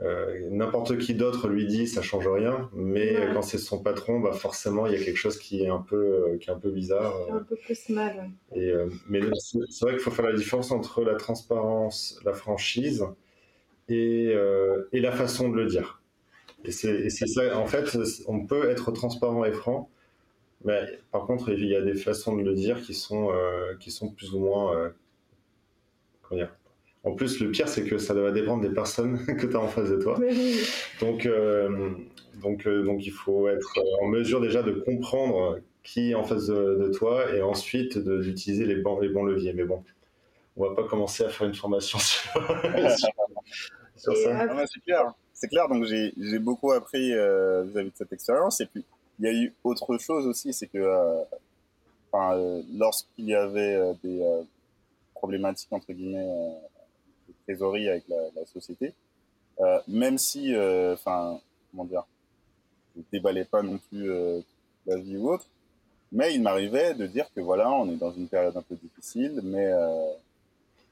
euh, 0.00 0.48
n'importe 0.50 0.98
qui 0.98 1.14
d'autre 1.14 1.48
lui 1.48 1.66
dit 1.66 1.86
ça 1.86 2.02
change 2.02 2.26
rien, 2.26 2.70
mais 2.72 3.14
quand 3.34 3.42
c'est 3.42 3.58
son 3.58 3.82
patron, 3.82 4.20
bah 4.20 4.32
forcément 4.32 4.86
il 4.86 4.92
y 4.92 5.00
a 5.00 5.04
quelque 5.04 5.16
chose 5.16 5.38
qui 5.38 5.62
est 5.62 5.68
un 5.68 5.80
peu, 5.80 5.96
euh, 5.96 6.38
qui 6.38 6.50
est 6.50 6.52
un 6.52 6.58
peu 6.58 6.70
bizarre. 6.70 7.14
Un 7.30 7.42
peu 7.42 7.56
plus 7.56 7.88
mal. 7.88 8.30
Et, 8.54 8.70
euh, 8.70 8.88
mais 9.08 9.20
c'est 9.44 9.82
vrai 9.82 9.92
qu'il 9.92 10.02
faut 10.02 10.10
faire 10.10 10.26
la 10.26 10.34
différence 10.34 10.72
entre 10.72 11.04
la 11.04 11.14
transparence, 11.14 12.18
la 12.24 12.32
franchise 12.32 13.06
et, 13.88 14.34
et 14.92 15.00
la 15.00 15.12
façon 15.12 15.50
de 15.50 15.56
le 15.56 15.66
dire. 15.66 16.00
Et 16.64 16.72
c'est 16.72 17.10
ça, 17.10 17.58
en 17.58 17.66
fait, 17.66 17.96
on 18.26 18.46
peut 18.46 18.70
être 18.70 18.92
transparent 18.92 19.44
et 19.44 19.52
franc, 19.52 19.90
mais 20.64 20.98
par 21.10 21.26
contre 21.26 21.50
il 21.50 21.66
y 21.66 21.74
a 21.74 21.82
des 21.82 21.94
façons 21.94 22.36
de 22.36 22.42
le 22.42 22.54
dire 22.54 22.80
qui 22.82 22.94
sont, 22.94 23.30
qui 23.80 23.90
sont 23.90 24.10
plus 24.10 24.32
ou 24.34 24.40
moins, 24.40 24.92
comment 26.22 26.40
dire, 26.40 26.54
en 27.04 27.14
plus, 27.14 27.40
le 27.40 27.50
pire, 27.50 27.68
c'est 27.68 27.84
que 27.84 27.98
ça 27.98 28.14
doit 28.14 28.30
dépendre 28.30 28.62
des 28.62 28.72
personnes 28.72 29.24
que 29.38 29.46
tu 29.46 29.56
as 29.56 29.60
en 29.60 29.68
face 29.68 29.90
de 29.90 29.96
toi. 29.96 30.18
Donc, 31.00 31.26
euh, 31.26 31.90
donc, 32.40 32.66
euh, 32.66 32.84
donc, 32.84 33.04
il 33.04 33.10
faut 33.10 33.48
être 33.48 33.78
en 34.00 34.06
mesure 34.06 34.40
déjà 34.40 34.62
de 34.62 34.72
comprendre 34.72 35.58
qui 35.82 36.12
est 36.12 36.14
en 36.14 36.22
face 36.22 36.46
de, 36.46 36.92
toi 36.96 37.34
et 37.34 37.42
ensuite 37.42 37.98
d'utiliser 37.98 38.66
les 38.66 38.76
bons, 38.76 39.00
les 39.00 39.08
bons 39.08 39.24
leviers. 39.24 39.52
Mais 39.52 39.64
bon, 39.64 39.82
on 40.56 40.68
va 40.68 40.74
pas 40.76 40.84
commencer 40.84 41.24
à 41.24 41.28
faire 41.28 41.48
une 41.48 41.54
formation 41.54 41.98
sur, 41.98 42.22
ça. 43.96 44.16
c'est 44.66 44.80
clair. 44.80 45.12
C'est 45.32 45.48
clair. 45.48 45.68
Donc, 45.68 45.84
j'ai 45.86 46.38
beaucoup 46.38 46.70
appris 46.70 47.12
euh, 47.12 47.64
vis-à-vis 47.64 47.90
de 47.90 47.96
cette 47.96 48.12
expérience. 48.12 48.60
Et 48.60 48.66
puis, 48.66 48.84
il 49.22 49.26
y 49.26 49.28
a 49.28 49.32
eu 49.32 49.54
autre 49.62 49.96
chose 49.98 50.26
aussi, 50.26 50.52
c'est 50.52 50.66
que 50.66 51.24
lorsqu'il 52.74 53.26
y 53.26 53.34
avait 53.34 53.94
des 54.02 54.20
problématiques, 55.14 55.72
entre 55.72 55.92
guillemets, 55.92 56.26
trésorerie 57.44 57.88
avec 57.88 58.04
la, 58.08 58.46
société. 58.46 58.94
Euh, 59.60 59.80
même 59.86 60.18
si, 60.18 60.54
euh, 60.54 60.94
enfin, 60.94 61.40
comment 61.70 61.84
dire, 61.84 62.04
je 62.96 63.02
déballais 63.12 63.44
pas 63.44 63.62
non 63.62 63.78
plus 63.78 64.10
euh, 64.10 64.40
la 64.86 64.96
vie 64.96 65.16
ou 65.16 65.30
autre, 65.30 65.46
mais 66.10 66.34
il 66.34 66.42
m'arrivait 66.42 66.94
de 66.94 67.06
dire 67.06 67.32
que 67.34 67.40
voilà, 67.40 67.70
on 67.70 67.88
est 67.90 67.96
dans 67.96 68.12
une 68.12 68.28
période 68.28 68.56
un 68.56 68.62
peu 68.62 68.76
difficile, 68.76 69.40
mais, 69.42 69.70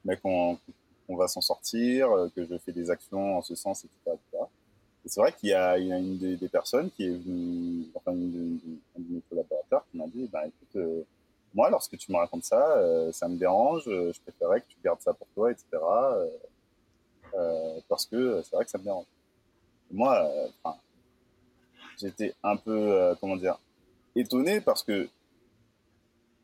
mais 0.05 0.17
qu'on 0.17 0.59
va 1.09 1.29
s'en 1.29 1.43
sortir, 1.43 2.09
que 2.35 2.47
je 2.47 2.57
fais 2.57 2.73
des 2.73 2.91
actions 2.91 3.37
en 3.37 3.43
ce 3.43 3.55
sens, 3.55 3.85
etc. 3.85 4.17
Et 4.33 4.60
c'est 5.07 5.21
vrai 5.21 5.33
qu'il 5.33 5.49
y 5.49 5.53
y 5.53 5.55
a 5.55 5.79
une 5.79 6.19
des, 6.19 6.49
personnes 6.49 6.91
qui 6.91 7.07
est 7.07 7.11
venue, 7.11 7.87
enfin, 7.95 8.13
une, 8.13 8.59
de 8.99 9.15
mes 9.15 9.21
collaborateurs 9.29 9.85
qui 9.91 9.99
m'a 9.99 10.07
dit, 10.07 10.29
bah, 10.31 10.43
écoute, 10.47 11.07
moi, 11.55 11.71
lorsque 11.71 11.97
tu 11.97 12.13
me 12.13 12.19
racontes 12.19 12.45
ça, 12.45 13.11
ça 13.13 13.29
me 13.29 13.37
dérange, 13.37 13.85
je 13.87 14.21
préférerais 14.21 14.61
que 14.61 14.67
tu 14.69 14.77
gardes 14.85 15.01
ça 15.01 15.13
pour 15.15 15.27
toi, 15.35 15.51
etc. 15.51 15.79
Euh, 17.35 17.81
parce 17.89 18.07
que 18.07 18.43
c'est 18.43 18.57
vrai 18.57 18.65
que 18.65 18.71
ça 18.71 18.79
me 18.79 18.85
dérange. 18.85 19.07
Moi, 19.91 20.17
euh, 20.25 20.71
j'étais 21.99 22.35
un 22.43 22.57
peu, 22.57 22.93
euh, 22.93 23.15
comment 23.21 23.37
dire, 23.37 23.59
étonné 24.15 24.61
parce 24.61 24.83
que 24.83 25.09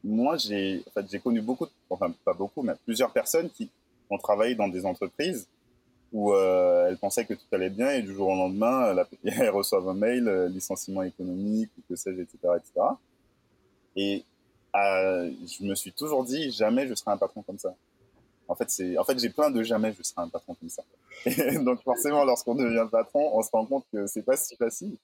moi, 0.05 0.37
j'ai 0.37 0.85
en 0.87 0.91
fait, 0.91 1.19
connu 1.19 1.41
beaucoup, 1.41 1.67
enfin 1.91 2.13
pas 2.25 2.35
beaucoup, 2.35 2.63
mais 2.63 2.75
plusieurs 2.85 3.13
personnes 3.13 3.51
qui 3.51 3.71
ont 4.11 4.19
travaillé 4.19 4.55
dans 4.55 4.69
des 4.69 4.87
entreprises 4.87 5.49
où 6.13 6.33
euh, 6.33 6.87
elle 6.89 6.99
pensait 6.99 7.25
que 7.25 7.35
tout 7.35 7.47
allait 7.53 7.71
bien 7.71 7.91
et 7.91 8.03
du 8.03 8.15
jour 8.15 8.29
au 8.29 8.35
lendemain, 8.35 8.91
elle, 8.91 9.07
elle 9.41 9.51
reçoit 9.51 9.83
un 9.83 9.95
mail, 9.95 10.29
euh, 10.29 10.49
licenciement 10.49 11.03
économique 11.03 11.71
ou 11.79 11.83
que 11.89 11.97
sais-je, 11.97 12.21
etc., 12.21 12.39
etc. 12.57 12.87
Et 13.97 14.25
euh, 14.75 15.31
je 15.47 15.65
me 15.65 15.75
suis 15.75 15.93
toujours 15.93 16.25
dit 16.25 16.51
jamais 16.51 16.87
je 16.87 16.95
serai 16.95 17.13
un 17.13 17.17
patron 17.17 17.43
comme 17.43 17.59
ça. 17.59 17.75
En 18.49 18.55
fait, 18.55 18.71
c'est, 18.71 18.97
en 18.97 19.05
fait, 19.05 19.19
j'ai 19.19 19.31
plein 19.31 19.51
de 19.51 19.63
jamais 19.63 19.93
je 19.93 20.03
serai 20.03 20.23
un 20.23 20.29
patron 20.29 20.55
comme 20.55 20.69
ça. 20.69 20.83
Et 21.25 21.59
donc 21.65 21.83
forcément, 21.83 22.25
lorsqu'on 22.25 22.55
devient 22.55 22.87
patron, 22.91 23.31
on 23.37 23.43
se 23.43 23.51
rend 23.51 23.67
compte 23.67 23.85
que 23.93 24.07
c'est 24.07 24.23
pas 24.23 24.37
si 24.37 24.57
facile, 24.57 24.97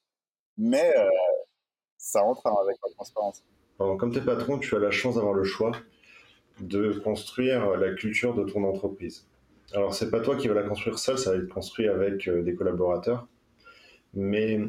mais 0.57 0.93
euh, 0.97 1.09
ça 1.99 2.21
rentre 2.21 2.47
avec 2.47 2.77
la 2.87 2.93
transparence. 2.95 3.43
comme 3.79 4.13
tu 4.13 4.19
es 4.19 4.23
patron, 4.23 4.59
tu 4.59 4.77
as 4.77 4.79
la 4.79 4.91
chance 4.91 5.17
d'avoir 5.17 5.35
le 5.35 5.45
choix 5.45 5.73
de 6.61 7.01
construire 7.03 7.77
la 7.77 7.95
culture 7.95 8.35
de 8.35 8.45
ton 8.45 8.63
entreprise. 8.65 9.27
Alors, 9.75 9.95
c'est 9.95 10.11
pas 10.11 10.21
toi 10.21 10.37
qui 10.37 10.49
vas 10.49 10.55
la 10.55 10.65
construire 10.65 10.99
seul, 10.99 11.19
ça 11.19 11.31
va 11.33 11.39
être 11.39 11.49
construit 11.49 11.89
avec 11.89 12.29
euh, 12.29 12.43
des 12.43 12.55
collaborateurs. 12.55 13.27
Mais 14.15 14.61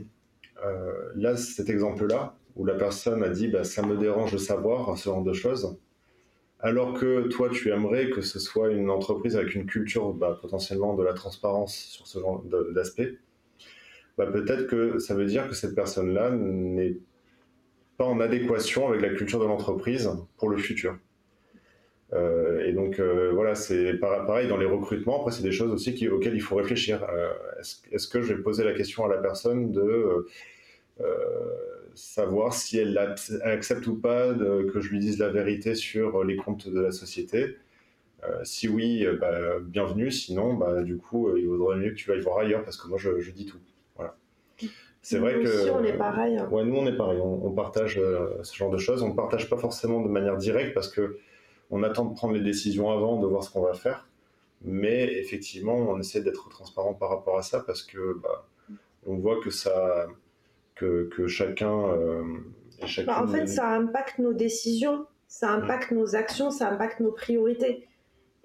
euh, 0.66 1.12
là, 1.16 1.36
cet 1.36 1.70
exemple-là, 1.70 2.36
où 2.56 2.66
la 2.66 2.76
personne 2.76 3.24
a 3.24 3.30
dit 3.30 3.48
bah, 3.48 3.64
ça 3.64 3.82
me 3.82 3.98
dérange 3.98 4.32
de 4.32 4.38
savoir 4.38 4.98
ce 4.98 5.06
genre 5.06 5.24
de 5.24 5.34
choses, 5.34 5.78
alors 6.60 6.94
que 6.94 7.28
toi, 7.28 7.50
tu 7.50 7.70
aimerais 7.72 8.10
que 8.10 8.22
ce 8.22 8.40
soit 8.40 8.72
une 8.72 8.90
entreprise 8.90 9.36
avec 9.36 9.54
une 9.54 9.66
culture 9.66 10.14
bah, 10.14 10.38
potentiellement 10.42 10.96
de 10.96 11.04
la 11.04 11.14
transparence 11.14 11.76
sur 11.76 12.08
ce 12.08 12.20
genre 12.20 12.42
d'aspect, 12.74 13.18
bah, 14.18 14.28
peut-être 14.28 14.68
que 14.68 15.00
ça 15.00 15.14
veut 15.14 15.26
dire 15.26 15.50
que 15.50 15.56
cette 15.56 15.76
personne-là 15.76 16.32
n'est 16.32 16.98
pas 17.98 18.06
en 18.06 18.22
adéquation 18.22 18.88
avec 18.88 19.02
la 19.02 19.10
culture 19.10 19.40
de 19.40 19.46
l'entreprise 19.46 20.10
pour 20.38 20.50
le 20.50 20.58
futur. 20.58 20.98
Euh, 22.14 22.66
et 22.66 22.74
donc 22.74 23.00
euh, 23.00 23.32
voilà, 23.34 23.56
c'est 23.56 23.94
pareil 23.96 24.48
dans 24.48 24.58
les 24.58 24.66
recrutements. 24.66 25.20
Après, 25.20 25.32
c'est 25.32 25.44
des 25.44 25.52
choses 25.52 25.72
aussi 25.72 25.94
qui, 25.94 26.08
auxquelles 26.08 26.36
il 26.36 26.42
faut 26.42 26.56
réfléchir. 26.56 27.04
Euh, 27.10 27.32
est-ce, 27.92 28.08
que 28.08 28.22
je 28.22 28.34
vais 28.34 28.42
poser 28.42 28.64
la 28.64 28.74
question 28.74 29.06
à 29.06 29.08
la 29.08 29.18
personne 29.18 29.72
de 29.72 30.28
savoir 31.96 32.54
si 32.54 32.80
elle, 32.80 32.98
accepte 33.44 33.86
ou 33.88 33.96
pas 33.96 34.34
que 34.34 34.80
je 34.80 34.90
lui 34.90 35.00
dise 35.00 35.20
la 35.20 35.30
vérité 35.30 35.76
sur 35.76 36.24
les 36.24 36.36
comptes 36.36 36.68
de 36.70 36.82
la 36.82 36.92
société? 36.92 37.58
Si 38.44 38.70
oui, 38.70 39.06
bah, 39.20 39.60
bienvenue. 39.60 40.12
Sinon, 40.12 40.54
bah, 40.54 40.82
du 40.82 40.98
coup, 40.98 41.36
il 41.36 41.48
vaudrait 41.48 41.78
mieux 41.78 41.90
que 41.90 41.96
tu 41.96 42.12
ailles 42.12 42.22
voir 42.22 42.40
ailleurs 42.40 42.64
parce 42.64 42.78
que 42.78 42.88
moi, 42.88 42.98
je, 42.98 43.32
dis 43.32 43.46
tout. 43.46 43.60
Voilà. 43.96 44.16
C'est 45.02 45.18
vrai 45.18 45.40
que. 45.42 45.48
Aussi, 45.48 45.70
on 45.72 45.84
est 45.84 45.98
pareil. 45.98 46.40
Ouais, 46.52 46.64
nous, 46.64 46.76
on 46.76 46.86
est 46.86 46.96
pareil. 46.96 47.20
On, 47.20 47.46
on 47.46 47.52
partage 47.52 48.00
ce 48.44 48.56
genre 48.56 48.70
de 48.70 48.78
choses. 48.78 49.04
On 49.04 49.10
ne 49.10 49.16
partage 49.16 49.50
pas 49.50 49.58
forcément 49.58 50.02
de 50.02 50.10
manière 50.10 50.38
directe 50.38 50.74
parce 50.74 50.90
que 50.90 51.18
on 51.70 51.84
attend 51.84 52.06
de 52.06 52.14
prendre 52.14 52.34
les 52.34 52.42
décisions 52.42 52.92
avant, 52.92 53.20
de 53.20 53.28
voir 53.28 53.44
ce 53.44 53.52
qu'on 53.52 53.62
va 53.62 53.74
faire. 53.74 54.08
Mais 54.62 55.14
effectivement, 55.20 55.76
on 55.76 56.00
essaie 56.00 56.22
d'être 56.22 56.48
transparent 56.50 56.94
par 56.94 57.10
rapport 57.10 57.38
à 57.38 57.42
ça 57.42 57.60
parce 57.60 57.84
que 57.84 58.18
bah, 58.22 58.48
on 59.06 59.18
voit 59.18 59.42
que 59.42 59.50
ça, 59.50 60.08
que, 60.76 61.28
chacun, 61.28 61.90
euh, 61.90 62.24
bah, 63.06 63.22
en 63.24 63.28
fait, 63.28 63.48
ça 63.48 63.70
impacte 63.70 64.20
nos 64.20 64.34
décisions, 64.34 65.06
ça 65.28 65.52
impacte 65.52 65.92
nos 65.92 66.16
actions, 66.16 66.52
ça 66.52 66.70
impacte 66.70 67.00
nos 67.00 67.12
priorités. 67.12 67.88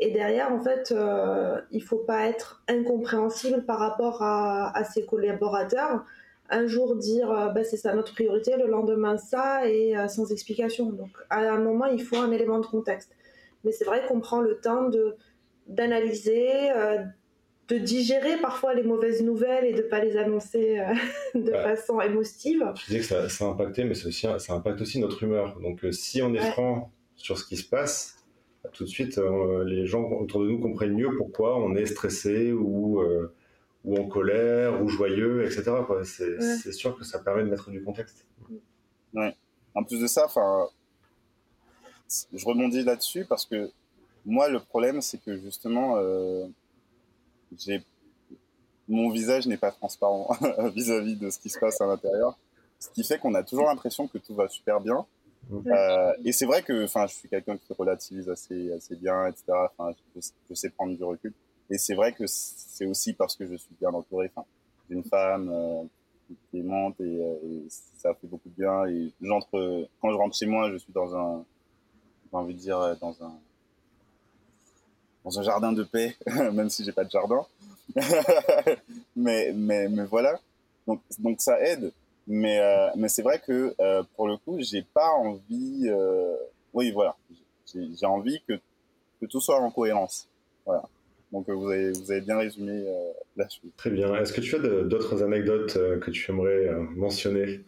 Et 0.00 0.12
derrière, 0.12 0.52
en 0.52 0.60
fait, 0.60 0.92
euh, 0.92 1.60
il 1.72 1.82
faut 1.82 1.98
pas 1.98 2.26
être 2.26 2.62
incompréhensible 2.68 3.64
par 3.64 3.78
rapport 3.78 4.22
à, 4.22 4.84
ses 4.84 5.04
collaborateurs. 5.04 6.04
Un 6.50 6.66
jour 6.66 6.96
dire 6.96 7.28
bah, 7.54 7.62
c'est 7.62 7.76
ça 7.76 7.94
notre 7.94 8.12
priorité, 8.14 8.56
le 8.56 8.66
lendemain 8.66 9.18
ça, 9.18 9.68
et 9.68 9.96
euh, 9.96 10.08
sans 10.08 10.30
explication. 10.32 10.90
Donc 10.90 11.10
à 11.30 11.40
un 11.40 11.60
moment, 11.60 11.86
il 11.86 12.02
faut 12.02 12.16
un 12.16 12.30
élément 12.30 12.58
de 12.58 12.66
contexte. 12.66 13.10
Mais 13.64 13.72
c'est 13.72 13.84
vrai 13.84 14.02
qu'on 14.08 14.20
prend 14.20 14.40
le 14.40 14.58
temps 14.58 14.88
de 14.88 15.16
d'analyser, 15.68 16.70
euh, 16.70 16.98
de 17.68 17.76
digérer 17.76 18.38
parfois 18.40 18.74
les 18.74 18.82
mauvaises 18.82 19.22
nouvelles 19.22 19.66
et 19.66 19.74
de 19.74 19.82
pas 19.82 20.02
les 20.02 20.16
annoncer 20.16 20.80
euh, 20.80 20.94
de 21.38 21.52
façon 21.52 22.00
émotive. 22.00 22.64
Je 22.76 22.86
disais 22.86 22.98
que 23.00 23.04
ça, 23.04 23.28
ça 23.28 23.44
a 23.44 23.48
impacté, 23.48 23.84
mais 23.84 24.06
aussi, 24.06 24.26
ça 24.38 24.54
impacte 24.54 24.80
aussi 24.80 24.98
notre 24.98 25.22
humeur. 25.22 25.58
Donc 25.60 25.84
euh, 25.84 25.92
si 25.92 26.22
on 26.22 26.34
est 26.34 26.50
franc 26.52 26.90
sur 27.16 27.38
ce 27.38 27.44
qui 27.44 27.56
se 27.56 27.68
passe, 27.68 28.16
tout 28.72 28.84
de 28.84 28.88
suite, 28.88 29.18
les 29.64 29.86
gens 29.86 30.10
autour 30.10 30.42
de 30.42 30.48
nous 30.48 30.58
comprennent 30.58 30.94
mieux 30.94 31.16
pourquoi 31.16 31.58
on 31.58 31.74
est 31.74 31.86
stressé 31.86 32.52
ou, 32.52 33.00
ou 33.84 33.96
en 33.96 34.06
colère 34.06 34.82
ou 34.82 34.88
joyeux, 34.88 35.44
etc. 35.44 35.64
C'est 36.04 36.72
sûr 36.72 36.96
que 36.96 37.04
ça 37.04 37.18
permet 37.18 37.44
de 37.44 37.48
mettre 37.48 37.70
du 37.70 37.82
contexte. 37.82 38.26
Ouais. 39.14 39.34
En 39.74 39.84
plus 39.84 40.00
de 40.00 40.06
ça, 40.06 40.26
enfin 40.26 40.68
je 42.32 42.44
rebondis 42.44 42.82
là-dessus 42.82 43.24
parce 43.26 43.44
que 43.44 43.70
moi, 44.24 44.48
le 44.48 44.60
problème, 44.60 45.00
c'est 45.00 45.18
que 45.18 45.38
justement, 45.38 45.96
euh, 45.96 46.46
j'ai 47.56 47.82
mon 48.88 49.10
visage 49.10 49.46
n'est 49.46 49.58
pas 49.58 49.70
transparent 49.70 50.34
vis-à-vis 50.74 51.16
de 51.16 51.30
ce 51.30 51.38
qui 51.38 51.50
se 51.50 51.58
passe 51.58 51.80
à 51.80 51.86
l'intérieur, 51.86 52.38
ce 52.78 52.88
qui 52.88 53.04
fait 53.04 53.18
qu'on 53.18 53.34
a 53.34 53.42
toujours 53.42 53.66
l'impression 53.66 54.08
que 54.08 54.18
tout 54.18 54.34
va 54.34 54.48
super 54.48 54.80
bien. 54.80 55.06
Euh, 55.66 56.12
et 56.24 56.32
c'est 56.32 56.46
vrai 56.46 56.62
que, 56.62 56.84
enfin, 56.84 57.06
je 57.06 57.14
suis 57.14 57.28
quelqu'un 57.28 57.56
qui 57.56 57.72
relativise 57.72 58.28
assez, 58.28 58.72
assez 58.72 58.96
bien, 58.96 59.26
etc. 59.26 59.44
Enfin, 59.78 59.94
je, 60.14 60.54
sais 60.54 60.68
prendre 60.70 60.94
du 60.96 61.02
recul. 61.04 61.32
Et 61.70 61.78
c'est 61.78 61.94
vrai 61.94 62.12
que 62.12 62.24
c'est 62.26 62.86
aussi 62.86 63.12
parce 63.12 63.36
que 63.36 63.46
je 63.46 63.56
suis 63.56 63.74
bien 63.80 63.90
entouré. 63.90 64.30
Enfin, 64.34 64.46
j'ai 64.88 64.96
une 64.96 65.04
femme 65.04 65.50
euh, 65.52 65.82
qui 66.50 66.58
aimante 66.58 67.00
et, 67.00 67.04
et, 67.04 67.66
ça 67.98 68.14
fait 68.14 68.26
beaucoup 68.26 68.48
de 68.48 68.54
bien. 68.54 68.86
Et 68.86 69.12
j'entre, 69.20 69.88
quand 70.00 70.10
je 70.10 70.16
rentre 70.16 70.36
chez 70.36 70.46
moi, 70.46 70.70
je 70.70 70.76
suis 70.78 70.92
dans 70.92 71.14
un 71.16 71.44
j'ai 72.30 72.36
envie 72.36 72.54
de 72.54 72.58
dire, 72.58 72.78
euh, 72.78 72.94
dans 73.00 73.14
un, 73.22 73.32
dans 75.24 75.38
un 75.38 75.42
jardin 75.42 75.72
de 75.72 75.82
paix, 75.82 76.16
même 76.26 76.68
si 76.68 76.84
j'ai 76.84 76.92
pas 76.92 77.04
de 77.04 77.10
jardin. 77.10 77.44
mais, 79.16 79.52
mais, 79.54 79.88
mais 79.88 80.04
voilà. 80.04 80.38
Donc, 80.86 81.00
donc 81.18 81.40
ça 81.40 81.60
aide. 81.60 81.92
Mais, 82.26 82.58
euh, 82.58 82.90
mais 82.96 83.08
c'est 83.08 83.22
vrai 83.22 83.40
que 83.40 83.74
euh, 83.80 84.02
pour 84.14 84.28
le 84.28 84.36
coup, 84.36 84.56
j'ai 84.58 84.82
pas 84.82 85.10
envie. 85.12 85.90
Oui, 86.74 86.90
voilà. 86.90 87.16
J'ai 87.74 88.06
envie 88.06 88.40
que, 88.46 88.60
que 89.20 89.26
tout 89.26 89.40
soit 89.40 89.58
en 89.58 89.70
cohérence. 89.70 90.28
Voilà. 90.66 90.82
Donc 91.32 91.48
vous 91.50 91.68
avez, 91.68 91.92
vous 91.92 92.10
avez 92.10 92.20
bien 92.22 92.38
résumé 92.38 92.84
la 93.36 93.48
suite. 93.48 93.76
Très 93.76 93.90
bien. 93.90 94.14
Est-ce 94.14 94.32
que 94.32 94.40
tu 94.40 94.56
as 94.56 94.58
d'autres 94.58 95.22
anecdotes 95.22 95.74
que 96.00 96.10
tu 96.10 96.30
aimerais 96.30 96.70
mentionner? 96.96 97.60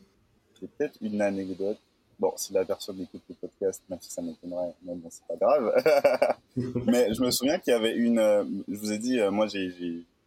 J'ai 0.61 0.67
peut-être 0.67 0.99
une 1.01 1.21
anecdote. 1.21 1.79
Bon, 2.19 2.35
si 2.37 2.53
la 2.53 2.67
personne 2.67 3.01
écoute 3.01 3.23
le 3.31 3.35
podcast, 3.35 3.83
même 3.89 3.99
si 4.03 4.11
ça 4.11 4.21
m'étonnerait, 4.21 4.75
mais 4.83 4.95
bon, 4.95 5.09
c'est 5.09 5.27
pas 5.27 5.37
grave. 5.37 6.37
mais 6.87 7.15
je 7.15 7.23
me 7.23 7.31
souviens 7.31 7.59
qu'il 7.59 7.73
y 7.73 7.77
avait 7.77 7.97
une. 7.97 8.19
Euh, 8.19 8.45
je 8.69 8.77
vous 8.77 8.93
ai 8.93 8.99
dit, 8.99 9.19
euh, 9.19 9.31
moi, 9.31 9.47
j'ai 9.47 9.73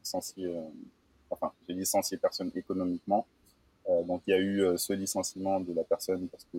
licencié. 0.01 0.47
Euh, 0.47 0.61
enfin, 1.29 1.51
j'ai 1.67 1.75
licencié 1.75 2.17
personne 2.17 2.51
économiquement. 2.55 3.27
donc, 4.07 4.23
il 4.25 4.31
y 4.31 4.33
a 4.33 4.39
eu 4.39 4.77
ce 4.77 4.93
licenciement 4.93 5.59
de 5.59 5.71
la 5.73 5.83
personne 5.83 6.27
parce 6.29 6.47
que 6.51 6.57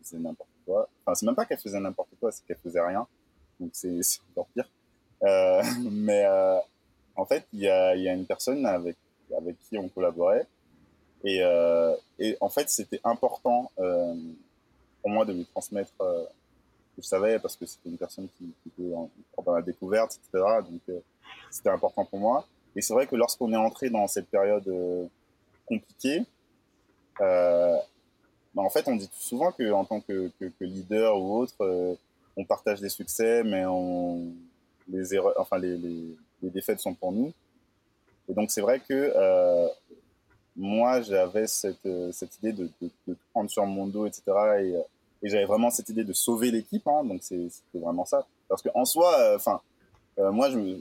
faisait 0.00 0.18
n'importe 0.18 0.50
quoi. 0.64 0.88
Enfin, 1.04 1.14
c'est 1.16 1.26
même 1.26 1.34
pas 1.34 1.44
qu'elle 1.46 1.58
faisait 1.58 1.80
n'importe 1.80 2.10
quoi, 2.20 2.30
c'est 2.30 2.44
qu'elle 2.46 2.58
faisait 2.62 2.80
rien. 2.80 3.06
Donc, 3.58 3.70
c'est 3.72 3.98
encore 4.30 4.46
pire. 4.54 4.68
mais 5.90 6.26
en 7.16 7.24
fait, 7.24 7.46
il 7.52 7.60
y 7.60 7.68
a, 7.68 7.94
y 7.96 8.08
a, 8.08 8.12
une 8.12 8.26
personne 8.26 8.66
avec, 8.66 8.96
avec 9.36 9.56
qui 9.68 9.78
on 9.78 9.88
collaborait 9.88 10.46
et, 11.24 11.42
euh, 11.42 11.96
et 12.18 12.36
en 12.40 12.50
fait, 12.50 12.68
c'était 12.68 13.00
important 13.02 13.70
euh, 13.78 14.14
pour 15.00 15.10
moi 15.10 15.24
de 15.24 15.32
lui 15.32 15.46
transmettre 15.46 15.90
euh, 16.02 16.24
ce 16.90 16.96
que 16.96 17.02
je 17.02 17.08
savais 17.08 17.38
parce 17.38 17.56
que 17.56 17.64
c'était 17.64 17.88
une 17.88 17.96
personne 17.96 18.28
qui, 18.36 18.52
qui 18.62 18.68
était 18.68 18.94
en, 18.94 19.10
dans 19.42 19.54
la 19.54 19.62
découverte, 19.62 20.20
etc. 20.22 20.44
Donc, 20.70 20.80
euh, 20.90 21.00
c'était 21.50 21.70
important 21.70 22.04
pour 22.04 22.18
moi. 22.18 22.46
Et 22.76 22.82
c'est 22.82 22.92
vrai 22.92 23.06
que 23.06 23.16
lorsqu'on 23.16 23.52
est 23.52 23.56
entré 23.56 23.88
dans 23.88 24.06
cette 24.06 24.28
période 24.28 24.68
euh, 24.68 25.06
compliquée, 25.66 26.22
bah, 27.18 28.62
en 28.62 28.70
fait, 28.70 28.86
on 28.86 28.94
dit 28.94 29.08
souvent 29.12 29.50
que 29.50 29.72
en 29.72 29.84
tant 29.84 30.00
que, 30.00 30.30
que, 30.38 30.44
que 30.44 30.64
leader 30.64 31.18
ou 31.18 31.38
autre, 31.38 31.96
on 32.36 32.44
partage 32.44 32.80
des 32.80 32.88
succès, 32.88 33.42
mais 33.42 33.64
on, 33.66 34.32
les 34.88 35.14
erreurs, 35.14 35.34
enfin 35.38 35.58
les, 35.58 35.76
les, 35.76 36.16
les 36.42 36.50
défaites 36.50 36.80
sont 36.80 36.94
pour 36.94 37.12
nous. 37.12 37.32
Et 38.28 38.34
donc 38.34 38.50
c'est 38.50 38.60
vrai 38.60 38.80
que 38.80 39.12
euh, 39.14 39.68
moi, 40.56 41.00
j'avais 41.02 41.46
cette, 41.46 41.84
euh, 41.86 42.12
cette 42.12 42.38
idée 42.38 42.52
de, 42.52 42.70
de, 42.80 42.90
de, 43.08 43.16
prendre 43.32 43.50
sur 43.50 43.66
mon 43.66 43.86
dos, 43.86 44.06
etc. 44.06 44.22
Et, 44.28 44.30
euh, 44.76 44.82
et 45.22 45.28
j'avais 45.28 45.46
vraiment 45.46 45.70
cette 45.70 45.88
idée 45.88 46.04
de 46.04 46.12
sauver 46.12 46.50
l'équipe. 46.50 46.86
Hein, 46.86 47.04
donc, 47.04 47.22
c'était 47.22 47.50
vraiment 47.74 48.04
ça. 48.04 48.26
Parce 48.48 48.62
qu'en 48.62 48.84
soi, 48.84 49.12
euh, 49.18 49.36
enfin, 49.36 49.60
moi, 50.18 50.50
je 50.50 50.78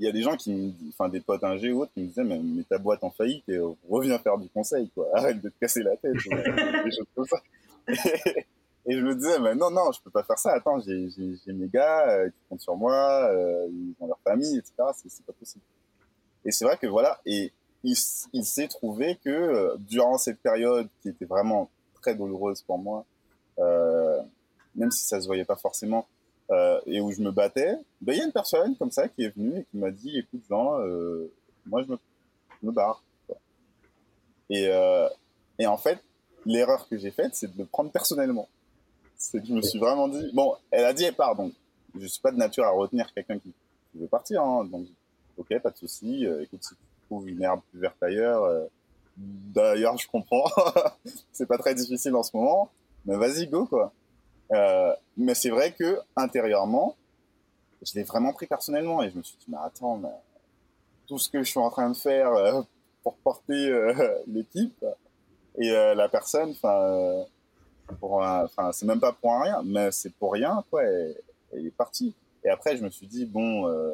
il 0.00 0.04
y 0.04 0.08
a 0.08 0.12
des 0.12 0.22
gens 0.22 0.36
qui 0.36 0.76
enfin, 0.90 1.08
des 1.08 1.18
potes 1.18 1.42
ingé 1.42 1.72
ou 1.72 1.82
autres, 1.82 1.92
qui 1.92 2.02
me 2.02 2.06
disaient, 2.06 2.22
mais, 2.22 2.38
mais 2.38 2.62
ta 2.62 2.78
boîte 2.78 3.02
en 3.02 3.10
faillite 3.10 3.42
et 3.48 3.58
reviens 3.90 4.16
faire 4.20 4.38
du 4.38 4.48
conseil, 4.48 4.88
quoi. 4.90 5.08
Arrête 5.12 5.40
de 5.40 5.48
te 5.48 5.58
casser 5.58 5.82
la 5.82 5.96
tête. 5.96 6.12
des 6.84 6.90
choses 6.92 7.06
comme 7.16 7.26
ça. 7.26 7.40
Et, 8.88 8.96
je 8.96 9.04
me 9.04 9.14
disais, 9.14 9.38
mais 9.38 9.54
non, 9.54 9.70
non, 9.70 9.92
je 9.92 10.00
peux 10.02 10.10
pas 10.10 10.22
faire 10.22 10.38
ça. 10.38 10.52
Attends, 10.52 10.80
j'ai 10.80 11.52
mes 11.52 11.68
gars 11.68 12.28
qui 12.28 12.40
comptent 12.48 12.60
sur 12.60 12.76
moi, 12.76 13.30
ils 13.70 13.94
ont 14.00 14.06
leur 14.06 14.20
famille, 14.20 14.58
etc. 14.58 14.74
C'est 14.94 15.24
pas 15.24 15.32
possible. 15.32 15.64
Et 16.44 16.52
c'est 16.52 16.64
vrai 16.64 16.78
que 16.78 16.86
voilà, 16.86 17.20
et 17.26 17.52
il, 17.82 17.94
s'est 17.96 18.68
trouvé 18.68 19.16
que 19.16 19.30
euh, 19.30 19.76
durant 19.78 20.18
cette 20.18 20.40
période 20.40 20.88
qui 21.00 21.08
était 21.08 21.24
vraiment 21.24 21.70
très 22.00 22.14
douloureuse 22.14 22.62
pour 22.62 22.78
moi, 22.78 23.04
euh, 23.58 24.20
même 24.74 24.90
si 24.90 25.04
ça 25.04 25.20
se 25.20 25.26
voyait 25.26 25.44
pas 25.44 25.56
forcément, 25.56 26.06
euh, 26.50 26.80
et 26.86 27.00
où 27.00 27.12
je 27.12 27.20
me 27.20 27.30
battais, 27.30 27.76
ben, 28.00 28.14
il 28.14 28.18
y 28.18 28.20
a 28.22 28.24
une 28.24 28.32
personne 28.32 28.76
comme 28.76 28.90
ça 28.90 29.08
qui 29.08 29.24
est 29.24 29.34
venue 29.36 29.58
et 29.58 29.64
qui 29.64 29.76
m'a 29.76 29.90
dit, 29.90 30.18
écoute 30.18 30.42
Jean, 30.48 30.80
euh, 30.80 31.30
moi 31.66 31.82
je 31.82 31.92
me, 31.92 31.98
je 32.60 32.66
me 32.66 32.72
barre. 32.72 33.02
Et, 34.50 34.66
euh, 34.68 35.08
et 35.58 35.66
en 35.66 35.76
fait, 35.76 35.98
l'erreur 36.46 36.88
que 36.88 36.96
j'ai 36.96 37.10
faite, 37.10 37.34
c'est 37.34 37.52
de 37.52 37.58
le 37.58 37.66
prendre 37.66 37.90
personnellement. 37.90 38.48
C'est 39.18 39.40
que 39.40 39.46
je 39.46 39.52
me 39.52 39.62
suis 39.62 39.78
vraiment 39.78 40.08
dit, 40.08 40.30
bon, 40.32 40.54
elle 40.70 40.84
a 40.84 40.92
dit, 40.92 41.04
elle 41.04 41.14
part, 41.14 41.36
donc 41.36 41.52
je 41.98 42.06
suis 42.06 42.20
pas 42.20 42.30
de 42.30 42.36
nature 42.36 42.64
à 42.64 42.70
retenir 42.70 43.12
quelqu'un 43.12 43.38
qui, 43.38 43.52
veut 43.94 44.06
partir, 44.06 44.42
hein, 44.42 44.64
donc 44.64 44.86
ok, 45.36 45.58
pas 45.60 45.70
de 45.70 45.76
souci. 45.76 46.24
Euh, 46.24 46.42
écoute, 46.42 46.62
si 46.62 46.70
tu 46.70 46.80
trouves 47.06 47.28
une 47.28 47.42
herbe 47.42 47.60
plus 47.70 47.80
verte 47.80 48.00
ailleurs, 48.00 48.44
euh, 48.44 48.64
d'ailleurs, 49.16 49.98
je 49.98 50.06
comprends. 50.06 50.44
c'est 51.32 51.46
pas 51.46 51.58
très 51.58 51.74
difficile 51.74 52.14
en 52.14 52.22
ce 52.22 52.36
moment, 52.36 52.70
mais 53.04 53.16
vas-y, 53.16 53.48
go, 53.48 53.66
quoi. 53.66 53.92
Euh, 54.52 54.94
mais 55.16 55.34
c'est 55.34 55.50
vrai 55.50 55.72
que 55.72 56.00
intérieurement, 56.16 56.96
je 57.82 57.94
l'ai 57.94 58.04
vraiment 58.04 58.32
pris 58.32 58.46
personnellement 58.46 59.02
et 59.02 59.10
je 59.10 59.18
me 59.18 59.22
suis 59.22 59.36
dit, 59.38 59.46
mais 59.48 59.58
attends, 59.60 59.96
mais 59.96 60.14
tout 61.08 61.18
ce 61.18 61.28
que 61.28 61.42
je 61.42 61.50
suis 61.50 61.58
en 61.58 61.70
train 61.70 61.90
de 61.90 61.96
faire 61.96 62.32
euh, 62.32 62.62
pour 63.02 63.16
porter 63.16 63.68
euh, 63.68 64.18
l'équipe 64.26 64.84
et 65.56 65.70
euh, 65.70 65.94
la 65.94 66.08
personne, 66.08 66.50
enfin, 66.50 67.24
c'est 68.72 68.86
même 68.86 69.00
pas 69.00 69.12
pour 69.12 69.32
un 69.34 69.42
rien, 69.42 69.62
mais 69.64 69.90
c'est 69.90 70.12
pour 70.14 70.32
rien, 70.32 70.64
quoi. 70.70 70.84
Et, 70.84 71.16
est 71.54 71.70
parti. 71.70 72.14
Et 72.44 72.50
après, 72.50 72.76
je 72.76 72.84
me 72.84 72.90
suis 72.90 73.06
dit, 73.06 73.24
bon, 73.24 73.66
euh, 73.68 73.92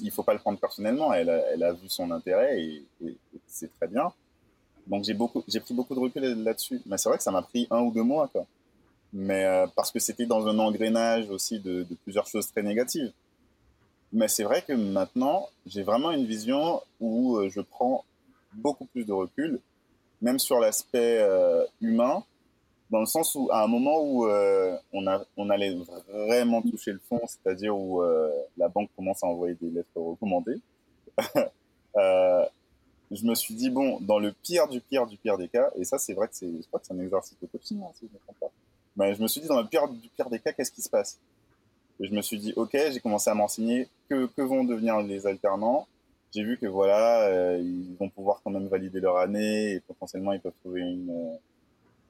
il 0.00 0.10
faut 0.10 0.22
pas 0.22 0.32
le 0.32 0.38
prendre 0.38 0.58
personnellement. 0.58 1.12
Elle 1.12 1.30
a, 1.30 1.72
vu 1.72 1.88
son 1.88 2.10
intérêt 2.10 2.60
et, 2.60 2.86
c'est 3.46 3.72
très 3.76 3.88
bien. 3.88 4.12
Donc 4.86 5.04
j'ai 5.04 5.14
beaucoup, 5.14 5.42
j'ai 5.48 5.60
pris 5.60 5.74
beaucoup 5.74 5.94
de 5.94 6.00
recul 6.00 6.22
là-dessus. 6.22 6.80
Mais 6.86 6.96
c'est 6.96 7.08
vrai 7.08 7.18
que 7.18 7.24
ça 7.24 7.30
m'a 7.32 7.42
pris 7.42 7.66
un 7.70 7.80
ou 7.80 7.92
deux 7.92 8.02
mois, 8.02 8.28
quoi. 8.28 8.46
Mais 9.12 9.44
euh, 9.44 9.66
parce 9.74 9.90
que 9.90 9.98
c'était 9.98 10.26
dans 10.26 10.46
un 10.46 10.58
engrenage 10.58 11.30
aussi 11.30 11.60
de, 11.60 11.84
de 11.84 11.94
plusieurs 11.94 12.26
choses 12.26 12.50
très 12.50 12.62
négatives. 12.62 13.12
Mais 14.12 14.28
c'est 14.28 14.44
vrai 14.44 14.62
que 14.62 14.72
maintenant, 14.72 15.48
j'ai 15.66 15.82
vraiment 15.82 16.10
une 16.10 16.26
vision 16.26 16.80
où 17.00 17.36
euh, 17.36 17.48
je 17.48 17.60
prends 17.60 18.04
beaucoup 18.52 18.86
plus 18.86 19.04
de 19.04 19.12
recul, 19.12 19.60
même 20.22 20.38
sur 20.38 20.58
l'aspect 20.58 21.18
euh, 21.20 21.64
humain, 21.80 22.22
dans 22.90 23.00
le 23.00 23.06
sens 23.06 23.34
où 23.34 23.48
à 23.50 23.62
un 23.62 23.66
moment 23.66 24.00
où 24.00 24.26
euh, 24.26 24.76
on, 24.92 25.50
allait 25.50 25.76
vraiment 26.08 26.62
toucher 26.62 26.92
le 26.92 27.00
fond, 27.08 27.20
c'est-à-dire 27.26 27.76
où 27.76 28.02
euh, 28.02 28.30
la 28.56 28.68
banque 28.68 28.90
commence 28.96 29.22
à 29.24 29.26
envoyer 29.26 29.56
des 29.60 29.70
lettres 29.70 29.96
recommandées, 29.96 30.60
je 33.10 33.24
me 33.24 33.34
suis 33.34 33.54
dit, 33.54 33.70
bon, 33.70 33.98
dans 34.00 34.18
le 34.18 34.32
pire 34.32 34.68
du 34.68 34.80
pire 34.80 35.06
du 35.06 35.16
pire 35.16 35.36
des 35.38 35.48
cas, 35.48 35.70
et 35.76 35.84
ça 35.84 35.98
c'est 35.98 36.14
vrai 36.14 36.28
que 36.28 36.34
c'est, 36.34 36.46
je 36.46 36.66
crois 36.68 36.80
que 36.80 36.86
c'est 36.86 36.94
un 36.94 37.00
exercice 37.00 37.36
de 37.40 37.46
coaching, 37.46 37.80
si 37.94 38.00
je 38.02 38.06
ne 38.06 38.12
me 38.12 38.18
trompe 38.18 38.38
pas, 38.40 38.50
mais 38.96 39.14
je 39.14 39.22
me 39.22 39.28
suis 39.28 39.40
dit, 39.40 39.48
dans 39.48 39.60
le 39.60 39.66
pire 39.66 39.88
du 39.88 40.08
pire 40.08 40.30
des 40.30 40.38
cas, 40.38 40.52
qu'est-ce 40.52 40.72
qui 40.72 40.82
se 40.82 40.88
passe? 40.88 41.18
Et 41.98 42.06
je 42.06 42.12
me 42.12 42.20
suis 42.22 42.38
dit, 42.38 42.52
ok, 42.56 42.76
j'ai 42.92 43.00
commencé 43.00 43.30
à 43.30 43.34
m'enseigner 43.34 43.88
que 44.08 44.42
vont 44.42 44.64
devenir 44.64 45.00
les 45.00 45.26
alternants. 45.26 45.86
J'ai 46.34 46.42
vu 46.42 46.58
que 46.58 46.66
voilà, 46.66 47.22
euh, 47.28 47.58
ils 47.58 47.96
vont 47.98 48.08
pouvoir 48.10 48.40
quand 48.44 48.50
même 48.50 48.66
valider 48.68 49.00
leur 49.00 49.16
année 49.18 49.74
et 49.74 49.80
potentiellement 49.80 50.32
ils 50.32 50.40
peuvent 50.40 50.52
trouver 50.62 50.82
une, 50.82 51.10
euh, 51.10 51.36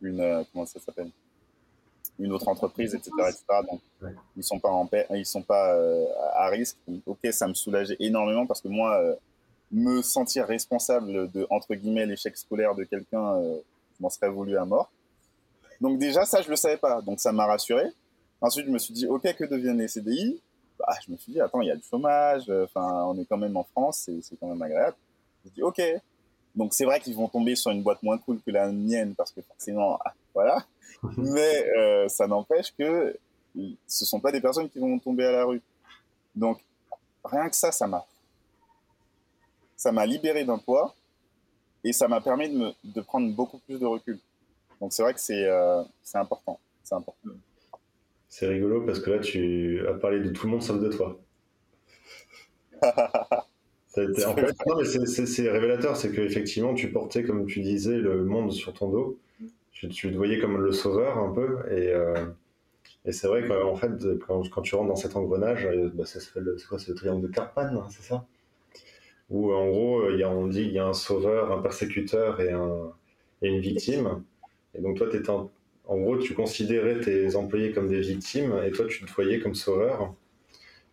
une 0.08 0.20
euh, 0.20 0.42
comment 0.52 0.66
ça 0.66 0.80
s'appelle, 0.80 1.10
une 2.18 2.32
autre 2.32 2.48
entreprise, 2.48 2.94
etc., 2.94 3.10
etc. 3.28 3.44
Donc 3.70 3.80
Ouais. 4.02 4.10
ils 4.36 4.42
sont 4.42 4.58
pas 4.58 4.70
en 4.70 4.86
paix, 4.86 5.06
ils 5.10 5.26
sont 5.26 5.42
pas 5.42 5.74
euh, 5.74 6.06
à 6.34 6.48
risque. 6.48 6.76
Donc, 6.88 7.02
ok, 7.06 7.18
ça 7.32 7.46
me 7.46 7.54
soulageait 7.54 7.96
énormément 8.00 8.46
parce 8.46 8.60
que 8.60 8.68
moi, 8.68 8.98
euh, 9.00 9.14
me 9.70 10.02
sentir 10.02 10.46
responsable 10.46 11.30
de 11.30 11.46
entre 11.50 11.74
guillemets 11.74 12.06
l'échec 12.06 12.36
scolaire 12.36 12.74
de 12.74 12.84
quelqu'un, 12.84 13.36
euh, 13.36 13.58
je 13.98 14.02
m'en 14.02 14.10
serais 14.10 14.28
voulu 14.28 14.56
à 14.56 14.64
mort. 14.64 14.90
Donc 15.80 15.98
déjà 15.98 16.24
ça, 16.24 16.40
je 16.42 16.48
le 16.50 16.56
savais 16.56 16.78
pas, 16.78 17.00
donc 17.02 17.20
ça 17.20 17.32
m'a 17.32 17.46
rassuré. 17.46 17.84
Ensuite, 18.40 18.66
je 18.66 18.70
me 18.70 18.78
suis 18.78 18.92
dit, 18.94 19.06
OK, 19.06 19.22
que 19.34 19.44
deviennent 19.44 19.78
les 19.78 19.88
CDI 19.88 20.40
bah, 20.86 20.94
Je 21.04 21.10
me 21.10 21.16
suis 21.16 21.32
dit, 21.32 21.40
attends, 21.40 21.60
il 21.60 21.68
y 21.68 21.70
a 21.70 21.76
du 21.76 21.82
chômage, 21.82 22.44
euh, 22.48 22.64
enfin, 22.64 23.04
on 23.06 23.18
est 23.18 23.24
quand 23.24 23.38
même 23.38 23.56
en 23.56 23.64
France, 23.64 24.02
c'est 24.06 24.20
c'est 24.22 24.36
quand 24.36 24.46
même 24.46 24.62
agréable. 24.62 24.96
Je 25.44 25.48
me 25.48 25.52
suis 25.52 25.54
dit, 25.56 25.62
OK. 25.62 26.02
Donc, 26.54 26.72
c'est 26.72 26.86
vrai 26.86 27.00
qu'ils 27.00 27.14
vont 27.14 27.28
tomber 27.28 27.54
sur 27.54 27.70
une 27.70 27.82
boîte 27.82 28.02
moins 28.02 28.16
cool 28.18 28.40
que 28.40 28.50
la 28.50 28.72
mienne, 28.72 29.14
parce 29.14 29.30
que 29.30 29.42
forcément, 29.42 29.98
ah, 30.04 30.14
voilà. 30.32 30.64
Mais 31.18 31.66
euh, 31.76 32.08
ça 32.08 32.26
n'empêche 32.26 32.72
que 32.78 33.16
ce 33.86 34.04
sont 34.04 34.20
pas 34.20 34.32
des 34.32 34.40
personnes 34.40 34.68
qui 34.68 34.78
vont 34.78 34.98
tomber 34.98 35.24
à 35.24 35.32
la 35.32 35.44
rue. 35.44 35.62
Donc, 36.34 36.60
rien 37.24 37.48
que 37.48 37.56
ça, 37.56 37.72
ça 37.72 37.86
m'a 37.86 38.04
ça 39.76 39.92
m'a 39.92 40.06
libéré 40.06 40.44
d'un 40.44 40.58
poids 40.58 40.94
et 41.84 41.92
ça 41.92 42.08
m'a 42.08 42.20
permis 42.20 42.48
de, 42.48 42.56
me, 42.56 42.72
de 42.82 43.00
prendre 43.02 43.30
beaucoup 43.34 43.58
plus 43.58 43.78
de 43.78 43.86
recul. 43.86 44.18
Donc, 44.80 44.92
c'est 44.92 45.02
vrai 45.02 45.12
que 45.14 45.20
c'est 45.20 45.44
euh, 45.44 45.82
c'est 46.02 46.18
important. 46.18 46.58
C'est 46.82 46.94
important. 46.94 47.30
C'est 48.38 48.48
rigolo 48.48 48.82
parce 48.82 49.00
que 49.00 49.08
là, 49.08 49.18
tu 49.18 49.80
as 49.88 49.94
parlé 49.94 50.20
de 50.20 50.28
tout 50.28 50.44
le 50.44 50.52
monde 50.52 50.62
sauf 50.62 50.78
de 50.78 50.90
toi. 50.90 51.18
Ça 53.86 54.02
a 54.02 54.04
été- 54.04 54.26
en 54.26 54.34
fait, 54.34 54.54
non, 54.66 54.76
mais 54.76 54.84
c'est- 54.84 55.50
révélateur, 55.50 55.96
c'est 55.96 56.12
qu'effectivement, 56.14 56.74
tu 56.74 56.92
portais, 56.92 57.22
comme 57.24 57.46
tu 57.46 57.62
disais, 57.62 57.96
le 57.96 58.24
monde 58.26 58.52
sur 58.52 58.74
ton 58.74 58.90
dos. 58.90 59.18
Tu, 59.72 59.88
tu 59.88 60.10
te 60.12 60.16
voyais 60.18 60.38
comme 60.38 60.58
le 60.58 60.70
sauveur 60.72 61.16
un 61.16 61.32
peu. 61.32 61.60
Et, 61.70 61.88
euh, 61.94 62.26
et 63.06 63.12
c'est 63.12 63.28
vrai 63.28 63.48
qu'en 63.48 63.76
fait, 63.76 63.92
quand, 64.26 64.42
quand 64.50 64.62
tu 64.62 64.74
rentres 64.74 64.88
dans 64.88 64.96
cet 64.96 65.16
engrenage, 65.16 65.64
euh, 65.66 65.90
bah, 65.94 66.04
c'est 66.04 66.20
quoi, 66.68 66.78
c'est 66.78 66.88
le 66.90 66.94
triangle 66.94 67.22
de 67.26 67.32
Karpman, 67.32 67.76
hein, 67.78 67.86
c'est 67.90 68.02
ça? 68.02 68.26
Où 69.30 69.52
en 69.52 69.68
gros, 69.68 70.00
euh, 70.02 70.12
il 70.14 70.20
y 70.20 70.22
a, 70.24 70.30
on 70.30 70.46
dit 70.46 70.64
qu'il 70.64 70.72
y 70.72 70.78
a 70.78 70.86
un 70.86 70.92
sauveur, 70.92 71.52
un 71.52 71.62
persécuteur 71.62 72.40
et, 72.40 72.50
un, 72.52 72.92
et 73.42 73.48
une 73.48 73.60
victime. 73.60 74.22
Et 74.74 74.80
donc, 74.82 74.98
toi, 74.98 75.08
t'étais 75.10 75.30
en, 75.30 75.50
en 75.86 75.98
gros, 75.98 76.18
tu 76.18 76.34
considérais 76.34 77.00
tes 77.00 77.36
employés 77.36 77.72
comme 77.72 77.88
des 77.88 78.00
victimes 78.00 78.60
et 78.64 78.70
toi, 78.70 78.86
tu 78.86 79.04
te 79.04 79.12
voyais 79.12 79.38
comme 79.40 79.54
sauveur. 79.54 80.14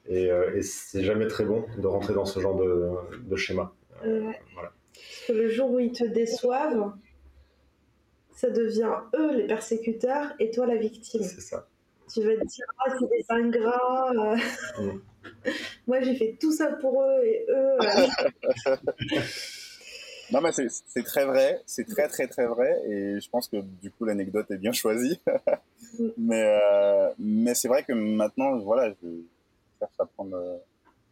Et, 0.08 0.30
euh, 0.30 0.56
et 0.56 0.62
c'est 0.62 1.04
jamais 1.04 1.28
très 1.28 1.46
bon 1.46 1.66
de 1.78 1.88
rentrer 1.88 2.14
dans 2.14 2.26
ce 2.26 2.40
genre 2.40 2.56
de, 2.58 2.92
de 3.24 3.36
schéma. 3.36 3.74
Euh, 4.06 4.32
Voilà. 4.54 4.72
Parce 4.94 5.24
que 5.28 5.34
le 5.34 5.50
jour 5.50 5.72
où 5.72 5.80
ils 5.80 5.92
te 5.94 6.04
déçoivent, 6.04 6.92
ça 8.36 8.50
devient 8.50 8.92
eux 9.16 9.36
les 9.38 9.48
persécuteurs 9.48 10.34
et 10.40 10.52
toi 10.52 10.66
la 10.68 10.76
victime. 10.76 11.24
C'est 11.24 11.42
ça. 11.42 11.68
Tu 12.14 12.22
vas 12.22 12.36
te 12.36 12.46
dire, 12.46 12.66
ah, 12.86 12.92
c'est 13.00 13.10
des 13.10 13.26
ingrats. 13.30 14.12
euh. 14.80 14.84
Mm. 14.84 15.02
Moi, 15.88 16.02
j'ai 16.02 16.16
fait 16.16 16.38
tout 16.40 16.52
ça 16.52 16.68
pour 16.74 17.02
eux 17.04 17.24
et 17.24 17.46
eux. 17.50 17.78
Non, 20.34 20.42
mais 20.42 20.52
c'est 20.52 20.68
c'est 20.70 21.04
très 21.04 21.26
vrai, 21.26 21.62
c'est 21.66 21.86
très 21.88 22.08
très 22.08 22.28
très 22.28 22.48
vrai, 22.48 22.82
et 22.90 23.20
je 23.22 23.30
pense 23.30 23.48
que 23.48 23.58
du 23.62 23.92
coup 23.92 24.04
l'anecdote 24.06 24.50
est 24.52 24.58
bien 24.58 24.72
choisie. 24.74 25.20
mais 26.18 26.42
euh, 26.44 27.10
mais 27.20 27.54
c'est 27.54 27.68
vrai 27.68 27.84
que 27.84 27.94
maintenant, 27.94 28.58
voilà, 28.60 28.90
je 29.02 29.08
cherche 29.80 29.94
à 30.00 30.06
prendre. 30.06 30.36
euh, 30.36 30.58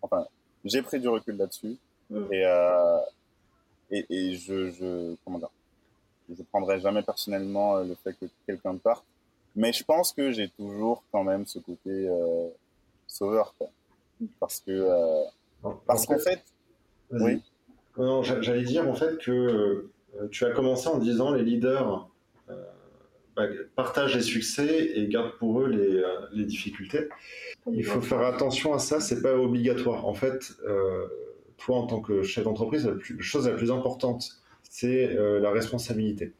enfin, 0.02 0.26
j'ai 0.66 0.82
pris 0.82 1.00
du 1.00 1.08
recul 1.08 1.38
là-dessus, 1.38 1.78
Mm. 2.10 2.34
et, 2.34 2.46
euh, 2.46 3.00
et 3.92 4.06
et 4.10 4.36
je 4.36 4.70
je 4.72 5.16
comment 5.24 5.40
dire, 5.40 5.50
je 6.36 6.44
prendrai 6.44 6.80
jamais 6.82 7.04
personnellement 7.04 7.78
euh, 7.78 7.84
le 7.86 7.96
fait 7.96 8.14
que 8.20 8.26
quelqu'un 8.46 8.76
parte, 8.78 9.06
mais 9.56 9.72
je 9.72 9.84
pense 9.86 10.12
que 10.12 10.32
j'ai 10.32 10.50
toujours 10.50 11.04
quand 11.12 11.24
même 11.24 11.46
ce 11.46 11.60
côté 11.60 11.90
euh, 12.10 12.50
sauveur, 13.08 13.54
quoi. 13.58 13.70
parce 14.42 14.60
que 14.60 14.72
euh, 14.72 15.24
parce 15.86 16.06
qu'en 16.06 16.18
fait, 16.20 16.42
oui. 17.12 17.42
Non, 18.02 18.24
j'a- 18.24 18.42
j'allais 18.42 18.64
dire 18.64 18.88
en 18.90 18.94
fait 18.94 19.18
que 19.18 19.32
euh, 19.32 20.28
tu 20.32 20.46
as 20.46 20.52
commencé 20.52 20.88
en 20.88 20.98
disant 20.98 21.34
les 21.34 21.44
leaders 21.44 22.10
euh, 22.50 22.54
bah, 23.36 23.44
partagent 23.76 24.16
les 24.16 24.22
succès 24.22 24.92
et 24.96 25.08
gardent 25.08 25.38
pour 25.38 25.62
eux 25.62 25.68
les, 25.68 25.98
euh, 25.98 26.08
les 26.34 26.46
difficultés. 26.46 27.08
Il 27.72 27.86
faut 27.86 28.02
faire 28.02 28.22
attention 28.22 28.74
à 28.74 28.80
ça, 28.80 29.00
c'est 29.00 29.22
pas 29.22 29.36
obligatoire. 29.38 30.06
En 30.08 30.14
fait, 30.14 30.54
euh, 30.68 31.06
toi 31.58 31.78
en 31.78 31.88
tant 31.88 32.02
que 32.02 32.24
chef 32.24 32.44
d'entreprise, 32.44 32.88
la 32.88 32.94
plus- 32.94 33.22
chose 33.22 33.48
la 33.48 33.56
plus 33.56 33.72
importante, 33.72 34.42
c'est 34.64 35.16
euh, 35.16 35.40
la 35.40 35.52
responsabilité. 35.52 36.34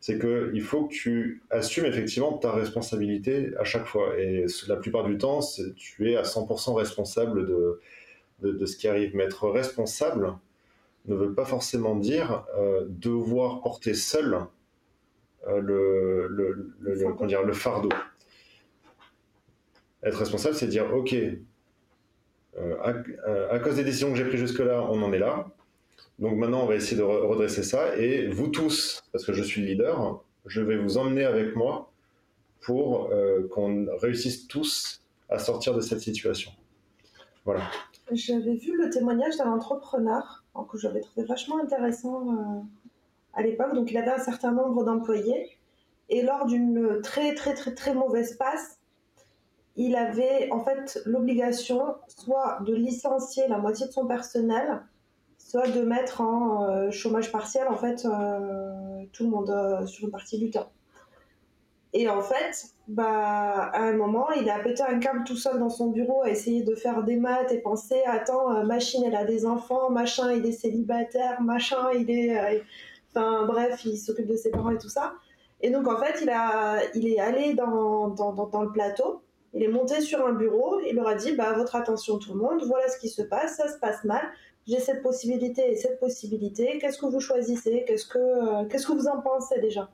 C'est 0.00 0.18
que 0.18 0.50
il 0.54 0.62
faut 0.62 0.86
que 0.86 0.92
tu 0.92 1.42
assumes 1.50 1.84
effectivement 1.84 2.32
ta 2.38 2.50
responsabilité 2.52 3.50
à 3.58 3.64
chaque 3.64 3.86
fois. 3.86 4.18
Et 4.18 4.46
la 4.66 4.76
plupart 4.76 5.04
du 5.04 5.16
temps, 5.18 5.40
tu 5.76 6.10
es 6.10 6.16
à 6.16 6.22
100% 6.24 6.74
responsable 6.74 7.46
de, 7.46 7.80
de, 8.42 8.50
de 8.52 8.66
ce 8.66 8.76
qui 8.76 8.88
arrive. 8.88 9.14
Mais 9.14 9.24
être 9.24 9.48
responsable 9.48 10.32
ne 11.06 11.14
veut 11.14 11.34
pas 11.34 11.44
forcément 11.44 11.96
dire 11.96 12.44
euh, 12.56 12.86
devoir 12.88 13.62
porter 13.62 13.94
seul 13.94 14.46
euh, 15.48 15.60
le, 15.60 16.28
le, 16.80 17.26
dire, 17.26 17.42
le 17.42 17.52
fardeau. 17.52 17.88
Être 20.02 20.18
responsable, 20.18 20.54
c'est 20.54 20.66
dire, 20.66 20.94
OK, 20.94 21.14
euh, 21.14 22.76
à, 23.50 23.58
cause 23.58 23.76
des 23.76 23.84
décisions 23.84 24.10
que 24.10 24.16
j'ai 24.16 24.24
prises 24.24 24.40
jusque-là, 24.40 24.86
on 24.90 25.02
en 25.02 25.12
est 25.12 25.18
là. 25.18 25.50
Donc 26.18 26.36
maintenant, 26.36 26.62
on 26.62 26.66
va 26.66 26.74
essayer 26.74 26.96
de 26.96 27.02
re- 27.02 27.26
redresser 27.26 27.62
ça. 27.62 27.96
Et 27.96 28.28
vous 28.28 28.48
tous, 28.48 29.02
parce 29.12 29.24
que 29.24 29.32
je 29.32 29.42
suis 29.42 29.62
le 29.62 29.68
leader, 29.68 30.22
je 30.46 30.60
vais 30.60 30.76
vous 30.76 30.98
emmener 30.98 31.24
avec 31.24 31.56
moi 31.56 31.92
pour 32.60 33.10
qu'on 33.52 33.86
réussisse 33.96 34.46
tous 34.46 35.02
à 35.30 35.38
sortir 35.38 35.74
de 35.74 35.80
cette 35.80 36.00
situation. 36.00 36.52
Voilà. 37.44 37.62
J'avais 38.12 38.54
vu 38.54 38.76
le 38.76 38.90
témoignage 38.90 39.36
d'un 39.38 39.50
entrepreneur 39.50 40.39
que 40.68 40.78
j'avais 40.78 41.00
trouvé 41.00 41.26
vachement 41.26 41.58
intéressant 41.58 42.32
euh, 42.32 42.60
à 43.34 43.42
l'époque. 43.42 43.74
Donc, 43.74 43.90
il 43.90 43.96
avait 43.96 44.10
un 44.10 44.18
certain 44.18 44.52
nombre 44.52 44.84
d'employés. 44.84 45.48
Et 46.08 46.22
lors 46.22 46.46
d'une 46.46 47.00
très, 47.02 47.34
très, 47.34 47.54
très, 47.54 47.74
très 47.74 47.94
mauvaise 47.94 48.36
passe, 48.36 48.78
il 49.76 49.94
avait 49.94 50.48
en 50.50 50.60
fait 50.64 51.00
l'obligation 51.06 51.94
soit 52.08 52.58
de 52.66 52.74
licencier 52.74 53.46
la 53.48 53.58
moitié 53.58 53.86
de 53.86 53.92
son 53.92 54.06
personnel, 54.06 54.82
soit 55.38 55.68
de 55.68 55.82
mettre 55.82 56.20
en 56.20 56.68
euh, 56.68 56.90
chômage 56.90 57.30
partiel 57.30 57.68
en 57.68 57.76
fait 57.76 58.04
euh, 58.04 59.04
tout 59.12 59.24
le 59.24 59.30
monde 59.30 59.86
sur 59.86 60.04
une 60.04 60.10
partie 60.10 60.38
du 60.38 60.50
temps. 60.50 60.70
Et 61.92 62.08
en 62.08 62.22
fait, 62.22 62.66
bah, 62.86 63.70
à 63.72 63.80
un 63.80 63.94
moment, 63.94 64.30
il 64.32 64.48
a 64.48 64.60
pété 64.60 64.82
un 64.82 64.98
câble 65.00 65.24
tout 65.24 65.36
seul 65.36 65.58
dans 65.58 65.70
son 65.70 65.88
bureau 65.88 66.22
à 66.22 66.30
essayer 66.30 66.62
de 66.62 66.74
faire 66.74 67.02
des 67.02 67.16
maths 67.16 67.50
et 67.50 67.58
penser 67.58 68.00
attends, 68.06 68.64
machine, 68.64 69.02
elle 69.04 69.16
a 69.16 69.24
des 69.24 69.44
enfants, 69.44 69.90
machin, 69.90 70.32
il 70.32 70.46
est 70.46 70.52
célibataire, 70.52 71.40
machin, 71.40 71.90
il 71.92 72.10
est. 72.10 72.62
Enfin, 73.12 73.44
bref, 73.46 73.84
il 73.84 73.98
s'occupe 73.98 74.28
de 74.28 74.36
ses 74.36 74.50
parents 74.50 74.70
et 74.70 74.78
tout 74.78 74.88
ça. 74.88 75.14
Et 75.62 75.70
donc, 75.70 75.88
en 75.88 75.98
fait, 75.98 76.20
il, 76.22 76.30
a, 76.30 76.80
il 76.94 77.06
est 77.06 77.20
allé 77.20 77.54
dans, 77.54 78.08
dans, 78.08 78.32
dans, 78.32 78.62
le 78.62 78.72
plateau, 78.72 79.22
il 79.52 79.62
est 79.62 79.68
monté 79.68 80.00
sur 80.00 80.24
un 80.26 80.32
bureau, 80.32 80.80
il 80.80 80.94
leur 80.94 81.08
a 81.08 81.14
dit 81.14 81.32
bah, 81.32 81.52
Votre 81.52 81.76
attention, 81.76 82.18
tout 82.18 82.32
le 82.32 82.40
monde, 82.40 82.62
voilà 82.66 82.88
ce 82.88 82.98
qui 82.98 83.08
se 83.08 83.22
passe, 83.22 83.56
ça 83.56 83.68
se 83.68 83.78
passe 83.78 84.04
mal, 84.04 84.22
j'ai 84.66 84.78
cette 84.78 85.02
possibilité 85.02 85.70
et 85.72 85.76
cette 85.76 86.00
possibilité, 86.00 86.78
qu'est-ce 86.78 86.98
que 86.98 87.06
vous 87.06 87.20
choisissez 87.20 87.84
Qu'est-ce 87.86 88.06
que, 88.06 88.18
euh, 88.18 88.64
qu'est-ce 88.66 88.86
que 88.86 88.92
vous 88.92 89.08
en 89.08 89.20
pensez 89.20 89.60
déjà? 89.60 89.90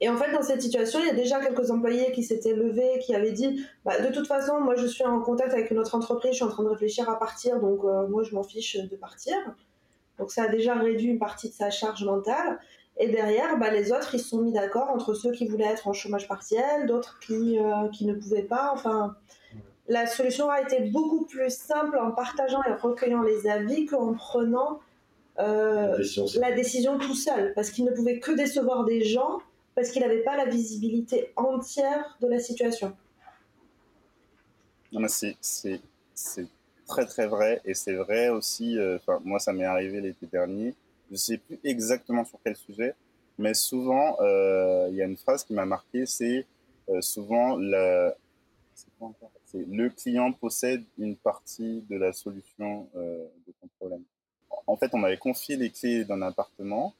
Et 0.00 0.08
en 0.08 0.16
fait, 0.16 0.32
dans 0.32 0.42
cette 0.42 0.62
situation, 0.62 1.00
il 1.00 1.06
y 1.06 1.10
a 1.10 1.14
déjà 1.14 1.40
quelques 1.40 1.70
employés 1.70 2.12
qui 2.12 2.22
s'étaient 2.22 2.54
levés, 2.54 3.00
qui 3.00 3.14
avaient 3.14 3.32
dit 3.32 3.64
bah, 3.84 4.00
De 4.00 4.12
toute 4.12 4.28
façon, 4.28 4.60
moi, 4.60 4.76
je 4.76 4.86
suis 4.86 5.04
en 5.04 5.20
contact 5.20 5.52
avec 5.52 5.70
une 5.70 5.78
autre 5.78 5.94
entreprise, 5.94 6.32
je 6.32 6.36
suis 6.36 6.44
en 6.44 6.50
train 6.50 6.62
de 6.62 6.68
réfléchir 6.68 7.08
à 7.10 7.18
partir, 7.18 7.58
donc 7.60 7.80
euh, 7.84 8.06
moi, 8.06 8.22
je 8.22 8.34
m'en 8.34 8.44
fiche 8.44 8.76
de 8.76 8.96
partir. 8.96 9.34
Donc, 10.18 10.30
ça 10.30 10.44
a 10.44 10.48
déjà 10.48 10.74
réduit 10.74 11.08
une 11.08 11.18
partie 11.18 11.48
de 11.48 11.54
sa 11.54 11.70
charge 11.70 12.04
mentale. 12.04 12.58
Et 13.00 13.08
derrière, 13.08 13.58
bah, 13.58 13.70
les 13.70 13.92
autres, 13.92 14.14
ils 14.14 14.20
se 14.20 14.28
sont 14.28 14.42
mis 14.42 14.52
d'accord 14.52 14.90
entre 14.90 15.14
ceux 15.14 15.32
qui 15.32 15.46
voulaient 15.46 15.64
être 15.64 15.88
en 15.88 15.92
chômage 15.92 16.28
partiel, 16.28 16.86
d'autres 16.86 17.18
qui, 17.20 17.58
euh, 17.58 17.88
qui 17.92 18.06
ne 18.06 18.14
pouvaient 18.14 18.42
pas. 18.42 18.70
Enfin, 18.72 19.16
la 19.88 20.06
solution 20.06 20.50
a 20.50 20.60
été 20.60 20.80
beaucoup 20.90 21.24
plus 21.24 21.50
simple 21.50 21.98
en 21.98 22.12
partageant 22.12 22.62
et 22.64 22.72
recueillant 22.72 23.22
les 23.22 23.48
avis 23.48 23.86
qu'en 23.86 24.14
prenant 24.14 24.80
euh, 25.38 25.98
la, 26.36 26.52
décision. 26.52 26.98
tout 26.98 27.14
seul. 27.14 27.52
Parce 27.54 27.70
qu'il 27.70 27.84
ne 27.84 27.92
pouvait 27.92 28.18
que 28.18 28.32
décevoir 28.32 28.84
des 28.84 29.02
gens, 29.04 29.38
parce 29.78 29.90
qu'il 29.90 30.02
n'avait 30.02 30.24
pas 30.24 30.36
la 30.36 30.46
visibilité 30.46 31.30
entière 31.36 32.18
de 32.20 32.26
la 32.26 32.40
situation. 32.40 32.96
C'est 35.04 36.48
très 36.88 37.06
très 37.06 37.28
vrai. 37.28 37.60
Et 37.64 37.74
c'est 37.74 37.94
vrai 37.94 38.28
aussi, 38.28 38.76
euh, 38.76 38.98
moi 39.22 39.38
ça 39.38 39.52
m'est 39.52 39.64
arrivé 39.64 40.00
l'été 40.00 40.26
dernier 40.26 40.74
je 41.12 41.16
sais 41.16 41.38
plus 41.38 41.60
exactement 41.62 42.24
sur 42.24 42.40
quel 42.44 42.56
sujet, 42.56 42.94
mais 43.38 43.54
souvent, 43.54 44.16
euh, 44.20 44.88
il 44.90 44.96
y 44.96 45.00
a 45.00 45.06
une 45.06 45.16
phrase 45.16 45.44
qui 45.44 45.54
m'a 45.54 45.64
marqué, 45.64 46.04
c'est 46.06 46.44
euh, 46.88 47.00
souvent 47.00 47.56
le, 47.56 48.12
client 49.96 50.32
possède 50.32 50.84
une 50.98 51.16
partie 51.16 51.82
de 51.88 51.96
la 51.96 52.12
solution 52.12 52.88
de 52.94 53.52
ton 53.60 53.68
problème. 53.78 54.02
En 54.66 54.76
fait, 54.76 54.90
on 54.92 54.98
m'avait 54.98 55.16
confié 55.16 55.56
les 55.56 55.70
clés 55.70 56.04
d'un 56.04 56.20
appartement 56.20 56.94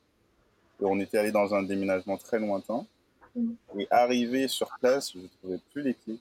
et 0.80 0.84
on 0.84 0.98
était 1.00 1.18
allé 1.18 1.32
dans 1.32 1.54
un 1.54 1.62
déménagement 1.62 2.16
très 2.16 2.38
lointain. 2.38 2.86
Mmh. 3.34 3.52
Et 3.78 3.86
arrivé 3.90 4.48
sur 4.48 4.70
place, 4.80 5.12
je 5.12 5.18
ne 5.18 5.26
trouvais 5.26 5.58
plus 5.72 5.82
les 5.82 5.94
clés 5.94 6.18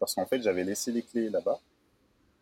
parce 0.00 0.14
qu'en 0.14 0.26
fait, 0.26 0.42
j'avais 0.42 0.64
laissé 0.64 0.90
les 0.90 1.02
clés 1.02 1.28
là-bas. 1.28 1.60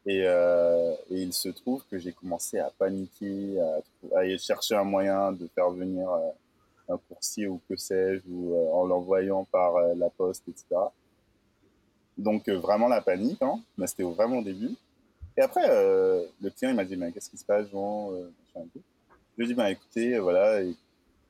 Euh, 0.06 0.94
et, 1.10 1.22
il 1.22 1.34
se 1.34 1.50
trouve 1.50 1.82
que 1.90 1.98
j'ai 1.98 2.12
commencé 2.12 2.58
à 2.58 2.70
paniquer, 2.78 3.60
à, 3.60 4.18
à, 4.20 4.38
chercher 4.38 4.76
un 4.76 4.84
moyen 4.84 5.32
de 5.32 5.46
faire 5.54 5.68
venir 5.70 6.08
euh, 6.10 6.94
un 6.94 6.96
coursier 6.96 7.46
ou 7.46 7.60
que 7.68 7.76
sais-je, 7.76 8.22
ou 8.30 8.54
euh, 8.54 8.72
en 8.72 8.86
l'envoyant 8.86 9.44
par 9.44 9.74
la 9.96 10.08
poste, 10.08 10.48
etc. 10.48 10.64
Donc 12.16 12.48
vraiment 12.48 12.88
la 12.88 13.02
panique, 13.02 13.42
hein, 13.42 13.60
mais 13.76 13.86
c'était 13.86 14.04
vraiment 14.04 14.38
au 14.38 14.42
début. 14.42 14.74
Et 15.36 15.42
après, 15.42 15.68
le 15.68 16.50
client 16.50 16.70
il 16.70 16.74
m'a 16.74 16.84
dit 16.84 16.96
mais 16.96 17.12
qu'est-ce 17.12 17.30
qui 17.30 17.36
se 17.36 17.44
passe, 17.44 17.68
Jean 17.70 18.10
Je 18.56 18.60
lui 19.36 19.44
ai 19.44 19.46
dit 19.46 19.54
bah 19.54 19.70
écoutez, 19.70 20.18
voilà, 20.18 20.62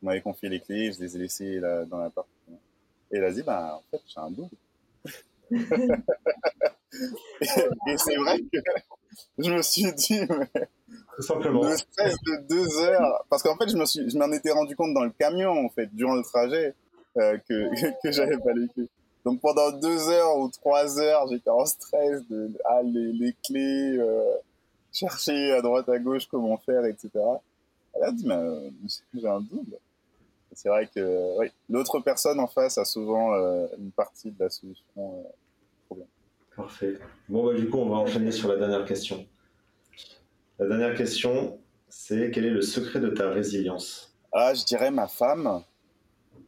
il 0.02 0.06
m'avait 0.06 0.20
confié 0.20 0.48
les 0.48 0.60
clés, 0.60 0.92
je 0.92 1.00
les 1.00 1.16
ai 1.16 1.18
laissées 1.18 1.60
là, 1.60 1.84
dans 1.84 1.98
l'appart. 1.98 2.28
Et 3.10 3.18
il 3.18 3.24
a 3.24 3.32
dit 3.32 3.42
bah 3.42 3.78
en 3.78 3.82
fait 3.90 4.02
j'ai 4.06 4.20
un 4.20 4.30
double. 4.30 4.54
et, 5.50 5.56
c'est 7.96 8.16
vrai 8.16 8.38
que 8.40 8.58
je 9.38 9.50
me 9.50 9.62
suis 9.62 9.92
dit, 9.94 10.20
mais 10.28 10.50
Tout 11.16 11.22
simplement. 11.22 11.62
le 11.62 11.76
stress 11.76 12.16
de 12.26 12.46
deux 12.48 12.78
heures, 12.80 13.24
parce 13.30 13.42
qu'en 13.42 13.56
fait, 13.56 13.68
je 13.68 13.76
me 13.76 13.86
suis, 13.86 14.10
je 14.10 14.18
m'en 14.18 14.30
étais 14.32 14.50
rendu 14.50 14.76
compte 14.76 14.94
dans 14.94 15.04
le 15.04 15.10
camion, 15.10 15.64
en 15.64 15.68
fait, 15.70 15.88
durant 15.94 16.14
le 16.14 16.22
trajet, 16.22 16.74
euh, 17.16 17.38
que, 17.48 18.00
que 18.02 18.12
j'avais 18.12 18.38
pas 18.38 18.52
les 18.52 18.68
clés. 18.68 18.88
Donc 19.24 19.40
pendant 19.40 19.72
deux 19.72 20.08
heures 20.08 20.38
ou 20.38 20.48
trois 20.48 20.98
heures, 20.98 21.26
j'étais 21.28 21.50
en 21.50 21.66
stress 21.66 22.26
de 22.28 22.50
ah, 22.64 22.82
les, 22.82 23.12
les 23.12 23.34
clés, 23.44 23.96
euh, 23.98 24.22
chercher 24.92 25.52
à 25.52 25.60
droite 25.60 25.88
à 25.88 25.98
gauche 25.98 26.26
comment 26.30 26.56
faire, 26.58 26.84
etc. 26.84 27.10
Elle 27.94 28.04
a 28.04 28.12
dit, 28.12 28.26
mais 28.26 28.34
euh, 28.34 28.70
j'ai 29.14 29.28
un 29.28 29.40
double. 29.40 29.76
C'est 30.58 30.70
vrai 30.70 30.88
que 30.92 31.38
oui, 31.38 31.52
l'autre 31.68 32.00
personne 32.00 32.40
en 32.40 32.48
face 32.48 32.78
a 32.78 32.84
souvent 32.84 33.32
une 33.78 33.92
partie 33.92 34.32
de 34.32 34.42
la 34.42 34.50
solution 34.50 35.24
Parfait. 36.56 36.98
Bon, 37.28 37.46
bah, 37.46 37.54
du 37.54 37.70
coup, 37.70 37.78
on 37.78 37.88
va 37.88 37.98
enchaîner 37.98 38.32
sur 38.32 38.48
la 38.48 38.56
dernière 38.56 38.84
question. 38.84 39.24
La 40.58 40.66
dernière 40.66 40.96
question, 40.96 41.56
c'est 41.88 42.32
quel 42.32 42.46
est 42.46 42.50
le 42.50 42.62
secret 42.62 42.98
de 42.98 43.10
ta 43.10 43.30
résilience? 43.30 44.12
Ah, 44.32 44.52
je 44.54 44.64
dirais 44.64 44.90
ma 44.90 45.06
femme. 45.06 45.62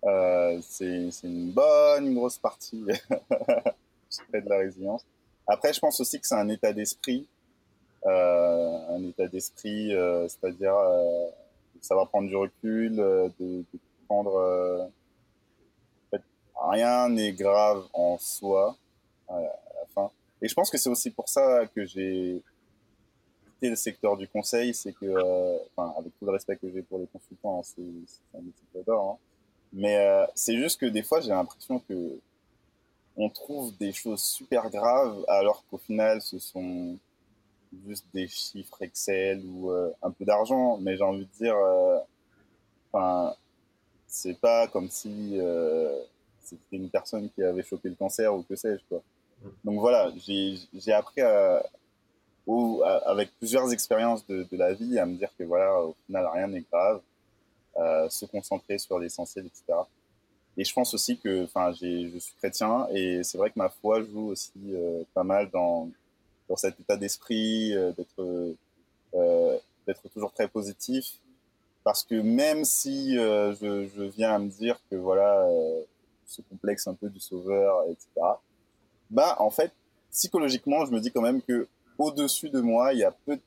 Euh, 0.05 0.59
c'est 0.63 1.11
une 1.23 1.53
bonne, 1.53 2.13
grosse 2.13 2.39
partie 2.39 2.83
du 2.85 2.93
secret 4.09 4.43
de 4.43 4.49
la 4.49 4.59
résilience. 4.59 5.07
Après, 5.47 5.73
je 5.73 5.79
pense 5.79 6.01
aussi 6.01 6.21
que 6.21 6.27
c'est 6.27 6.35
un 6.35 6.49
état 6.49 6.73
d'esprit. 6.73 7.29
Euh, 8.07 8.97
un 8.97 9.05
état 9.05 9.29
d'esprit, 9.29 9.95
euh, 9.95 10.27
c'est-à-dire 10.27 10.75
savoir 11.81 12.09
prendre 12.09 12.29
du 12.29 12.35
recul, 12.35 12.97
de, 12.97 13.31
de 13.39 13.79
fait, 16.11 16.23
rien 16.61 17.09
n'est 17.09 17.33
grave 17.33 17.85
en 17.93 18.19
soi. 18.19 18.77
Et 20.43 20.49
je 20.49 20.55
pense 20.55 20.71
que 20.71 20.79
c'est 20.79 20.89
aussi 20.89 21.11
pour 21.11 21.29
ça 21.29 21.67
que 21.75 21.85
j'ai 21.85 22.43
quitté 23.45 23.71
le 23.71 23.77
secteur 23.77 24.17
du 24.17 24.27
conseil, 24.27 24.73
c'est 24.75 24.93
que, 24.93 25.05
euh, 25.05 25.59
avec 25.77 26.19
tout 26.19 26.25
le 26.25 26.33
respect 26.33 26.57
que 26.57 26.71
j'ai 26.71 26.83
pour 26.83 26.99
les 26.99 27.07
consultants, 27.07 27.61
hein, 27.61 27.63
c'est 27.63 27.83
un 28.39 28.41
métier 28.41 28.65
que 28.73 28.79
j'adore, 28.79 29.11
hein. 29.11 29.19
mais 29.73 29.99
euh, 29.99 30.27
c'est 30.35 30.57
juste 30.57 30.81
que 30.81 30.87
des 30.87 31.03
fois 31.03 31.21
j'ai 31.21 31.31
l'impression 31.31 31.79
que 31.81 32.19
on 33.17 33.29
trouve 33.29 33.77
des 33.77 33.93
choses 33.93 34.23
super 34.23 34.71
graves 34.71 35.25
alors 35.29 35.63
qu'au 35.69 35.77
final 35.77 36.23
ce 36.23 36.39
sont 36.39 36.97
juste 37.87 38.07
des 38.15 38.27
chiffres 38.29 38.81
Excel 38.81 39.45
ou 39.45 39.71
euh, 39.71 39.91
un 40.03 40.11
peu 40.11 40.25
d'argent, 40.25 40.79
mais 40.79 40.97
j'ai 40.97 41.05
envie 41.05 41.27
de 41.27 41.45
dire, 41.45 41.57
enfin, 42.91 43.35
c'est 44.11 44.39
pas 44.39 44.67
comme 44.69 44.91
si 44.91 45.39
c'était 46.43 46.77
une 46.77 46.91
personne 46.91 47.31
qui 47.31 47.43
avait 47.43 47.63
chopé 47.63 47.89
le 47.89 47.95
cancer 47.95 48.35
ou 48.35 48.43
que 48.43 48.57
sais-je 48.57 48.83
quoi. 48.89 49.03
Donc 49.65 49.81
voilà, 49.81 50.13
j'ai 50.19 50.93
appris 50.93 51.23
avec 53.07 53.31
plusieurs 53.39 53.73
expériences 53.73 54.27
de, 54.27 54.47
la 54.53 54.75
vie 54.75 54.99
à 54.99 55.07
me 55.07 55.17
dire 55.17 55.31
que 55.39 55.45
voilà, 55.45 55.83
au 55.83 55.95
final, 56.07 56.29
rien 56.33 56.49
n'est 56.49 56.65
grave, 56.71 57.01
euh, 57.77 58.09
se 58.09 58.27
concentrer 58.27 58.79
sur 58.79 58.99
l'essentiel, 58.99 59.47
etc. 59.47 59.79
Et 60.57 60.65
je 60.65 60.73
pense 60.73 60.93
aussi 60.93 61.19
que, 61.19 61.45
enfin, 61.45 61.73
je 61.73 62.19
suis 62.19 62.35
chrétien 62.39 62.89
et 62.93 63.23
c'est 63.23 63.39
vrai 63.39 63.51
que 63.51 63.59
ma 63.59 63.69
foi 63.69 64.03
joue 64.03 64.31
aussi 64.31 64.53
euh, 64.69 65.05
pas 65.15 65.23
mal 65.23 65.49
dans, 65.51 65.89
dans 66.49 66.57
cet 66.57 66.79
état 66.81 66.97
d'esprit, 66.97 67.75
euh, 67.75 67.93
d'être 67.93 68.55
d'être 69.87 70.09
toujours 70.11 70.33
très 70.33 70.47
positif. 70.47 71.15
Parce 71.85 72.05
que 72.05 72.15
même 72.15 72.65
si 72.65 73.15
je, 73.15 73.89
je, 73.95 74.03
viens 74.03 74.35
à 74.35 74.39
me 74.39 74.49
dire 74.49 74.79
que 74.91 74.97
voilà, 74.97 75.49
ce 76.27 76.43
complexe 76.43 76.87
un 76.87 76.95
peu 76.95 77.09
du 77.09 77.21
sauveur, 77.21 77.85
etc., 77.89 78.09
bah 79.11 79.37
en 79.39 79.51
fait 79.51 79.73
psychologiquement 80.11 80.87
je 80.87 80.93
me 80.93 81.01
dis 81.01 81.11
quand 81.11 81.23
même 81.23 81.43
que 81.43 81.67
au-dessus 81.99 82.49
de 82.49 82.61
moi 82.61 82.93
il 82.93 83.01
y 83.01 83.05
a 83.05 83.11
peu 83.11 83.39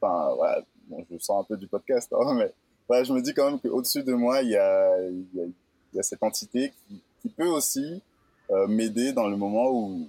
enfin 0.00 0.34
voilà 0.34 0.62
bon, 0.88 1.04
je 1.10 1.18
sens 1.18 1.42
un 1.42 1.44
peu 1.44 1.56
du 1.56 1.66
podcast 1.66 2.12
hein, 2.12 2.34
mais 2.34 2.52
voilà, 2.88 3.04
je 3.04 3.12
me 3.12 3.20
dis 3.20 3.34
quand 3.34 3.50
même 3.50 3.60
qu'au-dessus 3.60 4.02
de 4.02 4.14
moi 4.14 4.42
il 4.42 4.50
y 4.50 4.56
a, 4.56 5.08
il 5.08 5.26
y 5.34 5.40
a, 5.40 5.44
il 5.44 5.96
y 5.96 5.98
a 5.98 6.02
cette 6.02 6.22
entité 6.22 6.72
qui, 6.88 7.00
qui 7.20 7.28
peut 7.28 7.46
aussi 7.46 8.02
euh, 8.50 8.66
m'aider 8.66 9.12
dans 9.12 9.28
le 9.28 9.36
moment 9.36 9.70
où, 9.70 10.06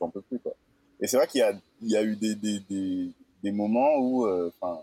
j'en 0.00 0.08
peux 0.10 0.22
plus 0.22 0.38
quoi 0.38 0.52
et 1.00 1.06
c'est 1.06 1.16
vrai 1.16 1.26
qu'il 1.26 1.40
y 1.40 1.42
a 1.42 1.52
il 1.80 1.90
y 1.90 1.96
a 1.96 2.02
eu 2.02 2.16
des 2.16 2.34
des, 2.34 2.60
des, 2.60 3.10
des 3.42 3.52
moments 3.52 3.98
où 3.98 4.26
euh, 4.26 4.52
enfin 4.60 4.80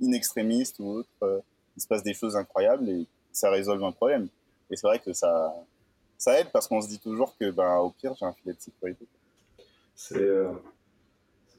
inextrémistes 0.00 0.78
ou 0.78 0.88
autres 0.88 1.08
euh, 1.22 1.40
il 1.80 1.82
se 1.82 1.88
passe 1.88 2.02
des 2.02 2.12
choses 2.14 2.36
incroyables 2.36 2.88
et 2.88 3.06
ça 3.32 3.50
résolve 3.50 3.82
un 3.82 3.92
problème 3.92 4.28
et 4.70 4.76
c'est 4.76 4.86
vrai 4.86 4.98
que 4.98 5.14
ça 5.14 5.54
ça 6.20 6.38
aide 6.38 6.48
parce 6.52 6.68
qu'on 6.68 6.82
se 6.82 6.88
dit 6.88 7.00
toujours 7.00 7.34
que, 7.38 7.50
ben, 7.50 7.78
au 7.78 7.90
pire, 7.90 8.12
j'ai 8.14 8.26
un 8.26 8.32
filet 8.32 8.52
de 8.52 8.60
sécurité. 8.60 9.06
C'est. 9.94 10.20
Euh, 10.20 10.52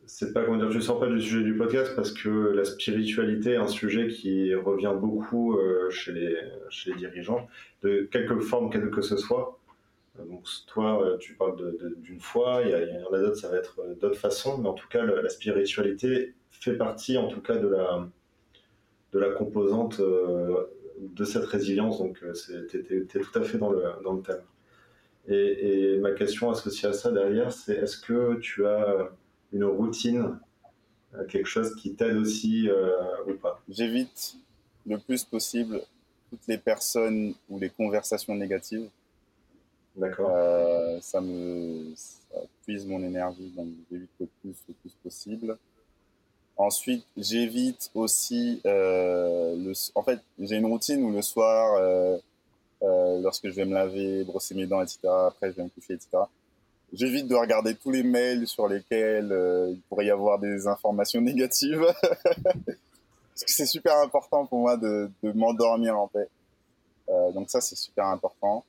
c'est 0.05 0.33
pas 0.33 0.43
comment 0.43 0.57
dire, 0.57 0.71
je 0.71 0.79
sors 0.79 0.99
pas 0.99 1.07
du 1.07 1.21
sujet 1.21 1.43
du 1.43 1.55
podcast 1.55 1.95
parce 1.95 2.11
que 2.11 2.29
la 2.29 2.65
spiritualité 2.65 3.51
est 3.51 3.57
un 3.57 3.67
sujet 3.67 4.09
qui 4.09 4.53
revient 4.53 4.93
beaucoup 4.99 5.57
euh, 5.57 5.89
chez, 5.89 6.11
les, 6.11 6.35
chez 6.69 6.91
les 6.91 6.97
dirigeants, 6.97 7.47
de 7.81 8.09
quelque 8.11 8.39
forme, 8.39 8.69
quelle 8.69 8.91
que 8.91 9.01
ce 9.01 9.15
soit. 9.15 9.57
Donc 10.19 10.45
toi, 10.67 11.17
tu 11.19 11.35
parles 11.35 11.77
d'une 12.01 12.19
foi, 12.19 12.61
il 12.65 12.71
y, 12.71 12.73
en 12.75 13.13
a 13.13 13.19
d'autres, 13.19 13.37
ça 13.37 13.47
va 13.47 13.57
être 13.57 13.77
d'autres 14.01 14.19
façons, 14.19 14.57
mais 14.57 14.67
en 14.67 14.73
tout 14.73 14.89
cas, 14.89 15.03
la 15.03 15.29
spiritualité 15.29 16.35
fait 16.49 16.73
partie, 16.73 17.17
en 17.17 17.29
tout 17.29 17.41
cas, 17.41 17.55
de 17.55 17.69
la, 17.69 18.05
de 19.11 19.19
la 19.19 19.31
composante 19.31 19.99
euh, 19.99 20.65
de 20.99 21.23
cette 21.23 21.45
résilience. 21.45 21.99
Donc, 21.99 22.19
tu 22.69 22.77
es, 22.77 23.05
tout 23.05 23.39
à 23.39 23.43
fait 23.43 23.57
dans 23.57 23.71
le, 23.71 23.83
dans 24.03 24.13
le 24.13 24.21
thème. 24.21 24.41
Et, 25.27 25.93
et, 25.95 25.97
ma 25.99 26.11
question 26.11 26.49
associée 26.49 26.89
à 26.89 26.93
ça 26.93 27.11
derrière, 27.11 27.51
c'est 27.51 27.75
est-ce 27.75 27.97
que 27.97 28.39
tu 28.39 28.65
as 28.65 29.09
une 29.53 29.65
routine, 29.65 30.39
quelque 31.27 31.47
chose 31.47 31.75
qui 31.75 31.93
t'aide 31.93 32.17
aussi 32.17 32.69
ou 33.27 33.33
pas? 33.33 33.61
J'évite 33.69 34.37
le 34.87 34.97
plus 34.97 35.23
possible 35.23 35.81
toutes 36.29 36.47
les 36.47 36.57
personnes 36.57 37.33
ou 37.49 37.59
les 37.59 37.69
conversations 37.69 38.33
négatives 38.33 38.89
D'accord. 39.95 40.31
Euh, 40.33 40.99
ça 41.01 41.19
me 41.19 41.93
ça 41.95 42.39
puise 42.63 42.85
mon 42.85 43.03
énergie, 43.03 43.51
donc 43.55 43.67
j'évite 43.89 44.09
le 44.19 44.27
plus, 44.41 44.55
le 44.69 44.73
plus 44.75 44.93
possible. 45.03 45.57
Ensuite, 46.57 47.05
j'évite 47.17 47.89
aussi 47.95 48.61
euh, 48.65 49.55
le. 49.55 49.73
En 49.95 50.03
fait, 50.03 50.19
j'ai 50.39 50.57
une 50.57 50.65
routine 50.65 51.03
où 51.03 51.11
le 51.11 51.21
soir, 51.21 51.75
euh, 51.75 52.17
euh, 52.83 53.19
lorsque 53.21 53.47
je 53.47 53.53
vais 53.53 53.65
me 53.65 53.73
laver, 53.73 54.23
brosser 54.23 54.53
mes 54.55 54.67
dents, 54.67 54.81
etc. 54.81 54.99
Après, 55.27 55.51
je 55.51 55.55
vais 55.55 55.63
me 55.63 55.69
coucher, 55.69 55.93
etc. 55.93 56.19
J'évite 56.93 57.27
de 57.27 57.35
regarder 57.35 57.75
tous 57.75 57.89
les 57.89 58.03
mails 58.03 58.47
sur 58.47 58.67
lesquels 58.67 59.31
euh, 59.31 59.69
il 59.71 59.81
pourrait 59.83 60.05
y 60.05 60.11
avoir 60.11 60.39
des 60.39 60.67
informations 60.67 61.21
négatives. 61.21 61.85
Parce 62.03 63.43
que 63.45 63.51
c'est 63.51 63.65
super 63.65 63.97
important 63.97 64.45
pour 64.45 64.59
moi 64.59 64.77
de, 64.77 65.09
de 65.23 65.31
m'endormir 65.31 65.97
en 65.97 66.07
paix. 66.07 66.27
Euh, 67.09 67.31
donc 67.31 67.49
ça, 67.49 67.61
c'est 67.61 67.77
super 67.77 68.07
important. 68.07 68.65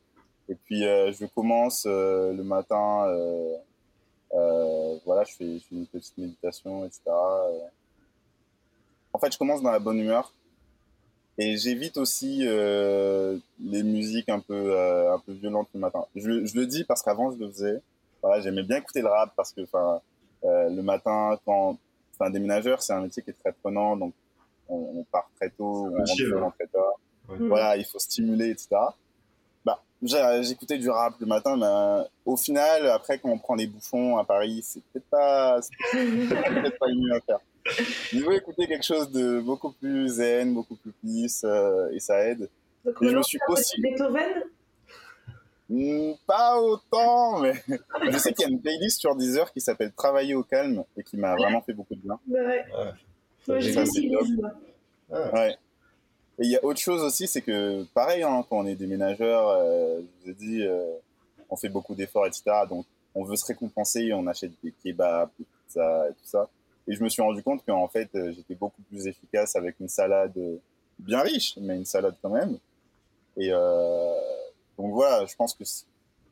Et 0.49 0.55
puis, 0.55 0.87
euh, 0.87 1.12
je 1.12 1.26
commence 1.26 1.85
le 1.87 2.43
matin, 2.43 3.07
euh, 4.35 4.97
voilà, 5.05 5.24
je 5.24 5.35
fais, 5.35 5.59
je 5.59 5.64
fais, 5.64 5.74
une 5.74 5.87
petite 5.87 6.16
méditation, 6.18 6.85
etc. 6.85 7.03
En 9.12 9.18
fait, 9.18 9.33
je 9.33 9.39
commence 9.39 9.62
dans 9.62 9.70
la 9.70 9.78
bonne 9.78 9.99
humeur. 9.99 10.33
Et 11.39 11.57
j'évite 11.57 11.97
aussi 11.97 12.45
les 12.45 13.83
musiques 13.83 14.28
un 14.28 14.41
peu, 14.41 14.78
un 14.78 15.18
peu 15.18 15.33
violentes 15.33 15.68
le 15.74 15.80
matin. 15.80 16.05
Je, 16.14 16.45
je 16.45 16.57
le 16.57 16.66
dis 16.66 16.85
parce 16.85 17.03
qu'avant, 17.03 17.33
je 17.33 17.39
le 17.39 17.51
faisais. 17.51 17.80
Voilà, 18.22 18.41
J'aimais 18.43 18.62
bien 18.62 18.76
écouter 18.76 19.01
le 19.01 19.09
rap 19.09 19.33
parce 19.35 19.53
que 19.53 19.62
le 20.43 20.83
matin, 20.83 21.39
quand, 21.45 21.78
un 22.20 22.30
déménageur, 22.30 22.83
c'est 22.83 22.93
un 22.93 23.01
métier 23.01 23.22
qui 23.22 23.30
est 23.30 23.39
très 23.43 23.53
prenant. 23.53 23.97
Donc, 23.97 24.12
on, 24.68 25.05
part 25.11 25.28
très 25.37 25.51
tôt, 25.51 25.89
on 25.89 25.97
rentre 25.97 26.12
hein. 26.37 26.53
très 26.57 26.68
tard. 26.68 26.93
Voilà, 27.26 27.76
il 27.76 27.85
faut 27.85 27.99
stimuler, 27.99 28.51
etc 28.51 28.76
j'écoutais 30.03 30.78
du 30.78 30.90
rap 30.90 31.14
le 31.20 31.26
matin, 31.26 31.57
mais 31.57 31.66
euh, 31.66 32.03
au 32.26 32.36
final, 32.36 32.88
après, 32.88 33.18
quand 33.18 33.30
on 33.30 33.38
prend 33.38 33.55
les 33.55 33.66
bouffons 33.66 34.16
à 34.18 34.24
Paris, 34.24 34.61
c'est 34.64 34.82
peut-être 34.92 35.09
pas, 35.11 35.61
peut-être 35.92 36.78
pas 36.78 36.88
mieux 36.88 37.12
à 37.14 37.20
faire. 37.20 37.38
Il 38.12 38.22
faut 38.22 38.32
écouter 38.32 38.66
quelque 38.66 38.84
chose 38.84 39.11
de 39.11 39.40
beaucoup 39.40 39.72
plus 39.72 40.09
zen, 40.09 40.53
beaucoup 40.55 40.76
plus 40.76 40.92
peace, 41.03 41.42
euh, 41.44 41.90
et 41.92 42.00
ça 42.00 42.24
aide. 42.26 42.48
Donc, 42.84 42.96
et 43.00 43.09
je 43.09 43.16
me 43.16 43.22
suis 43.22 43.38
aussi. 43.48 43.80
Beethoven? 43.80 44.42
Hmm, 45.70 46.12
Pas 46.26 46.61
autant, 46.61 47.38
mais 47.38 47.55
je 48.11 48.18
sais 48.18 48.32
qu'il 48.32 48.42
y 48.42 48.50
a 48.50 48.53
une 48.53 48.61
playlist 48.61 49.00
sur 49.00 49.14
Deezer 49.14 49.53
qui 49.53 49.61
s'appelle 49.61 49.92
Travailler 49.92 50.34
au 50.34 50.42
calme 50.42 50.84
et 50.96 51.03
qui 51.03 51.16
m'a 51.16 51.34
vraiment 51.36 51.62
fait 51.62 51.72
beaucoup 51.72 51.94
de 51.94 52.00
bien. 52.00 52.18
Ouais. 52.28 52.64
ouais. 53.48 53.62
ouais. 55.09 55.32
ouais. 55.32 55.57
Et 56.39 56.45
il 56.45 56.51
y 56.51 56.57
a 56.57 56.64
autre 56.64 56.80
chose 56.80 57.03
aussi, 57.03 57.26
c'est 57.26 57.43
que 57.43 57.85
pareil, 57.95 58.22
hein, 58.22 58.45
quand 58.49 58.59
on 58.59 58.66
est 58.66 58.74
déménageur, 58.74 59.49
euh, 59.49 60.01
je 60.01 60.24
vous 60.24 60.30
ai 60.30 60.35
dit, 60.35 60.62
euh, 60.62 60.85
on 61.51 61.57
fait 61.57 61.68
beaucoup 61.68 61.95
d'efforts, 61.95 62.26
etc. 62.26 62.45
Donc 62.68 62.87
on 63.14 63.24
veut 63.24 63.37
se 63.37 63.45
récompenser, 63.45 64.12
on 64.14 64.26
achète 64.26 64.53
des 64.62 64.72
kebabs, 64.72 65.28
des 65.39 65.45
pizzas 65.66 66.09
et 66.09 66.12
tout 66.12 66.24
ça. 66.24 66.49
Et 66.89 66.95
je 66.95 67.05
me 67.05 67.09
suis 67.09 67.22
rendu 67.22 67.43
compte 67.43 67.64
qu'en 67.64 67.87
fait, 67.87 68.09
euh, 68.14 68.33
j'étais 68.33 68.55
beaucoup 68.55 68.80
plus 68.83 69.07
efficace 69.07 69.57
avec 69.57 69.78
une 69.78 69.89
salade 69.89 70.33
bien 70.99 71.20
riche, 71.20 71.59
mais 71.61 71.76
une 71.76 71.85
salade 71.85 72.16
quand 72.22 72.30
même. 72.30 72.59
Et 73.37 73.51
donc 73.51 74.93
voilà, 74.93 75.24
je 75.24 75.35
pense 75.37 75.55
que 75.55 75.64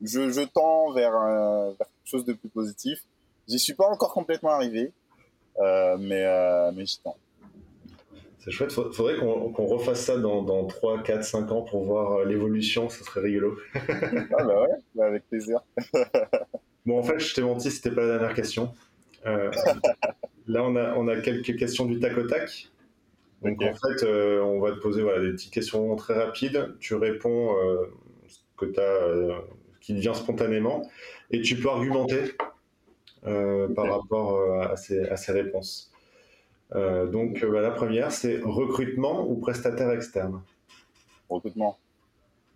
je, 0.02 0.30
je 0.30 0.40
tends 0.42 0.92
vers, 0.92 1.12
vers, 1.12 1.76
quelque 1.78 1.88
chose 2.04 2.24
de 2.24 2.34
plus 2.34 2.48
positif. 2.48 3.04
J'y 3.48 3.58
suis 3.58 3.74
pas 3.74 3.86
encore 3.86 4.12
complètement 4.12 4.50
arrivé, 4.50 4.92
mais, 5.58 6.72
mais 6.72 6.86
j'y 6.86 6.98
tends. 6.98 7.16
C'est 8.40 8.50
chouette. 8.50 8.72
Faudrait 8.72 9.16
qu'on 9.18 9.66
refasse 9.66 10.02
ça 10.02 10.16
dans, 10.16 10.42
dans 10.42 10.66
3, 10.66 11.02
4, 11.02 11.22
5 11.22 11.52
ans 11.52 11.62
pour 11.62 11.84
voir 11.84 12.12
euh, 12.12 12.24
l'évolution. 12.24 12.88
Ça 12.88 13.04
serait 13.04 13.20
rigolo. 13.20 13.58
ah 13.74 14.44
bah 14.44 14.62
ouais, 14.62 14.76
bah 14.94 15.06
avec 15.06 15.28
plaisir. 15.28 15.60
bon, 16.86 16.98
en 16.98 17.02
fait, 17.02 17.18
je 17.18 17.34
t'ai 17.34 17.42
menti, 17.42 17.70
c'était 17.70 17.94
pas 17.94 18.00
la 18.00 18.18
dernière 18.18 18.34
question. 18.34 18.72
Euh, 19.26 19.50
là, 20.46 20.64
on 20.64 20.74
a, 20.76 20.94
on 20.94 21.06
a 21.08 21.20
quelques 21.20 21.54
questions 21.58 21.84
du 21.84 22.00
tac 22.00 22.16
au 22.16 22.22
tac. 22.22 22.68
Donc, 23.42 23.62
en 23.62 23.74
fait, 23.74 24.04
euh, 24.04 24.40
on 24.40 24.58
va 24.58 24.72
te 24.72 24.78
poser 24.78 25.02
voilà, 25.02 25.20
des 25.20 25.32
petites 25.32 25.52
questions 25.52 25.94
très 25.96 26.14
rapides. 26.14 26.76
Tu 26.80 26.94
réponds 26.94 27.54
ce 28.26 28.38
que 28.56 28.80
as, 28.80 29.42
qui 29.82 29.94
vient 29.94 30.14
spontanément. 30.14 30.88
Et 31.30 31.42
tu 31.42 31.56
peux 31.56 31.68
argumenter 31.68 32.36
par 33.22 33.86
rapport 33.86 34.62
à 34.62 34.76
ces, 34.76 35.00
à 35.08 35.16
ces 35.16 35.32
réponses. 35.32 35.89
Euh, 36.74 37.06
donc 37.06 37.42
euh, 37.42 37.50
bah, 37.50 37.60
la 37.60 37.70
première, 37.70 38.12
c'est 38.12 38.40
recrutement 38.42 39.26
ou 39.26 39.36
prestataire 39.36 39.90
externe 39.90 40.42
Recrutement. 41.28 41.78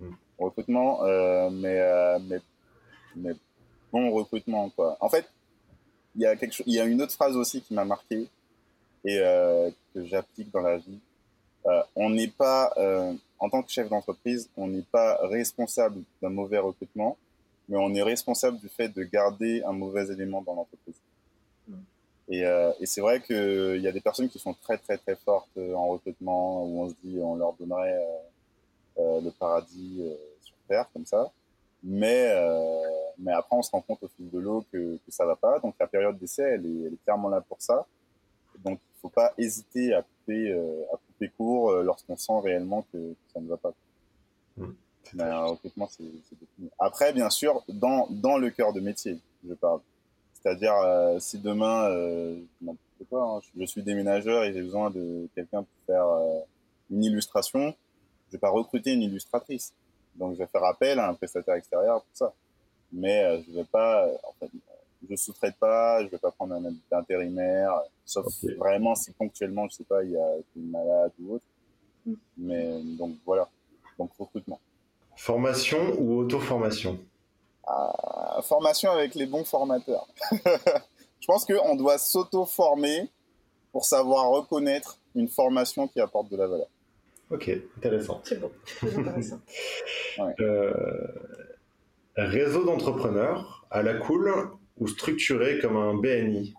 Hmm. 0.01 0.13
Recrutement, 0.39 1.05
euh, 1.05 1.51
mais, 1.51 2.19
mais, 2.29 2.41
mais, 3.17 3.33
bon 3.93 4.11
recrutement. 4.13 4.71
Quoi. 4.71 4.97
En 5.01 5.09
fait, 5.09 5.27
il 6.17 6.23
y, 6.23 6.27
a 6.27 6.37
quelque 6.37 6.53
chose, 6.53 6.67
il 6.67 6.75
y 6.75 6.81
a 6.81 6.85
une 6.85 7.03
autre 7.03 7.13
phrase 7.13 7.37
aussi 7.37 7.61
qui 7.61 7.75
m'a 7.75 7.85
marqué 7.85 8.29
et 9.05 9.19
que 9.95 10.05
j'applique 10.05 10.51
dans 10.51 10.63
la 10.63 10.79
vie. 10.79 10.99
on 11.95 12.11
n'est 12.11 12.29
pas, 12.29 12.73
en 13.39 13.51
tant 13.51 13.63
que 13.63 13.71
chef 13.71 13.89
d'entreprise, 13.89 14.49
on 14.57 14.69
n'est 14.69 14.87
pas 14.91 15.19
responsable 15.27 16.03
d'un 16.23 16.31
mauvais 16.31 16.59
recrutement, 16.59 17.17
mais 17.69 17.77
on 17.77 17.93
est 17.95 18.03
responsable 18.03 18.59
du 18.59 18.69
fait 18.69 18.89
de 18.89 19.03
garder 19.03 19.63
un 19.65 19.73
mauvais 19.73 20.07
élément 20.07 20.43
dans 20.43 20.55
l'entreprise. 20.55 20.97
Et, 22.29 22.45
euh, 22.45 22.73
et 22.81 22.87
c'est 22.87 23.01
vrai 23.01 23.21
qu'il 23.21 23.81
y 23.81 23.89
a 23.89 23.93
des 23.93 24.01
personnes 24.01 24.29
qui 24.29 24.39
sont 24.39 24.55
très 24.55 24.79
très 24.79 24.97
très 24.97 25.17
fortes 25.17 25.51
euh, 25.59 25.75
en 25.75 25.89
recrutement, 25.89 26.65
où 26.65 26.83
on 26.83 26.89
se 26.89 26.95
dit 27.03 27.19
on 27.21 27.37
leur 27.37 27.53
donnerait 27.55 27.95
euh, 27.95 28.99
euh 28.99 29.21
le 29.21 29.31
paradis 29.31 29.99
euh, 30.01 30.15
sur 30.43 30.55
Terre, 30.69 30.89
comme 30.93 31.07
ça. 31.07 31.31
Mais, 31.87 32.33
mais 33.19 33.33
après, 33.33 33.57
on 33.57 33.63
se 33.63 33.71
rend 33.71 33.83
compte 33.83 34.03
au 34.03 34.09
fil 34.09 34.31
de 34.31 34.39
l'eau 34.39 34.65
que, 34.73 34.97
que 34.97 35.11
ça 35.11 35.27
va 35.27 35.37
pas. 35.37 35.59
Donc 35.59 35.75
la 35.79 35.87
période 35.87 36.19
d'essai, 36.19 36.43
elle 36.43 36.65
est, 36.65 36.87
elle 36.87 36.95
est 36.95 37.05
clairement 37.05 37.29
là 37.29 37.43
pour 37.43 37.61
ça. 37.61 37.85
Donc 38.65 38.81
il 38.81 39.01
faut 39.03 39.11
pas 39.11 39.35
hésiter 39.37 39.93
à 39.93 40.01
couper, 40.01 40.51
à 40.91 40.97
couper 40.97 41.29
court 41.37 41.73
lorsqu'on 41.83 42.17
sent 42.17 42.41
réellement 42.43 42.87
que, 42.91 42.97
que, 42.97 43.33
ça 43.35 43.41
ne 43.41 43.49
va 43.49 43.59
pas. 43.59 43.75
Mmh. 44.57 44.67
Mais 45.13 45.31
recrutement, 45.31 45.87
c'est 45.91 46.05
Après, 46.79 47.13
bien 47.13 47.29
sûr, 47.29 47.63
dans, 47.69 48.07
dans 48.09 48.39
le 48.39 48.49
cœur 48.49 48.73
de 48.73 48.81
métier, 48.81 49.19
je 49.47 49.53
parle. 49.53 49.81
C'est-à-dire, 50.45 50.75
euh, 50.77 51.19
si 51.21 51.39
demain, 51.39 51.89
euh, 51.89 52.37
hein, 52.67 53.41
je 53.59 53.65
suis 53.65 53.83
déménageur 53.83 54.45
et 54.45 54.53
j'ai 54.53 54.61
besoin 54.61 54.91
de 54.91 55.27
quelqu'un 55.35 55.63
pour 55.63 55.87
faire 55.87 56.07
euh, 56.07 56.41
une 56.91 57.03
illustration, 57.03 57.75
je 58.29 58.33
vais 58.33 58.39
pas 58.39 58.51
recruter 58.51 58.93
une 58.93 59.03
illustratrice. 59.03 59.73
Donc, 60.17 60.35
je 60.35 60.41
vais 60.41 60.47
faire 60.47 60.65
appel 60.65 60.99
à 60.99 61.09
un 61.09 61.15
prestataire 61.15 61.55
extérieur 61.55 62.03
pour 62.03 62.15
ça. 62.15 62.35
Mais 62.93 63.43
je 63.43 63.53
vais 63.53 63.65
pas, 63.65 64.07
en 64.23 64.33
fait, 64.39 64.51
je 65.09 65.17
sous-traite 65.17 65.57
pas, 65.57 66.05
je 66.05 66.09
vais 66.09 66.19
pas 66.19 66.31
prendre 66.31 66.55
un 66.55 66.97
intérimaire, 66.97 67.81
sauf 68.05 68.27
vraiment 68.59 68.95
si 68.95 69.13
ponctuellement, 69.13 69.67
je 69.69 69.77
sais 69.77 69.85
pas, 69.85 70.05
il 70.05 70.11
y 70.11 70.17
a 70.17 70.29
une 70.57 70.71
malade 70.71 71.13
ou 71.21 71.37
autre. 71.37 71.45
Mm. 72.05 72.15
Mais 72.37 72.83
donc 72.99 73.17
voilà, 73.25 73.49
donc 73.99 74.11
recrutement. 74.19 74.61
Formation 75.17 75.99
ou 75.99 76.19
auto-formation? 76.19 76.99
Formation 78.43 78.91
avec 78.91 79.15
les 79.15 79.27
bons 79.27 79.45
formateurs. 79.45 80.07
je 80.33 81.27
pense 81.27 81.45
qu'on 81.45 81.77
doit 81.77 81.99
s'auto-former 81.99 83.09
pour 83.73 83.85
savoir 83.85 84.29
reconnaître 84.29 84.99
une 85.15 85.29
formation 85.29 85.89
qui 85.89 86.01
apporte 86.01 86.31
de 86.31 86.37
la 86.37 86.47
valeur. 86.47 86.69
Ok, 87.31 87.51
intéressant. 87.79 88.21
C'est 88.25 88.41
bon, 88.41 88.51
intéressant. 88.83 89.41
Euh, 90.41 90.73
réseau 92.17 92.65
d'entrepreneurs 92.65 93.67
à 93.71 93.83
la 93.83 93.95
cool 93.95 94.33
ou 94.79 94.87
structuré 94.87 95.59
comme 95.59 95.77
un 95.77 95.95
BNI 95.95 96.55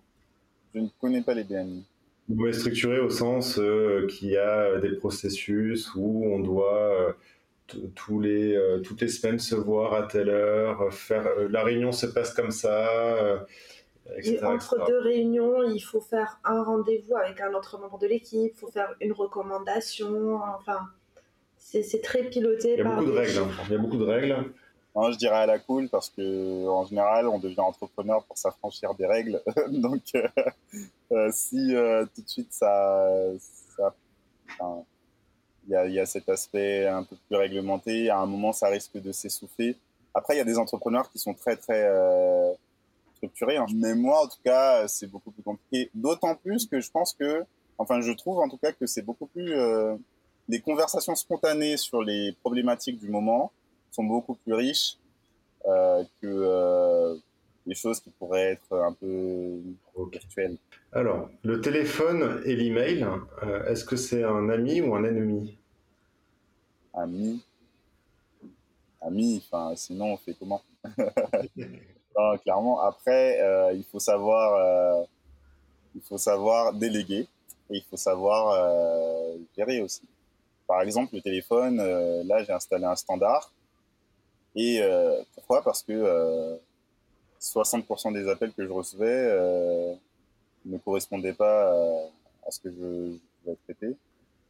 Je 0.73 0.79
ne 0.79 0.87
connais 0.99 1.21
pas 1.21 1.33
les 1.33 1.43
BNI. 1.43 1.85
Vous 2.27 2.51
structuré 2.51 2.99
au 2.99 3.11
sens 3.11 3.59
euh, 3.59 4.07
qu'il 4.07 4.29
y 4.29 4.37
a 4.37 4.79
des 4.79 4.95
processus 4.95 5.93
où 5.95 6.25
on 6.25 6.39
doit 6.39 6.91
euh, 6.91 7.13
tous 7.95 8.19
les, 8.19 8.55
euh, 8.55 8.79
toutes 8.79 9.01
les 9.01 9.07
semaines 9.07 9.39
se 9.39 9.55
voir 9.55 9.93
à 9.93 10.03
telle 10.03 10.29
heure, 10.29 10.93
faire 10.93 11.25
euh, 11.27 11.47
la 11.49 11.63
réunion 11.63 11.91
se 11.91 12.05
passe 12.05 12.33
comme 12.33 12.51
ça. 12.51 12.87
Euh, 13.17 13.39
etc., 14.17 14.39
Et 14.41 14.43
entre 14.43 14.85
deux 14.85 14.99
réunions, 14.99 15.63
il 15.63 15.79
faut 15.79 16.01
faire 16.01 16.39
un 16.43 16.63
rendez-vous 16.63 17.15
avec 17.15 17.41
un 17.41 17.53
autre 17.53 17.79
membre 17.79 17.97
de 17.97 18.07
l'équipe, 18.07 18.53
il 18.55 18.59
faut 18.59 18.71
faire 18.71 18.93
une 19.01 19.13
recommandation, 19.13 20.35
enfin, 20.57 20.79
c'est 21.57 22.01
très 22.01 22.23
piloté. 22.23 22.73
Il 22.73 22.79
y 22.79 22.81
a 22.81 22.83
beaucoup 22.83 23.05
de 23.05 23.11
règles. 23.11 23.39
Hein. 23.39 23.49
Il 23.67 23.71
y 23.71 23.75
a 23.75 23.79
beaucoup 23.79 23.97
de 23.97 24.05
règles. 24.05 24.35
Non, 24.95 25.11
je 25.11 25.17
dirais 25.17 25.35
à 25.35 25.45
la 25.45 25.59
cool 25.59 25.89
parce 25.89 26.09
que 26.09 26.67
en 26.67 26.85
général, 26.85 27.27
on 27.27 27.37
devient 27.37 27.59
entrepreneur 27.59 28.23
pour 28.23 28.37
s'affranchir 28.37 28.95
des 28.95 29.05
règles. 29.05 29.41
Donc, 29.69 30.03
euh, 30.15 30.27
euh, 31.11 31.29
si 31.33 31.75
euh, 31.75 32.05
tout 32.15 32.21
de 32.21 32.29
suite 32.29 32.53
ça, 32.53 33.05
ça 33.75 33.93
il 35.67 35.71
y, 35.71 35.75
a, 35.75 35.87
y, 35.87 35.99
a, 35.99 36.05
cet 36.05 36.29
aspect 36.29 36.87
un 36.87 37.03
peu 37.03 37.15
plus 37.27 37.37
réglementé, 37.37 38.09
à 38.09 38.19
un 38.19 38.25
moment, 38.25 38.53
ça 38.53 38.67
risque 38.67 39.01
de 39.01 39.11
s'essouffler. 39.11 39.75
Après, 40.13 40.35
il 40.35 40.37
y 40.37 40.41
a 40.41 40.45
des 40.45 40.57
entrepreneurs 40.57 41.11
qui 41.11 41.19
sont 41.19 41.33
très 41.33 41.55
très 41.55 41.89
structurés. 43.17 43.57
Hein. 43.57 43.65
Mais 43.75 43.95
moi, 43.95 44.23
en 44.23 44.27
tout 44.27 44.37
cas, 44.43 44.87
c'est 44.87 45.07
beaucoup 45.07 45.31
plus 45.31 45.43
compliqué. 45.43 45.89
D'autant 45.93 46.35
plus 46.35 46.67
que 46.67 46.79
je 46.79 46.89
pense 46.91 47.13
que, 47.13 47.43
enfin, 47.77 48.01
je 48.01 48.11
trouve 48.11 48.39
en 48.39 48.47
tout 48.47 48.57
cas 48.57 48.71
que 48.71 48.85
c'est 48.85 49.01
beaucoup 49.01 49.25
plus 49.25 49.53
les 50.47 50.59
conversations 50.59 51.15
spontanées 51.15 51.77
sur 51.77 52.01
les 52.01 52.33
problématiques 52.41 52.99
du 52.99 53.09
moment 53.09 53.51
sont 53.91 54.03
beaucoup 54.03 54.35
plus 54.35 54.53
riches 54.53 54.97
euh, 55.65 56.03
que 56.21 57.19
euh, 57.65 57.69
les 57.69 57.75
choses 57.75 57.99
qui 57.99 58.09
pourraient 58.09 58.51
être 58.53 58.73
un 58.73 58.93
peu 58.93 59.59
virtuelles. 60.11 60.57
Alors, 60.91 61.29
le 61.43 61.61
téléphone 61.61 62.41
et 62.45 62.55
l'email, 62.55 63.05
euh, 63.43 63.65
est-ce 63.65 63.85
que 63.85 63.95
c'est 63.95 64.23
un 64.23 64.49
ami 64.49 64.81
ou 64.81 64.95
un 64.95 65.03
ennemi? 65.03 65.57
Ami. 66.93 67.43
Ami, 69.01 69.43
enfin, 69.45 69.75
sinon 69.75 70.13
on 70.13 70.17
fait 70.17 70.35
comment? 70.37 70.61
Non, 72.17 72.37
Clairement, 72.37 72.79
après, 72.79 73.41
il 73.75 73.83
faut 73.83 73.99
savoir, 73.99 75.05
il 75.93 76.01
faut 76.01 76.17
savoir 76.17 76.73
déléguer 76.73 77.27
et 77.69 77.75
il 77.75 77.83
faut 77.89 77.97
savoir 77.97 79.37
gérer 79.57 79.81
aussi. 79.81 80.03
Par 80.65 80.81
exemple, 80.81 81.13
le 81.13 81.21
téléphone, 81.21 81.75
là, 82.23 82.41
j'ai 82.45 82.53
installé 82.53 82.85
un 82.85 82.95
standard 82.95 83.51
et 84.55 84.81
euh, 84.81 85.21
pourquoi? 85.35 85.61
Parce 85.61 85.83
que 85.83 86.57
60% 87.45 88.09
euh, 88.09 88.13
des 88.13 88.29
appels 88.29 88.51
que 88.53 88.65
je 88.65 88.71
recevais 88.71 89.05
euh, 89.07 89.93
ne 90.65 90.77
correspondaient 90.77 91.33
pas 91.33 91.71
à 92.45 92.51
ce 92.51 92.59
que 92.59 92.69
je, 92.69 93.17
pouvais 93.43 93.57
traiter. 93.65 93.95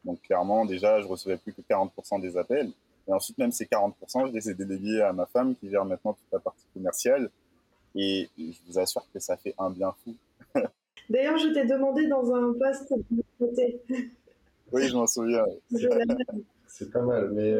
Donc 0.04 0.22
clairement, 0.22 0.66
déjà, 0.66 1.02
je 1.02 1.08
recevais 1.08 1.38
plus 1.38 1.54
que 1.54 1.62
40% 1.62 2.22
des 2.22 2.38
appels. 2.38 2.72
Et 3.08 3.14
ensuite, 3.14 3.38
même 3.38 3.52
ces 3.52 3.66
40%, 3.66 4.28
je 4.28 4.34
les 4.34 4.50
ai 4.50 4.54
délégués 4.54 5.02
à 5.02 5.14
ma 5.14 5.26
femme 5.26 5.56
qui 5.56 5.70
gère 5.70 5.86
maintenant 5.86 6.14
toute 6.14 6.32
la 6.32 6.40
partie 6.40 6.66
commerciale. 6.74 7.30
Et 7.96 8.30
je 8.38 8.58
vous 8.68 8.80
assure 8.80 9.06
que 9.14 9.20
ça 9.20 9.38
fait 9.38 9.54
un 9.58 9.70
bien 9.70 9.94
fou. 10.04 10.16
D'ailleurs, 11.10 11.38
je 11.38 11.50
t'ai 11.50 11.66
demandé 11.66 12.08
dans 12.08 12.34
un 12.34 12.54
post 12.54 12.94
de 13.12 13.24
côté. 13.38 13.82
Oui, 14.72 14.88
je 14.88 14.96
m'en 14.96 15.08
souviens. 15.08 15.46
C'est 16.68 16.92
pas 16.92 17.02
mal, 17.02 17.30
mais 17.32 17.54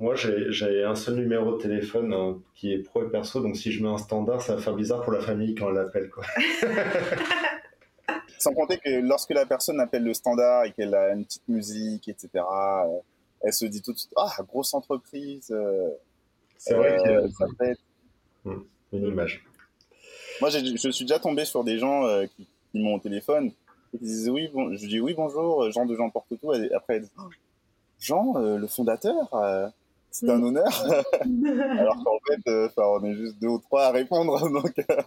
moi, 0.00 0.14
j'ai 0.14 0.84
un 0.84 0.94
seul 0.94 1.16
numéro 1.16 1.56
de 1.56 1.62
téléphone 1.62 2.12
hein, 2.12 2.38
qui 2.54 2.72
est 2.72 2.78
pro 2.78 3.04
et 3.04 3.10
perso, 3.10 3.40
donc 3.40 3.56
si 3.56 3.72
je 3.72 3.82
mets 3.82 3.88
un 3.88 3.98
standard, 3.98 4.40
ça 4.40 4.54
va 4.54 4.62
faire 4.62 4.74
bizarre 4.74 5.02
pour 5.02 5.12
la 5.12 5.20
famille 5.20 5.56
quand 5.56 5.70
elle 5.70 5.74
l'appelle. 5.74 6.08
Sans 8.38 8.54
compter 8.54 8.78
que 8.78 9.00
lorsque 9.00 9.30
la 9.30 9.44
personne 9.44 9.80
appelle 9.80 10.04
le 10.04 10.14
standard 10.14 10.66
et 10.66 10.72
qu'elle 10.72 10.94
a 10.94 11.14
une 11.14 11.24
petite 11.24 11.48
musique, 11.48 12.08
etc., 12.08 12.28
euh, 12.36 13.00
elle 13.40 13.52
se 13.52 13.66
dit 13.66 13.82
tout 13.82 13.92
de 13.92 13.98
suite 13.98 14.12
Ah, 14.16 14.32
grosse 14.46 14.72
entreprise. 14.72 15.50
Euh, 15.50 15.90
C'est 16.56 16.74
vrai 16.74 16.96
euh, 17.00 17.26
que 17.26 17.32
ça 17.32 17.46
fait 17.58 17.76
hmm, 18.44 18.62
une 18.92 19.04
image. 19.04 19.44
Moi, 20.40 20.50
je 20.50 20.90
suis 20.90 21.04
déjà 21.04 21.18
tombé 21.18 21.44
sur 21.44 21.64
des 21.64 21.78
gens 21.78 22.04
qui, 22.36 22.46
m'ont 22.74 22.94
au 22.94 23.00
téléphone 23.00 23.50
et 23.92 23.98
qui 23.98 24.04
disent 24.04 24.30
oui, 24.30 24.48
bon, 24.54 24.76
je 24.76 24.86
dis 24.86 25.00
oui, 25.00 25.14
bonjour, 25.14 25.68
Jean 25.72 25.86
de 25.86 25.96
Jean 25.96 26.10
Porte 26.10 26.28
tout. 26.40 26.54
Et 26.54 26.72
après, 26.72 26.96
elle 26.96 27.02
dit, 27.02 27.10
oh, 27.18 27.28
Jean, 27.98 28.38
le 28.38 28.66
fondateur 28.68 29.34
c'est 30.10 30.28
un 30.30 30.42
honneur. 30.42 30.66
Alors 31.78 32.02
qu'en 32.04 32.18
fait, 32.26 32.50
euh, 32.50 32.68
on 32.76 33.04
est 33.04 33.14
juste 33.14 33.40
deux 33.40 33.48
ou 33.48 33.58
trois 33.58 33.86
à 33.86 33.90
répondre. 33.92 34.50
Donc, 34.50 34.72
euh, 34.78 35.02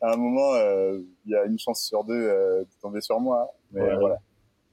à 0.00 0.14
un 0.14 0.16
moment, 0.16 0.54
euh, 0.54 0.98
il 1.26 1.32
y 1.32 1.36
a 1.36 1.44
une 1.44 1.58
chance 1.58 1.84
sur 1.84 2.04
deux 2.04 2.14
de 2.14 2.66
tomber 2.80 3.00
sur 3.00 3.20
moi. 3.20 3.48
Mais 3.72 3.94
voilà. 3.96 4.18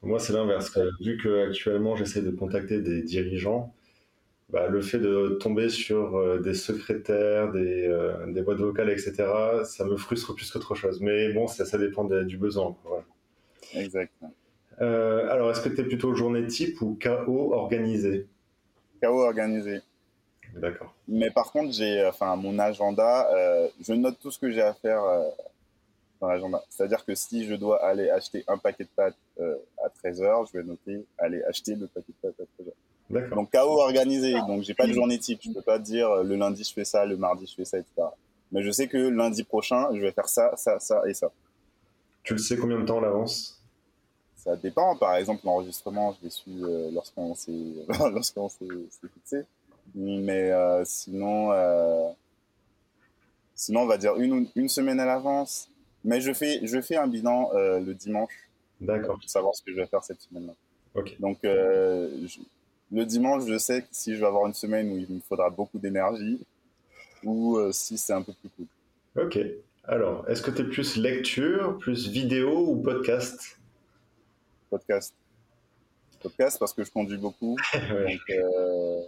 Moi, 0.01 0.19
c'est 0.19 0.33
l'inverse. 0.33 0.77
Vu 1.01 1.17
qu'actuellement, 1.21 1.95
j'essaie 1.95 2.21
de 2.21 2.31
contacter 2.31 2.79
des 2.79 3.01
dirigeants, 3.01 3.73
bah, 4.49 4.67
le 4.67 4.81
fait 4.81 4.99
de 4.99 5.39
tomber 5.41 5.69
sur 5.69 6.39
des 6.41 6.53
secrétaires, 6.53 7.51
des, 7.51 7.91
des, 8.27 8.41
boîtes 8.43 8.59
vocales, 8.59 8.91
etc., 8.91 9.13
ça 9.63 9.83
me 9.83 9.97
frustre 9.97 10.35
plus 10.35 10.51
qu'autre 10.51 10.75
chose. 10.75 11.01
Mais 11.01 11.33
bon, 11.33 11.47
ça, 11.47 11.65
ça 11.65 11.79
dépend 11.79 12.03
du 12.03 12.37
besoin. 12.37 12.75
Exact. 13.73 14.13
alors, 14.79 15.49
est-ce 15.49 15.61
que 15.61 15.69
tu 15.69 15.81
es 15.81 15.83
plutôt 15.83 16.13
journée 16.13 16.45
type 16.45 16.79
ou 16.81 16.99
KO 17.01 17.53
organisé 17.53 18.27
organisé. 19.13 19.81
D'accord. 20.55 20.93
Mais 21.07 21.31
par 21.31 21.51
contre, 21.51 21.73
j'ai, 21.73 22.05
enfin, 22.05 22.35
mon 22.35 22.57
agenda, 22.59 23.29
euh, 23.33 23.67
je 23.81 23.93
note 23.93 24.17
tout 24.21 24.31
ce 24.31 24.39
que 24.39 24.51
j'ai 24.51 24.61
à 24.61 24.73
faire 24.73 25.03
euh, 25.03 25.23
dans 26.21 26.27
l'agenda. 26.27 26.63
C'est-à-dire 26.69 27.03
que 27.03 27.13
si 27.15 27.45
je 27.45 27.55
dois 27.55 27.83
aller 27.83 28.09
acheter 28.09 28.43
un 28.47 28.57
paquet 28.57 28.85
de 28.85 28.89
pâtes 28.95 29.17
euh, 29.39 29.55
à 29.83 29.89
13h, 29.89 30.47
je 30.51 30.57
vais 30.57 30.63
noter 30.63 31.05
aller 31.17 31.43
acheter 31.43 31.75
le 31.75 31.87
paquet 31.87 32.13
de 32.23 32.29
pâtes 32.29 32.39
à 32.39 32.63
13h. 32.63 32.71
D'accord. 33.09 33.37
Donc, 33.37 33.51
chaos 33.51 33.81
organisé. 33.81 34.33
Donc, 34.47 34.63
j'ai 34.63 34.73
pas 34.73 34.87
de 34.87 34.93
journée 34.93 35.19
type. 35.19 35.39
Je 35.43 35.51
peux 35.51 35.61
pas 35.61 35.77
dire 35.77 36.23
le 36.23 36.35
lundi, 36.35 36.63
je 36.63 36.73
fais 36.73 36.85
ça, 36.85 37.05
le 37.05 37.17
mardi, 37.17 37.45
je 37.45 37.55
fais 37.55 37.65
ça, 37.65 37.77
etc. 37.77 38.07
Mais 38.51 38.63
je 38.63 38.71
sais 38.71 38.87
que 38.87 38.97
lundi 38.97 39.43
prochain, 39.43 39.89
je 39.93 39.99
vais 39.99 40.11
faire 40.11 40.29
ça, 40.29 40.55
ça, 40.55 40.79
ça 40.79 41.01
et 41.07 41.13
ça. 41.13 41.31
Tu 42.23 42.33
le 42.33 42.39
sais 42.39 42.57
combien 42.57 42.79
de 42.79 42.85
temps 42.85 42.99
à 42.99 43.01
l'avance? 43.01 43.61
Ça 44.45 44.55
dépend. 44.55 44.95
Par 44.95 45.15
exemple, 45.15 45.45
l'enregistrement, 45.45 46.13
je 46.13 46.25
l'ai 46.25 46.29
su 46.29 46.49
euh, 46.61 46.91
lorsqu'on 46.91 47.33
s'est 47.35 47.51
lorsqu'on 48.11 48.47
s'est 48.47 48.67
fixé. 49.13 49.43
Mais 49.95 50.51
euh, 50.51 50.83
sinon, 50.85 51.51
euh, 51.51 52.07
sinon, 53.55 53.81
on 53.81 53.87
va 53.87 53.97
dire 53.97 54.15
une, 54.17 54.47
une 54.55 54.69
semaine 54.69 54.99
à 54.99 55.05
l'avance. 55.05 55.69
Mais 56.03 56.21
je 56.21 56.31
fais, 56.33 56.59
je 56.63 56.79
fais 56.81 56.97
un 56.97 57.07
bilan 57.07 57.49
le 57.53 57.93
dimanche. 57.93 58.47
D'accord. 58.79 59.17
Pour 59.19 59.29
savoir 59.29 59.55
ce 59.55 59.63
que 59.63 59.71
je 59.71 59.77
vais 59.77 59.87
faire 59.87 60.03
cette 60.03 60.21
semaine-là. 60.21 60.53
Ok. 60.93 61.19
Donc, 61.19 61.39
le 61.41 63.05
dimanche, 63.05 63.45
je 63.47 63.57
sais 63.57 63.87
si 63.89 64.13
je 64.13 64.19
vais 64.19 64.27
avoir 64.27 64.45
une 64.45 64.53
semaine 64.53 64.91
où 64.91 64.97
il 64.99 65.09
me 65.09 65.19
faudra 65.19 65.49
beaucoup 65.49 65.79
d'énergie 65.79 66.39
ou 67.23 67.57
si 67.71 67.97
c'est 67.97 68.13
un 68.13 68.21
peu 68.21 68.33
plus 68.33 68.49
cool. 68.49 68.67
Ok. 69.23 69.39
Alors, 69.85 70.29
est-ce 70.29 70.43
que 70.43 70.51
tu 70.51 70.61
es 70.61 70.65
plus 70.65 70.95
lecture, 70.97 71.75
plus 71.79 72.07
vidéo 72.07 72.67
ou 72.67 72.75
podcast? 72.83 73.57
Podcast. 74.69 75.13
Podcast 76.21 76.57
parce 76.59 76.73
que 76.73 76.83
je 76.83 76.91
conduis 76.91 77.17
beaucoup. 77.17 77.55
donc, 77.73 78.21
euh, 78.29 79.01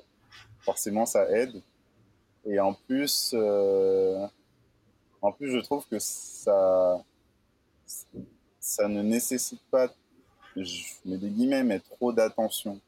forcément, 0.61 1.05
ça 1.05 1.29
aide. 1.29 1.61
Et 2.45 2.59
en 2.59 2.73
plus, 2.73 3.31
euh, 3.33 4.25
en 5.21 5.31
plus, 5.31 5.51
je 5.51 5.59
trouve 5.59 5.85
que 5.87 5.99
ça, 5.99 7.03
ça 8.59 8.87
ne 8.87 9.01
nécessite 9.01 9.61
pas, 9.71 9.89
je 10.55 10.83
mets 11.05 11.17
des 11.17 11.29
guillemets, 11.29 11.63
mais 11.63 11.79
trop 11.79 12.13
d'attention. 12.13 12.79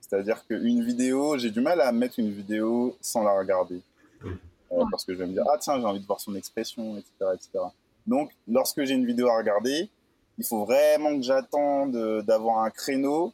C'est-à-dire 0.00 0.46
qu'une 0.46 0.84
vidéo, 0.84 1.36
j'ai 1.38 1.50
du 1.50 1.60
mal 1.60 1.80
à 1.80 1.90
mettre 1.92 2.18
une 2.18 2.30
vidéo 2.30 2.96
sans 3.00 3.22
la 3.22 3.36
regarder. 3.36 3.80
Euh, 4.24 4.84
parce 4.90 5.04
que 5.04 5.12
je 5.12 5.18
vais 5.18 5.26
me 5.26 5.32
dire, 5.32 5.44
ah 5.52 5.58
tiens, 5.58 5.78
j'ai 5.80 5.86
envie 5.86 6.00
de 6.00 6.06
voir 6.06 6.20
son 6.20 6.34
expression, 6.34 6.96
etc. 6.96 7.12
etc. 7.34 7.50
Donc, 8.06 8.30
lorsque 8.46 8.84
j'ai 8.84 8.94
une 8.94 9.06
vidéo 9.06 9.28
à 9.28 9.36
regarder, 9.36 9.88
il 10.38 10.44
faut 10.44 10.64
vraiment 10.64 11.16
que 11.16 11.22
j'attende 11.22 12.22
d'avoir 12.22 12.64
un 12.64 12.70
créneau 12.70 13.32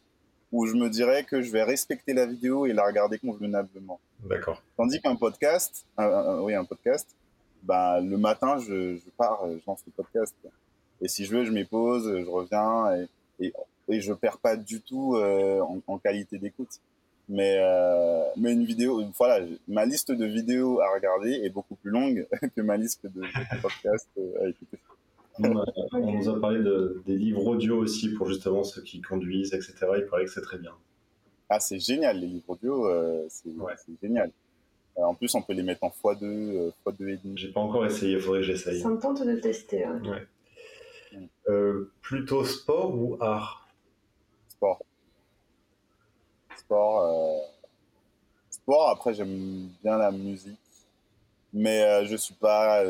où 0.52 0.66
je 0.66 0.74
me 0.74 0.90
dirais 0.90 1.24
que 1.24 1.40
je 1.40 1.50
vais 1.50 1.62
respecter 1.62 2.12
la 2.12 2.26
vidéo 2.26 2.66
et 2.66 2.72
la 2.72 2.84
regarder 2.84 3.18
convenablement. 3.18 3.98
D'accord. 4.20 4.62
Tandis 4.76 5.00
qu'un 5.00 5.16
podcast, 5.16 5.86
oui, 5.98 6.54
un 6.54 6.64
podcast, 6.64 7.08
bah, 7.62 8.00
le 8.00 8.18
matin, 8.18 8.58
je, 8.58 8.96
je 8.96 9.10
pars, 9.16 9.40
je 9.50 9.58
lance 9.66 9.82
le 9.86 9.92
podcast. 9.92 10.34
Et 11.00 11.08
si 11.08 11.24
je 11.24 11.34
veux, 11.34 11.44
je 11.44 11.50
m'y 11.50 11.64
pose, 11.64 12.04
je 12.04 12.28
reviens 12.28 12.94
et, 12.94 13.08
et, 13.44 13.52
et, 13.88 14.00
je 14.00 14.12
perds 14.12 14.38
pas 14.38 14.56
du 14.56 14.80
tout 14.80 15.16
euh, 15.16 15.60
en, 15.86 15.98
qualité 15.98 16.38
d'écoute. 16.38 16.80
Mais, 17.28 17.56
euh, 17.58 18.22
mais 18.36 18.52
une 18.52 18.64
vidéo, 18.64 19.02
voilà, 19.16 19.44
ma 19.68 19.84
liste 19.84 20.12
de 20.12 20.26
vidéos 20.26 20.80
à 20.80 20.92
regarder 20.92 21.40
est 21.44 21.50
beaucoup 21.50 21.76
plus 21.76 21.90
longue 21.90 22.26
que 22.56 22.60
ma 22.60 22.76
liste 22.76 23.06
de, 23.06 23.20
de 23.20 23.60
podcasts 23.60 24.10
à 24.40 24.48
écouter. 24.48 24.78
On, 25.38 26.12
nous 26.12 26.28
a 26.28 26.40
parlé 26.40 26.62
de, 26.62 27.02
des 27.06 27.16
livres 27.16 27.46
audio 27.46 27.78
aussi 27.78 28.12
pour 28.12 28.28
justement 28.28 28.64
ceux 28.64 28.82
qui 28.82 29.00
conduisent, 29.00 29.54
etc. 29.54 29.74
Il 29.96 30.06
paraît 30.06 30.24
que 30.24 30.30
c'est 30.30 30.42
très 30.42 30.58
bien. 30.58 30.72
Ah, 31.48 31.60
c'est 31.60 31.78
génial, 31.78 32.18
les 32.18 32.26
livres 32.26 32.50
audio, 32.50 32.88
euh, 32.88 33.26
c'est 33.28 33.52
génial. 34.02 34.30
Euh, 34.98 35.02
en 35.02 35.14
plus, 35.14 35.34
on 35.34 35.42
peut 35.42 35.54
les 35.54 35.62
mettre 35.62 35.84
en 35.84 35.88
x2, 35.88 36.24
euh, 36.24 36.70
x2 36.86 37.08
et 37.08 37.16
demi. 37.16 37.36
J'ai 37.36 37.52
pas 37.52 37.60
encore 37.60 37.84
essayé, 37.86 38.14
il 38.14 38.20
faudrait 38.20 38.40
que 38.40 38.46
j'essaye. 38.46 38.80
Ça 38.80 38.88
me 38.88 38.98
tente 38.98 39.24
de 39.24 39.36
tester. 39.36 39.86
Ouais. 39.86 40.26
plutôt 42.02 42.44
sport 42.44 42.94
ou 42.94 43.16
art? 43.20 43.68
Sport. 44.48 44.82
Sport. 46.56 47.50
Sport, 48.50 48.90
après, 48.90 49.14
j'aime 49.14 49.68
bien 49.82 49.96
la 49.96 50.10
musique. 50.10 50.58
Mais 51.54 52.06
je 52.06 52.16
suis 52.16 52.34
pas 52.34 52.82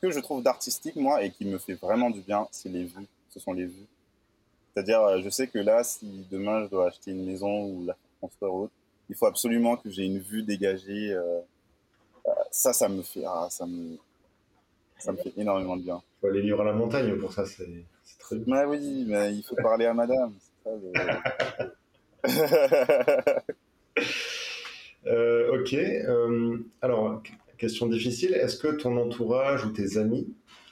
ce 0.00 0.06
que 0.06 0.12
je 0.12 0.20
trouve 0.20 0.44
d'artistique, 0.44 0.94
moi, 0.94 1.24
et 1.24 1.30
qui 1.32 1.44
me 1.44 1.58
fait 1.58 1.74
vraiment 1.74 2.08
du 2.10 2.20
bien, 2.20 2.46
c'est 2.52 2.68
les 2.68 2.84
vues. 2.84 3.08
Ce 3.30 3.40
sont 3.40 3.52
les 3.52 3.64
vues. 3.64 3.86
C'est-à-dire, 4.72 5.02
euh, 5.02 5.20
je 5.22 5.28
sais 5.28 5.48
que 5.48 5.58
là, 5.58 5.82
si 5.82 6.24
demain 6.30 6.62
je 6.64 6.68
dois 6.70 6.86
acheter 6.86 7.10
une 7.10 7.26
maison 7.26 7.64
ou 7.64 7.84
la 7.84 7.96
ou 8.22 8.28
autre, 8.46 8.72
il 9.08 9.16
faut 9.16 9.26
absolument 9.26 9.76
que 9.76 9.90
j'ai 9.90 10.04
une 10.04 10.20
vue 10.20 10.44
dégagée. 10.44 11.10
Euh, 11.12 11.40
euh, 12.26 12.30
ça, 12.52 12.72
ça 12.72 12.88
me 12.88 13.02
fait, 13.02 13.24
ah, 13.26 13.48
ça 13.50 13.66
me, 13.66 13.96
ça 14.98 15.10
me 15.10 15.16
fait 15.16 15.32
énormément 15.36 15.76
de 15.76 15.82
bien. 15.82 16.00
Il 16.00 16.20
faut 16.20 16.26
aller 16.28 16.42
vivre 16.42 16.60
à 16.60 16.64
la 16.64 16.72
montagne 16.74 17.18
pour 17.18 17.32
ça, 17.32 17.44
c'est 17.44 17.66
très 18.20 18.36
bien. 18.36 18.54
Mais 18.54 18.64
oui, 18.66 19.04
mais 19.08 19.34
il 19.34 19.42
faut 19.42 19.56
parler 19.56 19.86
à 19.86 19.94
madame. 19.94 20.32
c'est 20.38 20.70
ça, 20.70 20.76
le- 22.24 23.42
Euh, 25.06 25.58
ok. 25.60 25.72
euh, 25.74 26.58
alors, 26.82 27.22
question 27.58 27.86
difficile. 27.86 28.34
Est-ce 28.34 28.56
que 28.56 28.68
ton 28.68 28.96
entourage 28.96 29.64
ou 29.66 29.70
tes 29.70 29.98
amis 29.98 30.26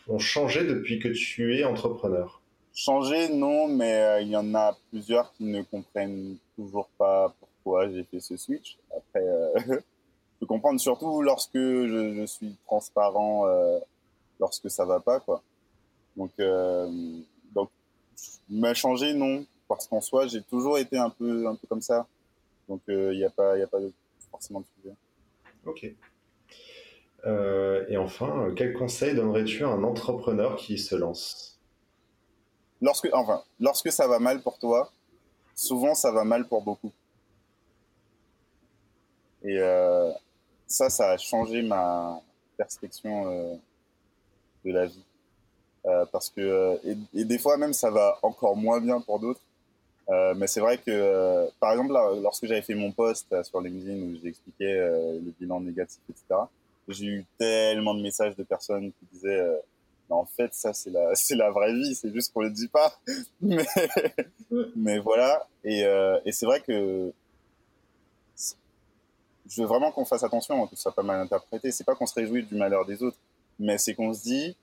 ont 0.09 0.19
changé 0.19 0.65
depuis 0.65 0.99
que 0.99 1.09
tu 1.09 1.59
es 1.59 1.65
entrepreneur? 1.65 2.41
Changer, 2.75 3.29
non, 3.31 3.69
mais 3.69 3.95
euh, 3.95 4.21
il 4.21 4.29
y 4.29 4.37
en 4.37 4.55
a 4.55 4.77
plusieurs 4.91 5.33
qui 5.33 5.45
ne 5.45 5.63
comprennent 5.63 6.37
toujours 6.57 6.89
pas 6.99 7.35
pourquoi 7.41 7.91
j'ai 7.91 8.05
fait 8.05 8.21
ce 8.21 8.37
switch. 8.37 8.79
Après, 8.95 9.27
euh, 9.27 9.59
je 9.67 10.41
peux 10.41 10.47
comprendre 10.47 10.79
surtout 10.79 11.23
lorsque 11.23 11.55
je, 11.55 12.15
je 12.15 12.27
suis 12.27 12.55
transparent, 12.67 13.47
euh, 13.47 13.79
lorsque 14.39 14.71
ça 14.71 14.85
va 14.85 15.01
pas, 15.01 15.21
quoi. 15.21 15.43
Donc, 16.17 16.33
euh, 16.39 16.89
donc, 17.55 17.71
m'a 18.49 18.75
changé, 18.75 19.15
non, 19.15 19.45
parce 19.69 19.87
qu'en 19.89 20.01
soi, 20.01 20.27
j'ai 20.27 20.43
toujours 20.43 20.79
été 20.79 20.99
un 20.99 21.11
peu, 21.11 21.47
un 21.47 21.55
peu 21.55 21.67
comme 21.67 21.83
ça. 21.83 22.07
Donc, 22.69 22.83
il 22.89 23.11
n'y 23.11 23.25
a 23.25 23.31
pas, 23.31 23.57
il 23.57 23.61
y 23.61 23.63
a 23.63 23.67
pas 23.67 23.79
forcément 24.31 24.61
de 24.61 24.67
sujet. 24.77 24.95
Ok. 25.65 25.95
Euh, 27.27 27.85
et 27.89 27.97
enfin, 27.97 28.45
euh, 28.45 28.55
quel 28.55 28.73
conseil 28.73 29.15
donnerais-tu 29.15 29.65
à 29.65 29.69
un 29.69 29.83
entrepreneur 29.83 30.57
qui 30.57 30.79
se 30.79 30.95
lance? 30.95 31.59
Lorsque, 32.81 33.91
ça 33.91 34.07
va 34.07 34.19
mal 34.19 34.43
pour 34.43 34.59
toi, 34.59 34.93
souvent 35.55 35.95
ça 35.95 36.13
va 36.13 36.25
mal 36.25 36.47
pour 36.47 36.63
beaucoup. 36.63 36.93
Et 39.43 39.59
euh, 39.59 40.13
ça, 40.67 40.89
ça 40.89 41.11
a 41.11 41.17
changé 41.17 41.63
ma 41.63 42.21
perception 42.57 43.59
de 44.65 44.71
la 44.71 44.87
vie. 44.87 45.05
Parce 46.13 46.31
que, 46.31 46.79
et, 47.15 47.25
des 47.25 47.39
fois 47.39 47.57
même, 47.57 47.73
ça 47.73 47.91
va 47.91 48.19
encore 48.23 48.57
moins 48.57 48.81
bien 48.81 49.01
pour 49.01 49.19
d'autres. 49.19 49.41
Mais 50.37 50.47
c'est 50.47 50.61
vrai 50.61 50.79
que, 50.79 51.49
par 51.59 51.73
exemple, 51.73 51.93
lorsque 52.21 52.47
j'avais 52.47 52.63
fait 52.63 52.75
mon 52.75 52.93
post 52.93 53.35
sur 53.45 53.61
LinkedIn 53.61 54.03
où 54.03 54.21
j'expliquais 54.23 54.75
le 54.75 55.33
bilan 55.39 55.61
négatif, 55.61 56.01
etc., 56.11 56.47
j'ai 56.89 57.07
eu 57.07 57.25
tellement 57.39 57.95
de 57.95 58.03
messages 58.03 58.37
de 58.37 58.43
personnes 58.43 58.93
qui 58.93 59.07
disaient 59.13 59.41
euh, 59.41 59.57
en 60.09 60.25
fait, 60.25 60.55
ça, 60.55 60.73
c'est 60.73 60.91
la, 60.91 61.11
c'est 61.15 61.35
la 61.35 61.51
vraie 61.51 61.73
vie, 61.73 61.95
c'est 61.95 62.13
juste 62.13 62.33
qu'on 62.33 62.43
le 62.43 62.51
dit 62.51 62.69
pas. 62.69 62.95
Mais, 63.41 63.67
mais 64.77 64.99
voilà. 64.99 65.47
Et, 65.65 65.85
euh, 65.85 66.19
et 66.25 66.33
c'est 66.33 66.47
vrai 66.47 66.61
que 66.61 67.13
je 69.49 69.63
veux 69.63 69.67
vraiment 69.67 69.93
qu'on 69.93 70.05
fasse 70.05 70.23
attention, 70.23 70.63
hein, 70.63 70.67
que 70.69 70.77
ce 70.77 70.83
soit 70.83 70.95
pas 70.95 71.03
mal 71.03 71.21
interprété. 71.21 71.71
C'est 71.71 71.85
pas 71.85 71.95
qu'on 71.95 72.07
se 72.07 72.15
réjouit 72.15 72.45
du 72.45 72.55
malheur 72.55 72.85
des 72.87 73.03
autres, 73.03 73.19
mais 73.59 73.79
c'est 73.79 73.95
qu'on 73.95 74.13
se 74.13 74.23
dit, 74.23 74.57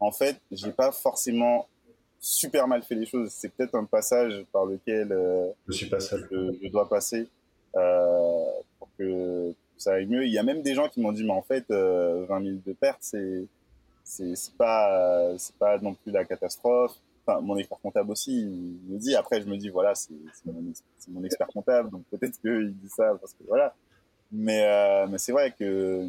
en 0.00 0.12
fait, 0.12 0.36
j'ai 0.50 0.72
pas 0.72 0.92
forcément 0.92 1.66
super 2.20 2.66
mal 2.66 2.82
fait 2.82 2.94
les 2.94 3.06
choses. 3.06 3.30
C'est 3.30 3.50
peut-être 3.50 3.74
un 3.74 3.84
passage 3.84 4.44
par 4.52 4.66
lequel 4.66 5.12
euh, 5.12 5.50
Je 5.68 5.74
suis 5.74 5.88
pas 5.88 6.00
seul. 6.00 6.26
je, 6.30 6.58
je 6.62 6.68
dois 6.68 6.88
passer 6.88 7.28
euh, 7.76 8.44
pour 8.78 8.88
que 8.98 9.54
ça 9.78 9.94
aille 9.94 10.06
mieux. 10.06 10.24
Il 10.24 10.32
y 10.32 10.38
a 10.38 10.42
même 10.42 10.62
des 10.62 10.74
gens 10.74 10.88
qui 10.88 11.00
m'ont 11.00 11.12
dit, 11.12 11.24
mais 11.24 11.32
en 11.32 11.42
fait, 11.42 11.64
euh, 11.70 12.26
20 12.28 12.42
000 12.42 12.56
de 12.66 12.72
pertes, 12.72 13.00
c'est 13.00 13.46
c'est 14.04 14.56
pas 14.56 14.92
euh, 14.92 15.34
c'est 15.38 15.56
pas 15.56 15.78
non 15.78 15.94
plus 15.94 16.12
la 16.12 16.24
catastrophe. 16.24 16.94
Enfin, 17.26 17.40
mon 17.40 17.56
expert 17.56 17.78
comptable 17.80 18.12
aussi 18.12 18.40
il 18.42 18.78
me 18.92 18.98
dit. 18.98 19.16
Après, 19.16 19.40
je 19.40 19.46
me 19.48 19.56
dis, 19.56 19.68
voilà, 19.68 19.94
c'est 19.94 20.12
mon 21.08 21.24
expert 21.24 21.48
comptable, 21.48 21.90
donc 21.90 22.04
peut-être 22.10 22.40
qu'il 22.40 22.74
dit 22.74 22.88
ça 22.88 23.14
parce 23.20 23.32
que 23.32 23.42
voilà. 23.48 23.74
Mais 24.32 24.64
euh, 24.64 25.06
mais 25.08 25.18
c'est 25.18 25.32
vrai 25.32 25.52
que 25.58 26.08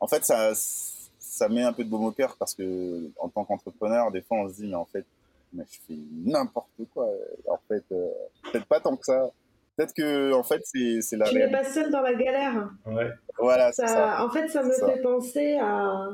en 0.00 0.06
fait, 0.06 0.24
ça 0.24 0.52
ça 0.54 1.48
met 1.48 1.62
un 1.62 1.72
peu 1.72 1.84
de 1.84 1.88
baume 1.88 2.04
au 2.04 2.12
cœur 2.12 2.36
parce 2.36 2.54
que 2.54 3.10
en 3.18 3.28
tant 3.28 3.44
qu'entrepreneur, 3.44 4.10
des 4.10 4.22
fois, 4.22 4.38
on 4.38 4.48
se 4.48 4.54
dit, 4.54 4.66
mais 4.66 4.74
en 4.74 4.84
fait, 4.84 5.06
mais 5.52 5.64
je 5.70 5.78
fais 5.86 6.00
n'importe 6.24 6.70
quoi. 6.92 7.08
En 7.48 7.58
fait, 7.68 7.84
euh, 7.92 8.10
peut-être 8.50 8.66
pas 8.66 8.80
tant 8.80 8.96
que 8.96 9.04
ça. 9.04 9.30
Peut-être 9.76 9.94
que, 9.94 10.32
en 10.32 10.42
fait, 10.42 10.60
c'est 10.64 11.00
c'est 11.00 11.16
la 11.16 11.28
Tu 11.28 11.36
n'es 11.36 11.50
pas 11.50 11.64
seul 11.64 11.90
dans 11.90 12.02
la 12.02 12.14
galère. 12.14 12.70
Ouais. 12.86 13.10
Voilà, 13.38 13.72
c'est 13.72 13.86
Ça, 13.86 13.88
ça. 13.88 14.24
en 14.24 14.30
fait, 14.30 14.48
ça 14.48 14.62
me 14.62 14.72
ça. 14.72 14.86
fait 14.90 15.00
penser 15.00 15.58
à 15.60 16.10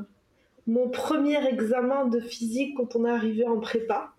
mon 0.67 0.89
premier 0.91 1.45
examen 1.49 2.07
de 2.07 2.21
physique 2.21 2.77
quand 2.77 2.95
on 2.95 3.05
est 3.07 3.11
arrivé 3.11 3.47
en 3.47 3.59
prépa. 3.59 4.13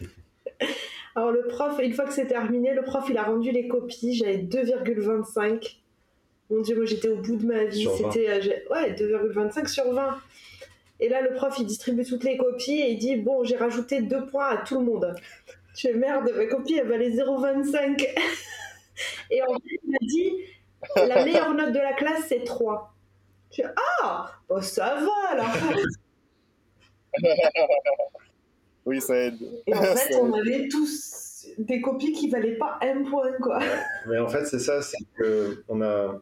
Alors 1.16 1.32
le 1.32 1.42
prof, 1.48 1.78
une 1.82 1.92
fois 1.92 2.04
que 2.06 2.12
c'est 2.12 2.28
terminé, 2.28 2.72
le 2.72 2.82
prof 2.82 3.04
il 3.10 3.18
a 3.18 3.24
rendu 3.24 3.50
les 3.50 3.66
copies, 3.66 4.14
j'avais 4.14 4.38
2,25. 4.38 5.78
Mon 6.50 6.60
dieu, 6.60 6.76
moi 6.76 6.84
j'étais 6.84 7.08
au 7.08 7.16
bout 7.16 7.36
de 7.36 7.46
ma 7.46 7.64
vie. 7.64 7.82
Sur 7.82 7.96
20. 7.96 8.12
C'était 8.12 8.30
euh, 8.30 8.72
ouais, 8.72 8.92
2,25 8.94 9.66
sur 9.66 9.92
20. 9.92 10.16
Et 11.00 11.08
là 11.08 11.20
le 11.22 11.34
prof 11.34 11.54
il 11.58 11.66
distribue 11.66 12.04
toutes 12.04 12.22
les 12.24 12.36
copies 12.36 12.80
et 12.80 12.90
il 12.92 12.98
dit 12.98 13.16
bon, 13.16 13.42
j'ai 13.42 13.56
rajouté 13.56 14.02
deux 14.02 14.24
points 14.26 14.48
à 14.50 14.56
tout 14.58 14.78
le 14.78 14.84
monde. 14.84 15.14
Je 15.74 15.88
fais 15.88 15.94
merde, 15.94 16.30
ma 16.36 16.46
copie 16.46 16.78
elle 16.80 16.86
valait 16.88 17.10
0,25. 17.10 18.06
et 19.30 19.42
en 19.42 19.54
fait, 19.54 19.78
il 19.84 19.90
m'a 19.90 19.98
dit 20.02 20.32
la 20.96 21.24
meilleure 21.24 21.54
note 21.54 21.72
de 21.72 21.78
la 21.78 21.92
classe 21.92 22.24
c'est 22.28 22.44
3. 22.44 22.94
Je 23.50 23.62
fais, 23.62 23.68
ah, 24.02 24.30
bon, 24.48 24.62
ça 24.62 24.94
va 24.96 25.30
alors. 25.30 25.56
Oui, 28.86 29.00
ça 29.00 29.14
aide. 29.16 29.38
Et 29.66 29.74
en 29.74 29.82
fait, 29.82 30.16
on 30.16 30.32
avait 30.32 30.68
tous 30.68 31.46
des 31.58 31.80
copies 31.80 32.12
qui 32.12 32.30
valaient 32.30 32.56
pas 32.56 32.78
un 32.82 33.04
point, 33.04 33.32
quoi. 33.40 33.60
Mais 34.08 34.18
en 34.18 34.28
fait, 34.28 34.44
c'est 34.46 34.58
ça, 34.58 34.80
c'est 34.82 35.04
que 35.16 35.62
on 35.68 35.82
a. 35.82 36.20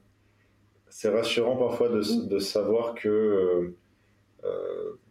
C'est 0.91 1.11
rassurant 1.11 1.57
parfois 1.57 1.89
de, 1.91 2.27
de 2.27 2.39
savoir 2.39 2.95
que, 2.95 3.09
euh, 3.09 3.77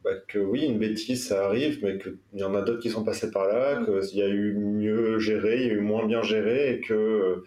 bah, 0.03 0.11
que 0.27 0.39
oui, 0.39 0.63
une 0.65 0.79
bêtise, 0.79 1.27
ça 1.27 1.45
arrive, 1.45 1.79
mais 1.83 1.97
qu'il 1.97 2.17
y 2.33 2.43
en 2.43 2.55
a 2.55 2.61
d'autres 2.61 2.79
qui 2.79 2.89
sont 2.89 3.03
passés 3.03 3.29
par 3.31 3.47
là, 3.47 3.83
qu'il 3.85 4.17
y 4.19 4.21
a 4.23 4.29
eu 4.29 4.53
mieux 4.53 5.19
géré, 5.19 5.61
il 5.61 5.67
y 5.67 5.69
a 5.71 5.73
eu 5.73 5.81
moins 5.81 6.05
bien 6.05 6.21
géré, 6.21 6.73
et 6.73 6.81
que. 6.81 7.43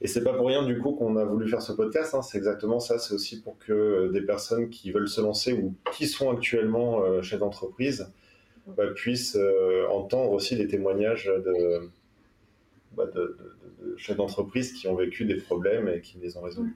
Et 0.00 0.08
c'est 0.08 0.24
pas 0.24 0.32
pour 0.34 0.48
rien 0.48 0.64
du 0.64 0.78
coup 0.80 0.92
qu'on 0.94 1.14
a 1.16 1.24
voulu 1.24 1.48
faire 1.48 1.62
ce 1.62 1.72
podcast, 1.72 2.12
hein, 2.14 2.22
c'est 2.22 2.36
exactement 2.36 2.80
ça, 2.80 2.98
c'est 2.98 3.14
aussi 3.14 3.40
pour 3.40 3.56
que 3.58 3.72
euh, 3.72 4.08
des 4.08 4.22
personnes 4.22 4.68
qui 4.68 4.90
veulent 4.90 5.06
se 5.08 5.20
lancer 5.20 5.52
ou 5.52 5.74
qui 5.92 6.08
sont 6.08 6.28
actuellement 6.30 7.04
euh, 7.04 7.22
chefs 7.22 7.38
d'entreprise 7.38 8.12
bah, 8.66 8.88
puissent 8.88 9.36
euh, 9.36 9.86
entendre 9.90 10.32
aussi 10.32 10.56
les 10.56 10.66
témoignages 10.66 11.26
de, 11.26 11.88
bah, 12.96 13.06
de, 13.06 13.36
de- 13.80 13.90
de 13.92 13.96
chefs 13.96 14.16
d'entreprise 14.16 14.72
qui 14.72 14.88
ont 14.88 14.96
vécu 14.96 15.24
des 15.24 15.36
problèmes 15.36 15.86
et 15.88 16.00
qui 16.00 16.18
les 16.18 16.36
ont 16.36 16.42
résolus. 16.42 16.74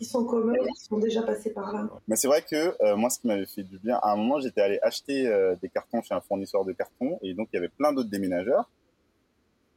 Qui 0.00 0.06
sont 0.06 0.24
communs, 0.24 0.54
qui 0.74 0.84
sont 0.84 0.96
déjà 0.98 1.22
passés 1.22 1.50
par 1.50 1.72
là. 1.74 1.86
Mais 2.08 2.16
c'est 2.16 2.26
vrai 2.26 2.40
que 2.42 2.74
euh, 2.82 2.96
moi, 2.96 3.10
ce 3.10 3.18
qui 3.20 3.26
m'avait 3.26 3.44
fait 3.44 3.62
du 3.62 3.78
bien, 3.78 3.98
à 4.02 4.12
un 4.12 4.16
moment, 4.16 4.40
j'étais 4.40 4.62
allé 4.62 4.78
acheter 4.82 5.26
euh, 5.28 5.54
des 5.60 5.68
cartons 5.68 6.00
chez 6.00 6.14
un 6.14 6.22
fournisseur 6.22 6.64
de 6.64 6.72
cartons, 6.72 7.18
et 7.20 7.34
donc 7.34 7.48
il 7.52 7.56
y 7.56 7.58
avait 7.58 7.68
plein 7.68 7.92
d'autres 7.92 8.08
déménageurs. 8.08 8.70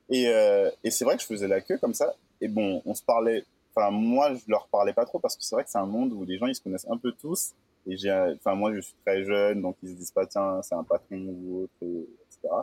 Et, 0.10 0.30
euh, 0.30 0.70
et 0.84 0.92
c'est 0.92 1.04
vrai 1.04 1.16
que 1.18 1.22
je 1.22 1.28
faisais 1.28 1.48
la 1.50 1.60
queue 1.60 1.78
comme 1.78 1.94
ça. 1.94 2.16
Et 2.40 2.48
bon, 2.48 2.82
on 2.86 2.94
se 2.94 3.04
parlait. 3.04 3.44
Enfin, 3.76 3.92
moi, 3.92 4.34
je 4.34 4.42
leur 4.48 4.68
parlais 4.68 4.94
pas 4.94 5.06
trop 5.06 5.20
parce 5.20 5.36
que 5.36 5.44
c'est 5.44 5.56
vrai 5.56 5.64
que 5.66 5.70
c'est 5.70 5.78
un 5.78 5.86
monde 5.86 6.14
où 6.14 6.24
les 6.24 6.38
gens 6.38 6.46
ils 6.48 6.56
se 6.56 6.62
connaissent 6.62 6.88
un 6.90 6.98
peu 6.98 7.12
tous. 7.12 7.52
Et 7.86 7.98
j'ai, 7.98 8.12
enfin, 8.40 8.56
moi, 8.56 8.74
je 8.74 8.80
suis 8.80 8.96
très 9.06 9.26
jeune, 9.26 9.62
donc 9.62 9.76
ils 9.84 9.90
se 9.90 9.96
disent 9.96 10.12
pas 10.12 10.26
tiens, 10.26 10.62
c'est 10.62 10.76
un 10.76 10.84
patron 10.84 11.18
ou 11.18 11.64
autre, 11.64 11.74
et- 11.82 12.08
etc. 12.32 12.54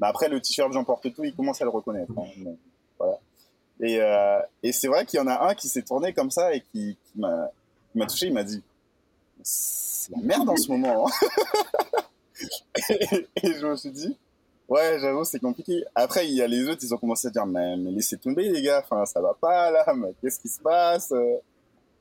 Mais 0.00 0.06
après, 0.06 0.28
le 0.30 0.40
t-shirt 0.40 0.72
j'emporte 0.72 1.12
tout, 1.12 1.22
ils 1.24 1.34
commencent 1.34 1.60
à 1.60 1.64
le 1.64 1.70
reconnaître. 1.70 2.12
hein. 2.16 2.52
Voilà. 2.98 3.18
Et, 3.82 4.00
euh, 4.00 4.40
et 4.62 4.72
c'est 4.72 4.88
vrai 4.88 5.06
qu'il 5.06 5.18
y 5.18 5.22
en 5.22 5.26
a 5.26 5.48
un 5.48 5.54
qui 5.54 5.68
s'est 5.68 5.82
tourné 5.82 6.12
comme 6.12 6.30
ça 6.30 6.54
et 6.54 6.60
qui, 6.72 6.96
m'a, 7.16 7.48
touché. 8.06 8.26
Il 8.26 8.34
m'a 8.34 8.44
dit 8.44 8.62
c'est 9.42 10.12
la 10.12 10.18
merde 10.22 10.50
en 10.50 10.56
ce 10.56 10.70
moment. 10.70 11.08
hein. 11.08 11.10
et, 13.42 13.54
je 13.54 13.66
me 13.66 13.76
suis 13.76 13.90
dit, 13.90 14.16
ouais, 14.68 14.98
j'avoue, 15.00 15.24
c'est 15.24 15.38
compliqué. 15.38 15.82
Après, 15.94 16.28
il 16.28 16.34
y 16.34 16.42
a 16.42 16.46
les 16.46 16.68
autres, 16.68 16.80
ils 16.82 16.92
ont 16.92 16.98
commencé 16.98 17.28
à 17.28 17.30
dire, 17.30 17.46
mais, 17.46 17.76
laissez 17.76 18.18
tomber, 18.18 18.50
les 18.50 18.62
gars, 18.62 18.82
enfin, 18.84 19.06
ça 19.06 19.20
va 19.20 19.34
pas, 19.40 19.70
là, 19.70 19.84
mais 19.94 20.12
qu'est-ce 20.20 20.38
qui 20.38 20.48
se 20.48 20.60
passe? 20.60 21.12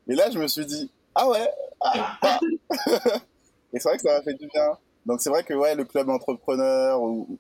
Et 0.08 0.16
là, 0.16 0.30
je 0.30 0.38
me 0.38 0.48
suis 0.48 0.66
dit, 0.66 0.92
ah 1.16 1.30
ouais, 1.30 1.50
ah, 1.82 2.18
ah. 2.22 2.40
Et 3.72 3.80
c'est 3.80 3.88
vrai 3.88 3.98
que 3.98 4.04
ça 4.04 4.18
m'a 4.18 4.22
fait 4.22 4.34
du 4.34 4.48
bien. 4.48 4.78
Donc, 5.06 5.22
c'est 5.22 5.30
vrai 5.30 5.44
que, 5.44 5.54
ouais, 5.54 5.76
le 5.76 5.86
club 5.86 6.10
entrepreneur 6.10 7.02
ou 7.02 7.40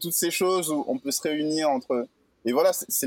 toutes 0.00 0.12
ces 0.12 0.30
choses 0.30 0.70
où 0.70 0.84
on 0.88 0.98
peut 0.98 1.12
se 1.12 1.22
réunir 1.22 1.70
entre. 1.70 2.06
Et 2.48 2.52
voilà, 2.52 2.72
c'est 2.72 3.06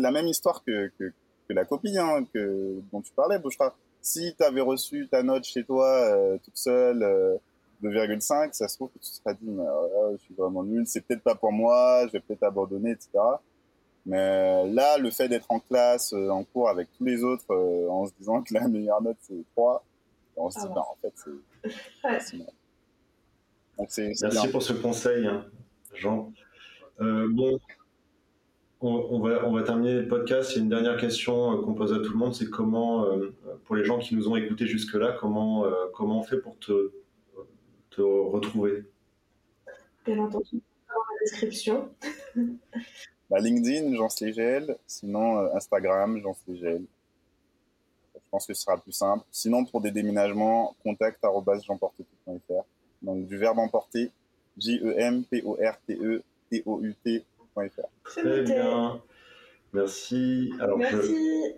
la 0.00 0.10
même 0.10 0.26
histoire 0.26 0.64
que, 0.64 0.90
que, 0.98 1.12
que 1.48 1.52
la 1.52 1.64
copie 1.64 1.96
hein, 1.96 2.26
que, 2.34 2.80
dont 2.90 3.00
tu 3.00 3.12
parlais, 3.12 3.38
Bouchra 3.38 3.72
si 4.02 4.34
tu 4.36 4.42
avais 4.42 4.60
reçu 4.60 5.06
ta 5.08 5.22
note 5.22 5.44
chez 5.44 5.62
toi 5.62 5.86
euh, 5.86 6.38
toute 6.44 6.56
seule, 6.56 7.02
euh, 7.04 7.36
2,5, 7.84 8.52
ça 8.52 8.66
se 8.66 8.76
trouve 8.76 8.88
que 8.88 8.98
tu 8.98 9.10
te 9.10 9.14
serais 9.14 9.34
dit, 9.40 9.48
mais, 9.48 9.62
euh, 9.62 10.16
je 10.18 10.24
suis 10.24 10.34
vraiment 10.34 10.64
nul, 10.64 10.86
c'est 10.88 11.02
peut-être 11.02 11.22
pas 11.22 11.36
pour 11.36 11.52
moi, 11.52 12.04
je 12.08 12.12
vais 12.14 12.20
peut-être 12.20 12.42
abandonner, 12.42 12.90
etc. 12.90 13.10
Mais 14.06 14.68
là, 14.72 14.98
le 14.98 15.10
fait 15.12 15.28
d'être 15.28 15.46
en 15.50 15.60
classe, 15.60 16.12
euh, 16.12 16.28
en 16.30 16.42
cours 16.42 16.68
avec 16.68 16.88
tous 16.98 17.04
les 17.04 17.22
autres, 17.22 17.50
euh, 17.50 17.88
en 17.88 18.06
se 18.06 18.12
disant 18.18 18.42
que 18.42 18.52
la 18.54 18.66
meilleure 18.66 19.00
note 19.00 19.18
c'est 19.20 19.44
3, 19.54 19.84
on 20.36 20.50
se 20.50 20.58
dit, 20.58 20.66
Ah 20.68 20.74
non, 20.74 20.80
en 20.80 20.96
fait, 21.00 21.14
c'est 23.88 24.06
Merci 24.08 24.26
bien. 24.28 24.50
pour 24.50 24.62
ce 24.62 24.72
conseil, 24.72 25.26
hein, 25.26 25.46
Jean. 25.94 26.32
Euh, 27.00 27.28
bon, 27.30 27.58
on, 28.88 29.20
va, 29.20 29.46
on 29.46 29.52
va 29.52 29.62
terminer 29.62 29.94
le 29.94 30.08
podcast. 30.08 30.52
Il 30.52 30.56
y 30.56 30.58
a 30.60 30.62
une 30.62 30.68
dernière 30.68 30.96
question 30.96 31.62
qu'on 31.62 31.74
pose 31.74 31.92
à 31.92 31.96
tout 31.96 32.12
le 32.12 32.18
monde, 32.18 32.34
c'est 32.34 32.50
comment, 32.50 33.06
pour 33.64 33.76
les 33.76 33.84
gens 33.84 33.98
qui 33.98 34.14
nous 34.14 34.28
ont 34.28 34.36
écoutés 34.36 34.66
jusque-là, 34.66 35.16
comment, 35.18 35.64
comment 35.94 36.20
on 36.20 36.22
fait 36.22 36.38
pour 36.38 36.58
te, 36.58 36.92
te 37.90 38.02
retrouver? 38.02 38.84
Bien 40.04 40.18
entendu, 40.18 40.60
dans 40.88 40.94
la 40.94 41.20
description. 41.20 41.88
Bah, 43.30 43.40
LinkedIn, 43.40 43.96
Jean 43.96 44.08
Slegel. 44.08 44.76
Sinon, 44.86 45.54
Instagram, 45.56 46.20
Jean 46.20 46.34
Slegel. 46.34 46.84
Je 48.14 48.20
pense 48.30 48.46
que 48.46 48.54
ce 48.54 48.62
sera 48.62 48.76
plus 48.76 48.92
simple. 48.92 49.24
Sinon, 49.30 49.64
pour 49.64 49.80
des 49.80 49.90
déménagements, 49.90 50.76
contact 50.82 51.20
jeanportetout.fr. 51.22 52.64
Donc, 53.02 53.26
du 53.26 53.36
verbe 53.36 53.58
emporter, 53.58 54.12
J-E-M-P-O-R-T-E-T-O-U-T.fr. 54.58 57.33
Très 58.04 58.42
bien. 58.42 59.02
Merci. 59.72 60.52
Alors, 60.60 60.78
Merci. 60.78 61.54